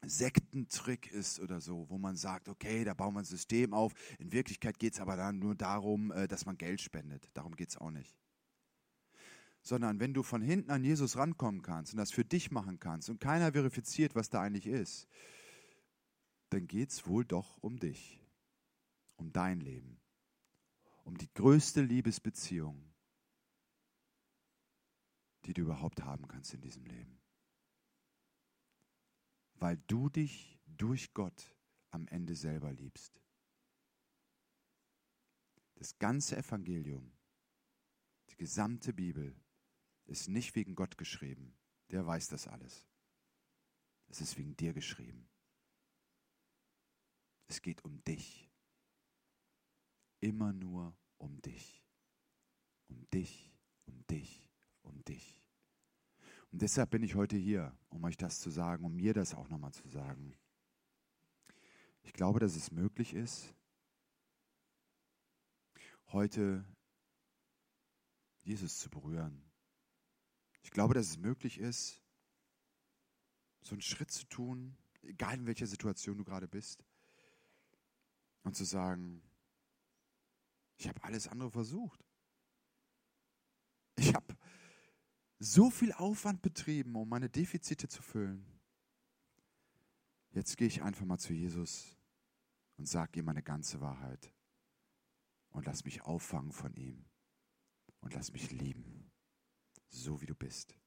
Sektentrick 0.02 1.10
ist 1.10 1.40
oder 1.40 1.60
so, 1.60 1.88
wo 1.88 1.98
man 1.98 2.16
sagt, 2.16 2.48
okay, 2.48 2.84
da 2.84 2.94
bauen 2.94 3.14
wir 3.14 3.20
ein 3.20 3.24
System 3.24 3.72
auf. 3.72 3.94
In 4.18 4.32
Wirklichkeit 4.32 4.78
geht 4.78 4.92
es 4.92 5.00
aber 5.00 5.16
dann 5.16 5.38
nur 5.38 5.54
darum, 5.54 6.12
äh, 6.12 6.28
dass 6.28 6.44
man 6.44 6.58
Geld 6.58 6.80
spendet. 6.80 7.30
Darum 7.34 7.56
geht 7.56 7.70
es 7.70 7.78
auch 7.78 7.90
nicht. 7.90 8.14
Sondern 9.62 9.98
wenn 9.98 10.14
du 10.14 10.22
von 10.22 10.42
hinten 10.42 10.70
an 10.70 10.84
Jesus 10.84 11.16
rankommen 11.16 11.62
kannst 11.62 11.94
und 11.94 11.98
das 11.98 12.12
für 12.12 12.24
dich 12.24 12.50
machen 12.50 12.78
kannst 12.78 13.08
und 13.08 13.18
keiner 13.18 13.52
verifiziert, 13.52 14.14
was 14.14 14.28
da 14.28 14.42
eigentlich 14.42 14.66
ist, 14.66 15.08
dann 16.56 16.66
geht 16.66 16.90
es 16.90 17.06
wohl 17.06 17.24
doch 17.24 17.58
um 17.58 17.78
dich, 17.78 18.20
um 19.16 19.32
dein 19.32 19.60
Leben 19.60 20.00
um 21.06 21.16
die 21.16 21.32
größte 21.34 21.82
Liebesbeziehung, 21.82 22.92
die 25.44 25.54
du 25.54 25.62
überhaupt 25.62 26.02
haben 26.02 26.26
kannst 26.26 26.52
in 26.52 26.60
diesem 26.60 26.84
Leben. 26.84 27.20
Weil 29.54 29.76
du 29.86 30.08
dich 30.08 30.58
durch 30.66 31.14
Gott 31.14 31.54
am 31.90 32.08
Ende 32.08 32.34
selber 32.34 32.72
liebst. 32.72 33.22
Das 35.76 35.96
ganze 35.98 36.36
Evangelium, 36.36 37.12
die 38.30 38.36
gesamte 38.36 38.92
Bibel 38.92 39.40
ist 40.06 40.28
nicht 40.28 40.56
wegen 40.56 40.74
Gott 40.74 40.98
geschrieben. 40.98 41.56
Der 41.92 42.04
weiß 42.04 42.26
das 42.28 42.48
alles. 42.48 42.84
Es 44.08 44.20
ist 44.20 44.36
wegen 44.38 44.56
dir 44.56 44.72
geschrieben. 44.72 45.28
Es 47.48 47.62
geht 47.62 47.84
um 47.84 48.02
dich 48.04 48.50
immer 50.20 50.52
nur 50.52 50.96
um 51.18 51.40
dich. 51.42 51.82
Um 52.88 53.08
dich, 53.10 53.52
um 53.84 54.06
dich, 54.06 54.48
um 54.82 55.04
dich. 55.04 55.42
Und 56.52 56.62
deshalb 56.62 56.90
bin 56.90 57.02
ich 57.02 57.14
heute 57.14 57.36
hier, 57.36 57.76
um 57.88 58.04
euch 58.04 58.16
das 58.16 58.40
zu 58.40 58.50
sagen, 58.50 58.84
um 58.84 58.94
mir 58.94 59.12
das 59.12 59.34
auch 59.34 59.48
nochmal 59.48 59.72
zu 59.72 59.88
sagen. 59.88 60.36
Ich 62.02 62.12
glaube, 62.12 62.38
dass 62.38 62.54
es 62.54 62.70
möglich 62.70 63.14
ist, 63.14 63.52
heute 66.12 66.64
Jesus 68.42 68.78
zu 68.78 68.88
berühren. 68.88 69.42
Ich 70.62 70.70
glaube, 70.70 70.94
dass 70.94 71.08
es 71.08 71.18
möglich 71.18 71.58
ist, 71.58 72.00
so 73.60 73.74
einen 73.74 73.82
Schritt 73.82 74.12
zu 74.12 74.24
tun, 74.26 74.76
egal 75.02 75.34
in 75.34 75.46
welcher 75.46 75.66
Situation 75.66 76.16
du 76.16 76.24
gerade 76.24 76.46
bist, 76.46 76.84
und 78.46 78.54
zu 78.54 78.64
sagen, 78.64 79.20
ich 80.76 80.86
habe 80.86 81.02
alles 81.02 81.26
andere 81.26 81.50
versucht. 81.50 82.00
Ich 83.96 84.14
habe 84.14 84.36
so 85.40 85.68
viel 85.68 85.92
Aufwand 85.92 86.42
betrieben, 86.42 86.94
um 86.94 87.08
meine 87.08 87.28
Defizite 87.28 87.88
zu 87.88 88.02
füllen. 88.02 88.46
Jetzt 90.30 90.56
gehe 90.56 90.68
ich 90.68 90.82
einfach 90.82 91.04
mal 91.04 91.18
zu 91.18 91.32
Jesus 91.32 91.98
und 92.76 92.86
sage 92.86 93.18
ihm 93.18 93.24
meine 93.24 93.42
ganze 93.42 93.80
Wahrheit 93.80 94.32
und 95.48 95.66
lass 95.66 95.84
mich 95.84 96.02
auffangen 96.02 96.52
von 96.52 96.72
ihm 96.76 97.04
und 98.00 98.14
lass 98.14 98.32
mich 98.32 98.52
lieben, 98.52 99.10
so 99.88 100.20
wie 100.20 100.26
du 100.26 100.36
bist. 100.36 100.78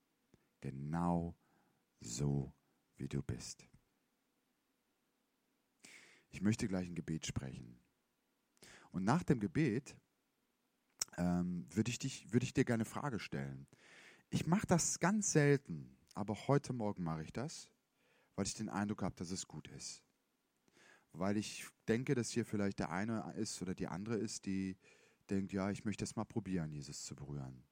Genau 0.62 1.36
so, 1.99 2.53
wie 2.95 3.10
du 3.10 3.22
bist. 3.22 3.68
Ich 6.32 6.41
möchte 6.41 6.67
gleich 6.67 6.88
ein 6.88 6.95
Gebet 6.95 7.25
sprechen. 7.25 7.80
Und 8.91 9.03
nach 9.03 9.23
dem 9.23 9.39
Gebet 9.39 9.95
ähm, 11.17 11.65
würde 11.71 11.91
ich, 11.91 12.32
würd 12.32 12.43
ich 12.43 12.53
dir 12.53 12.65
gerne 12.65 12.84
eine 12.84 12.89
Frage 12.89 13.19
stellen. 13.19 13.67
Ich 14.30 14.45
mache 14.45 14.67
das 14.67 14.99
ganz 14.99 15.32
selten, 15.32 15.97
aber 16.13 16.47
heute 16.47 16.73
Morgen 16.73 17.03
mache 17.03 17.23
ich 17.23 17.34
das, 17.34 17.69
weil 18.36 18.45
ich 18.45 18.53
den 18.53 18.69
Eindruck 18.69 19.03
habe, 19.03 19.15
dass 19.15 19.32
es 19.32 19.47
gut 19.47 19.67
ist. 19.69 20.03
Weil 21.13 21.38
ich 21.38 21.67
denke, 21.88 22.13
dass 22.13 22.30
hier 22.30 22.45
vielleicht 22.45 22.80
der 22.80 22.91
eine 22.91 23.34
ist 23.36 23.61
oder 23.61 23.73
die 23.73 23.88
andere 23.88 24.15
ist, 24.15 24.45
die 24.45 24.77
denkt, 25.30 25.51
ja, 25.51 25.71
ich 25.71 25.86
möchte 25.86 26.03
es 26.03 26.15
mal 26.15 26.25
probieren, 26.25 26.71
Jesus 26.71 27.03
zu 27.03 27.15
berühren. 27.15 27.63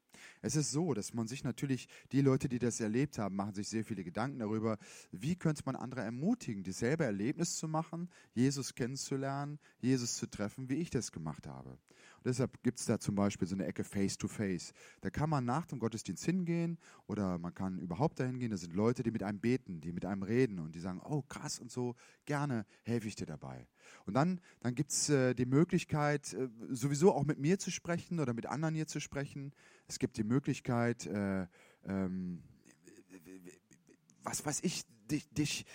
Es 0.41 0.55
ist 0.55 0.71
so, 0.71 0.93
dass 0.93 1.13
man 1.13 1.27
sich 1.27 1.43
natürlich, 1.43 1.87
die 2.11 2.21
Leute, 2.21 2.49
die 2.49 2.59
das 2.59 2.79
erlebt 2.79 3.17
haben, 3.17 3.35
machen 3.35 3.53
sich 3.53 3.69
sehr 3.69 3.83
viele 3.83 4.03
Gedanken 4.03 4.39
darüber, 4.39 4.77
wie 5.11 5.35
könnte 5.35 5.63
man 5.65 5.75
andere 5.75 6.01
ermutigen, 6.01 6.63
dieselbe 6.63 7.05
Erlebnis 7.05 7.57
zu 7.57 7.67
machen, 7.67 8.09
Jesus 8.33 8.75
kennenzulernen, 8.75 9.59
Jesus 9.79 10.15
zu 10.15 10.29
treffen, 10.29 10.69
wie 10.69 10.75
ich 10.75 10.89
das 10.89 11.11
gemacht 11.11 11.47
habe. 11.47 11.77
Und 12.17 12.25
deshalb 12.25 12.61
gibt 12.63 12.79
es 12.79 12.85
da 12.85 12.99
zum 12.99 13.15
Beispiel 13.15 13.47
so 13.47 13.55
eine 13.55 13.65
Ecke 13.65 13.83
Face-to-Face. 13.83 14.71
-face. 14.71 14.73
Da 15.01 15.09
kann 15.09 15.29
man 15.29 15.45
nach 15.45 15.65
dem 15.65 15.79
Gottesdienst 15.79 16.25
hingehen 16.25 16.77
oder 17.07 17.37
man 17.37 17.53
kann 17.53 17.79
überhaupt 17.79 18.19
dahin 18.19 18.39
gehen. 18.39 18.51
Da 18.51 18.57
sind 18.57 18.73
Leute, 18.73 19.03
die 19.03 19.11
mit 19.11 19.23
einem 19.23 19.39
beten, 19.39 19.81
die 19.81 19.91
mit 19.91 20.05
einem 20.05 20.23
reden 20.23 20.59
und 20.59 20.75
die 20.75 20.79
sagen, 20.79 21.01
oh 21.03 21.21
krass 21.23 21.59
und 21.59 21.71
so, 21.71 21.95
gerne 22.25 22.65
helfe 22.83 23.07
ich 23.07 23.15
dir 23.15 23.25
dabei. 23.25 23.67
Und 24.05 24.13
dann, 24.13 24.41
dann 24.61 24.75
gibt 24.75 24.91
es 24.91 25.09
äh, 25.09 25.33
die 25.33 25.45
Möglichkeit, 25.45 26.33
äh, 26.33 26.49
sowieso 26.69 27.13
auch 27.13 27.23
mit 27.23 27.39
mir 27.39 27.59
zu 27.59 27.71
sprechen 27.71 28.19
oder 28.19 28.33
mit 28.33 28.45
anderen 28.45 28.75
hier 28.75 28.87
zu 28.87 28.99
sprechen. 28.99 29.53
Es 29.87 29.99
gibt 29.99 30.17
die 30.17 30.23
Möglichkeit, 30.23 31.05
äh, 31.05 31.47
ähm, 31.85 32.43
was 34.23 34.45
weiß 34.45 34.61
ich, 34.63 34.83
dich, 35.09 35.29
dich 35.29 35.65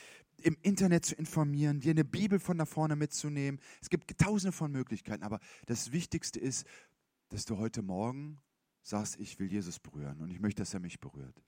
im 0.42 0.56
Internet 0.62 1.06
zu 1.06 1.14
informieren, 1.14 1.80
dir 1.80 1.90
eine 1.92 2.04
Bibel 2.04 2.38
von 2.38 2.58
da 2.58 2.66
vorne 2.66 2.96
mitzunehmen. 2.96 3.60
Es 3.80 3.90
gibt 3.90 4.18
tausende 4.18 4.52
von 4.52 4.70
Möglichkeiten, 4.72 5.22
aber 5.22 5.40
das 5.66 5.92
Wichtigste 5.92 6.40
ist, 6.40 6.66
dass 7.28 7.44
du 7.44 7.58
heute 7.58 7.82
Morgen 7.82 8.40
sagst, 8.82 9.18
ich 9.18 9.38
will 9.38 9.50
Jesus 9.50 9.78
berühren 9.78 10.20
und 10.20 10.30
ich 10.30 10.40
möchte, 10.40 10.62
dass 10.62 10.74
er 10.74 10.80
mich 10.80 11.00
berührt. 11.00 11.42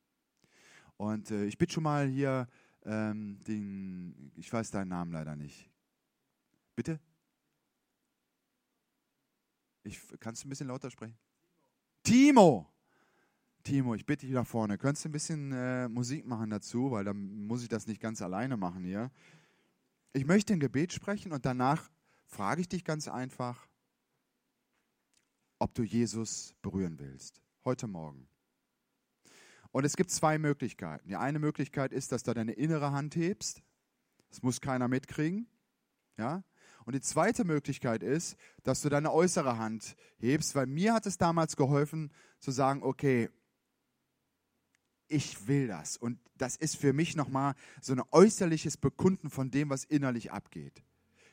Und 0.97 1.31
äh, 1.31 1.47
ich 1.47 1.59
bitte 1.59 1.75
schon 1.75 1.83
mal 1.83 2.07
hier 2.07 2.49
ähm, 2.85 3.39
den, 3.47 4.33
ich 4.37 4.53
weiß 4.53 4.71
deinen 4.71 4.89
Namen 4.89 5.13
leider 5.13 5.37
nicht. 5.37 5.71
Bitte? 6.77 7.01
Ich, 9.83 10.01
kannst 10.21 10.43
du 10.43 10.49
ein 10.49 10.51
bisschen 10.51 10.69
lauter 10.69 10.91
sprechen? 10.91 11.17
Timo. 12.03 12.74
Timo, 13.65 13.95
ich 13.95 14.05
bitte 14.05 14.27
dich 14.27 14.35
nach 14.35 14.47
vorne. 14.47 14.77
Könntest 14.77 15.07
du 15.07 15.09
ein 15.09 15.13
bisschen 15.13 15.53
äh, 15.53 15.89
Musik 15.89 16.27
machen 16.27 16.51
dazu, 16.51 16.91
weil 16.91 17.05
dann 17.05 17.47
muss 17.47 17.63
ich 17.63 17.69
das 17.69 17.87
nicht 17.87 17.99
ganz 17.99 18.21
alleine 18.21 18.59
machen 18.59 18.85
hier. 18.85 19.11
Ich 20.13 20.27
möchte 20.27 20.53
ein 20.53 20.61
Gebet 20.61 20.93
sprechen 20.93 21.33
und 21.33 21.47
danach 21.47 21.91
frage 22.27 22.61
ich 22.61 22.69
dich 22.69 22.85
ganz 22.85 23.09
einfach, 23.09 23.67
ob 25.59 25.75
du 25.75 25.83
Jesus 25.83 26.55
berühren 26.61 26.99
willst. 26.99 27.41
Heute 27.65 27.87
Morgen. 27.87 28.29
Und 29.71 29.85
es 29.85 29.97
gibt 29.97 30.11
zwei 30.11 30.39
Möglichkeiten. 30.39 31.09
Die 31.09 31.17
eine 31.17 31.39
Möglichkeit 31.39 31.95
ist, 31.95 32.13
dass 32.13 32.23
du 32.23 32.35
deine 32.35 32.53
innere 32.53 32.93
Hand 32.93 33.17
hebst. 33.17 33.63
Das 34.29 34.43
muss 34.43 34.61
keiner 34.61 34.89
mitkriegen. 34.89 35.49
Ja? 36.19 36.45
Und 36.85 36.95
die 36.95 37.01
zweite 37.01 37.45
Möglichkeit 37.45 38.03
ist, 38.03 38.37
dass 38.63 38.83
du 38.83 38.91
deine 38.91 39.11
äußere 39.11 39.57
Hand 39.57 39.97
hebst, 40.19 40.55
weil 40.55 40.67
mir 40.67 40.93
hat 40.93 41.07
es 41.07 41.17
damals 41.17 41.57
geholfen 41.57 42.13
zu 42.41 42.51
sagen, 42.51 42.83
okay, 42.83 43.31
ich 45.09 45.47
will 45.47 45.67
das. 45.69 45.97
Und 45.97 46.19
das 46.37 46.57
ist 46.57 46.77
für 46.77 46.93
mich 46.93 47.17
nochmal 47.17 47.55
so 47.81 47.93
ein 47.93 48.03
äußerliches 48.11 48.77
Bekunden 48.77 49.31
von 49.31 49.51
dem, 49.51 49.71
was 49.71 49.85
innerlich 49.85 50.33
abgeht. 50.33 50.83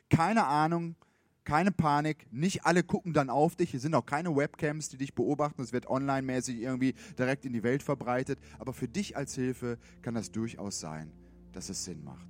Keine 0.09 0.45
Ahnung, 0.45 0.95
keine 1.43 1.71
Panik, 1.71 2.27
nicht 2.31 2.65
alle 2.65 2.83
gucken 2.83 3.13
dann 3.13 3.29
auf 3.29 3.55
dich. 3.55 3.71
Hier 3.71 3.79
sind 3.79 3.95
auch 3.95 4.05
keine 4.05 4.35
Webcams, 4.35 4.89
die 4.89 4.97
dich 4.97 5.15
beobachten. 5.15 5.61
Es 5.61 5.73
wird 5.73 5.87
online-mäßig 5.87 6.59
irgendwie 6.59 6.93
direkt 7.17 7.45
in 7.45 7.53
die 7.53 7.63
Welt 7.63 7.81
verbreitet. 7.81 8.39
Aber 8.59 8.73
für 8.73 8.87
dich 8.87 9.17
als 9.17 9.33
Hilfe 9.35 9.79
kann 10.01 10.13
das 10.13 10.31
durchaus 10.31 10.79
sein, 10.79 11.11
dass 11.51 11.69
es 11.69 11.83
Sinn 11.83 12.03
macht. 12.03 12.27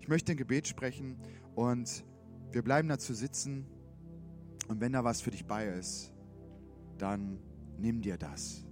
Ich 0.00 0.08
möchte 0.08 0.32
ein 0.32 0.38
Gebet 0.38 0.66
sprechen 0.66 1.18
und 1.54 2.04
wir 2.52 2.62
bleiben 2.62 2.88
dazu 2.88 3.12
sitzen. 3.12 3.66
Und 4.68 4.80
wenn 4.80 4.92
da 4.92 5.04
was 5.04 5.20
für 5.20 5.30
dich 5.30 5.44
bei 5.44 5.66
ist, 5.66 6.12
dann 6.96 7.38
nimm 7.78 8.00
dir 8.00 8.16
das. 8.16 8.64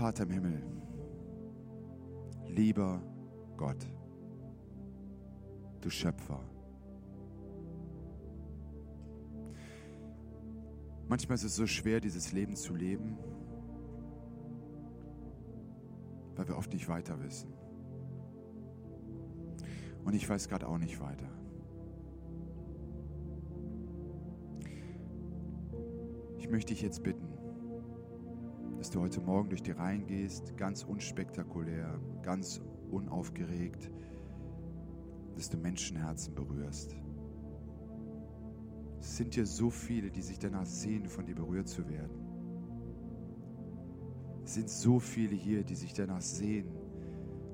Vater 0.00 0.22
im 0.22 0.30
Himmel, 0.30 0.62
lieber 2.46 3.02
Gott, 3.58 3.86
du 5.82 5.90
Schöpfer. 5.90 6.40
Manchmal 11.06 11.34
ist 11.34 11.44
es 11.44 11.54
so 11.54 11.66
schwer, 11.66 12.00
dieses 12.00 12.32
Leben 12.32 12.56
zu 12.56 12.74
leben, 12.74 13.18
weil 16.34 16.48
wir 16.48 16.56
oft 16.56 16.72
nicht 16.72 16.88
weiter 16.88 17.22
wissen. 17.22 17.52
Und 20.06 20.14
ich 20.14 20.26
weiß 20.26 20.48
gerade 20.48 20.66
auch 20.66 20.78
nicht 20.78 20.98
weiter. 20.98 21.28
Ich 26.38 26.48
möchte 26.48 26.72
dich 26.72 26.80
jetzt 26.80 27.02
bitten, 27.02 27.29
dass 28.80 28.88
du 28.88 29.02
heute 29.02 29.20
Morgen 29.20 29.50
durch 29.50 29.62
die 29.62 29.72
Reihen 29.72 30.06
gehst, 30.06 30.56
ganz 30.56 30.84
unspektakulär, 30.84 32.00
ganz 32.22 32.62
unaufgeregt, 32.90 33.90
dass 35.36 35.50
du 35.50 35.58
Menschenherzen 35.58 36.34
berührst. 36.34 36.96
Es 38.98 39.18
sind 39.18 39.34
hier 39.34 39.44
so 39.44 39.68
viele, 39.68 40.10
die 40.10 40.22
sich 40.22 40.38
danach 40.38 40.64
sehen, 40.64 41.10
von 41.10 41.26
dir 41.26 41.34
berührt 41.34 41.68
zu 41.68 41.86
werden. 41.90 42.24
Es 44.46 44.54
sind 44.54 44.70
so 44.70 44.98
viele 44.98 45.36
hier, 45.36 45.62
die 45.62 45.74
sich 45.74 45.92
danach 45.92 46.22
sehen, 46.22 46.70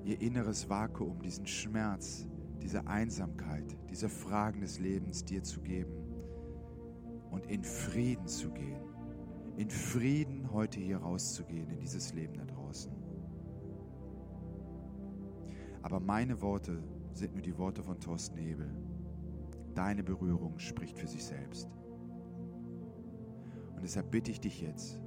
ihr 0.05 0.21
inneres 0.21 0.71
Vakuum, 0.71 1.21
diesen 1.23 1.49
Schmerz, 1.49 2.29
diese 2.63 2.87
Einsamkeit, 2.87 3.77
diese 3.91 4.09
Fragen 4.09 4.61
des 4.61 4.79
Lebens 4.79 5.25
dir 5.25 5.43
zu 5.43 5.61
geben 5.61 5.93
und 7.33 7.47
in 7.47 7.65
Frieden 7.65 8.29
zu 8.29 8.53
gehen 8.53 8.87
in 9.57 9.71
Frieden 9.71 10.46
heute 10.57 10.81
hier 10.81 10.97
rauszugehen 10.97 11.69
in 11.69 11.79
dieses 11.79 12.15
Leben 12.15 12.35
da 12.39 12.45
draußen. 12.47 12.91
Aber 15.83 16.01
meine 16.01 16.41
Worte 16.41 16.83
sind 17.13 17.35
nur 17.35 17.43
die 17.43 17.57
Worte 17.59 17.83
von 17.83 18.01
Thorsten 18.01 18.39
Hebel. 18.39 18.75
Deine 19.75 20.03
Berührung 20.03 20.59
spricht 20.59 20.99
für 20.99 21.07
sich 21.07 21.25
selbst. 21.25 21.69
Und 23.75 23.83
deshalb 23.83 24.11
bitte 24.11 24.31
ich 24.31 24.41
dich 24.41 24.63
jetzt, 24.63 24.99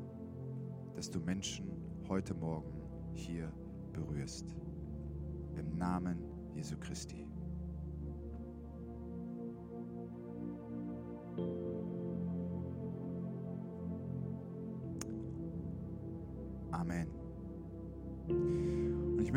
dass 0.95 1.09
du 1.09 1.19
Menschen 1.19 1.67
heute 2.07 2.35
Morgen 2.35 2.71
hier 3.13 3.51
berührst. 3.91 4.55
Im 5.57 5.77
Namen 5.77 6.23
Jesu 6.53 6.77
Christi. 6.77 7.28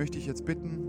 Ich 0.02 0.06
möchte 0.06 0.18
dich 0.18 0.26
jetzt 0.26 0.44
bitten, 0.44 0.80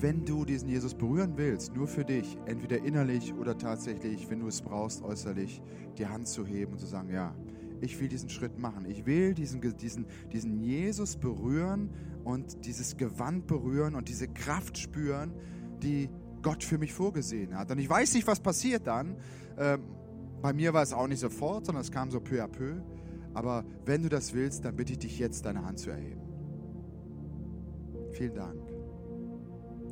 wenn 0.00 0.24
du 0.24 0.46
diesen 0.46 0.70
Jesus 0.70 0.94
berühren 0.94 1.34
willst, 1.36 1.76
nur 1.76 1.86
für 1.86 2.02
dich, 2.02 2.38
entweder 2.46 2.82
innerlich 2.82 3.34
oder 3.34 3.58
tatsächlich, 3.58 4.30
wenn 4.30 4.40
du 4.40 4.46
es 4.46 4.62
brauchst, 4.62 5.02
äußerlich, 5.02 5.60
die 5.98 6.06
Hand 6.06 6.26
zu 6.26 6.46
heben 6.46 6.72
und 6.72 6.78
zu 6.78 6.86
sagen, 6.86 7.10
ja, 7.10 7.34
ich 7.82 8.00
will 8.00 8.08
diesen 8.08 8.30
Schritt 8.30 8.58
machen. 8.58 8.86
Ich 8.88 9.04
will 9.04 9.34
diesen, 9.34 9.60
diesen, 9.60 10.06
diesen 10.32 10.58
Jesus 10.62 11.18
berühren 11.18 11.90
und 12.24 12.64
dieses 12.64 12.96
Gewand 12.96 13.46
berühren 13.48 13.94
und 13.94 14.08
diese 14.08 14.28
Kraft 14.28 14.78
spüren, 14.78 15.34
die 15.82 16.08
Gott 16.40 16.64
für 16.64 16.78
mich 16.78 16.94
vorgesehen 16.94 17.54
hat. 17.54 17.70
Und 17.70 17.76
ich 17.76 17.90
weiß 17.90 18.14
nicht, 18.14 18.26
was 18.26 18.40
passiert 18.40 18.86
dann. 18.86 19.16
Ähm, 19.58 19.82
bei 20.40 20.54
mir 20.54 20.72
war 20.72 20.82
es 20.82 20.94
auch 20.94 21.06
nicht 21.06 21.20
sofort, 21.20 21.66
sondern 21.66 21.82
es 21.82 21.92
kam 21.92 22.10
so 22.10 22.20
peu 22.20 22.42
à 22.42 22.48
peu. 22.48 22.76
Aber 23.34 23.66
wenn 23.84 24.02
du 24.02 24.08
das 24.08 24.32
willst, 24.32 24.64
dann 24.64 24.74
bitte 24.74 24.92
ich 24.92 25.00
dich 25.00 25.18
jetzt, 25.18 25.44
deine 25.44 25.66
Hand 25.66 25.80
zu 25.80 25.90
erheben. 25.90 26.25
Vielen 28.16 28.34
Dank. 28.34 28.62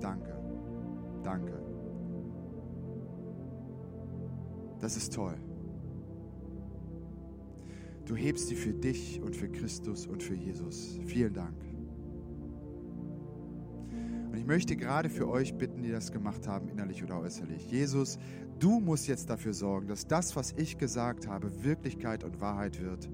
Danke. 0.01 0.35
Danke. 1.22 1.53
Das 4.81 4.97
ist 4.97 5.12
toll. 5.12 5.37
Du 8.07 8.16
hebst 8.16 8.49
sie 8.49 8.55
für 8.55 8.72
dich 8.72 9.20
und 9.20 9.37
für 9.37 9.49
Christus 9.49 10.07
und 10.07 10.22
für 10.22 10.35
Jesus. 10.35 10.99
Vielen 11.05 11.35
Dank. 11.35 11.55
ich 14.37 14.47
möchte 14.47 14.77
gerade 14.77 15.09
für 15.09 15.27
euch 15.27 15.55
bitten, 15.55 15.83
die 15.83 15.91
das 15.91 16.12
gemacht 16.12 16.47
haben, 16.49 16.68
innerlich 16.68 17.03
oder 17.03 17.18
äußerlich. 17.18 17.70
Jesus, 17.70 18.18
du 18.59 18.79
musst 18.79 19.07
jetzt 19.07 19.31
dafür 19.31 19.55
sorgen, 19.55 19.89
dass 19.89 20.07
das, 20.07 20.37
was 20.37 20.53
ich 20.59 20.77
gesagt 20.77 21.27
habe, 21.27 21.64
Wirklichkeit 21.64 22.25
und 22.25 22.43
Wahrheit 22.43 22.79
wird. 22.83 23.09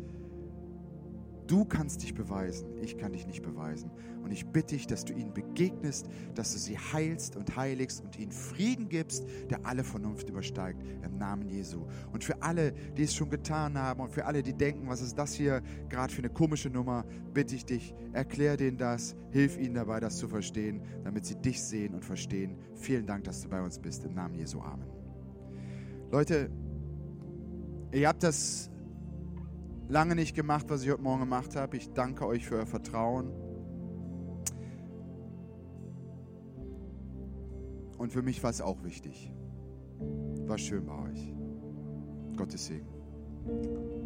Du 1.51 1.65
kannst 1.65 2.05
dich 2.05 2.15
beweisen, 2.15 2.79
ich 2.81 2.97
kann 2.97 3.13
dich 3.13 3.27
nicht 3.27 3.43
beweisen. 3.43 3.91
Und 4.23 4.31
ich 4.31 4.47
bitte 4.47 4.77
dich, 4.77 4.87
dass 4.87 5.05
du 5.05 5.13
ihnen 5.13 5.35
begegnest, 5.35 6.07
dass 6.37 6.53
du 6.53 6.61
sie 6.61 6.79
heilst 6.79 7.35
und 7.35 7.57
heiligst 7.57 8.05
und 8.05 8.17
ihnen 8.17 8.31
Frieden 8.31 8.89
gibst, 8.89 9.27
der 9.51 9.67
alle 9.67 9.83
Vernunft 9.83 10.29
übersteigt, 10.29 10.81
im 11.03 11.19
Namen 11.19 11.49
Jesu. 11.49 11.89
Und 12.13 12.23
für 12.23 12.41
alle, 12.41 12.71
die 12.97 13.03
es 13.03 13.17
schon 13.17 13.31
getan 13.31 13.77
haben 13.77 14.01
und 14.01 14.13
für 14.13 14.27
alle, 14.27 14.45
die 14.45 14.53
denken, 14.53 14.87
was 14.87 15.01
ist 15.01 15.19
das 15.19 15.35
hier 15.35 15.61
gerade 15.89 16.15
für 16.15 16.21
eine 16.21 16.31
komische 16.31 16.71
Nummer, 16.71 17.05
bitte 17.35 17.57
ich 17.57 17.65
dich, 17.65 17.97
erklär 18.13 18.57
denen 18.57 18.79
das, 18.79 19.17
hilf 19.33 19.59
ihnen 19.59 19.75
dabei, 19.75 19.99
das 19.99 20.19
zu 20.19 20.29
verstehen, 20.29 20.81
damit 21.03 21.27
sie 21.27 21.35
dich 21.35 21.61
sehen 21.61 21.95
und 21.95 22.05
verstehen. 22.05 22.59
Vielen 22.77 23.07
Dank, 23.07 23.25
dass 23.25 23.43
du 23.43 23.49
bei 23.49 23.61
uns 23.61 23.77
bist, 23.77 24.05
im 24.05 24.15
Namen 24.15 24.37
Jesu. 24.37 24.61
Amen. 24.61 24.87
Leute, 26.13 26.49
ihr 27.91 28.07
habt 28.07 28.23
das 28.23 28.71
lange 29.91 30.15
nicht 30.15 30.35
gemacht, 30.35 30.67
was 30.69 30.83
ich 30.83 30.91
heute 30.91 31.03
Morgen 31.03 31.21
gemacht 31.21 31.57
habe. 31.57 31.77
Ich 31.77 31.93
danke 31.93 32.27
euch 32.27 32.47
für 32.47 32.57
euer 32.57 32.67
Vertrauen. 32.67 33.31
Und 37.99 38.13
für 38.13 38.23
mich 38.23 38.43
war 38.43 38.51
es 38.51 38.61
auch 38.61 38.83
wichtig. 38.83 39.31
War 40.47 40.59
schön 40.59 40.87
bei 40.87 40.95
euch. 40.95 41.35
Gottes 42.37 42.67
Segen. 42.67 44.00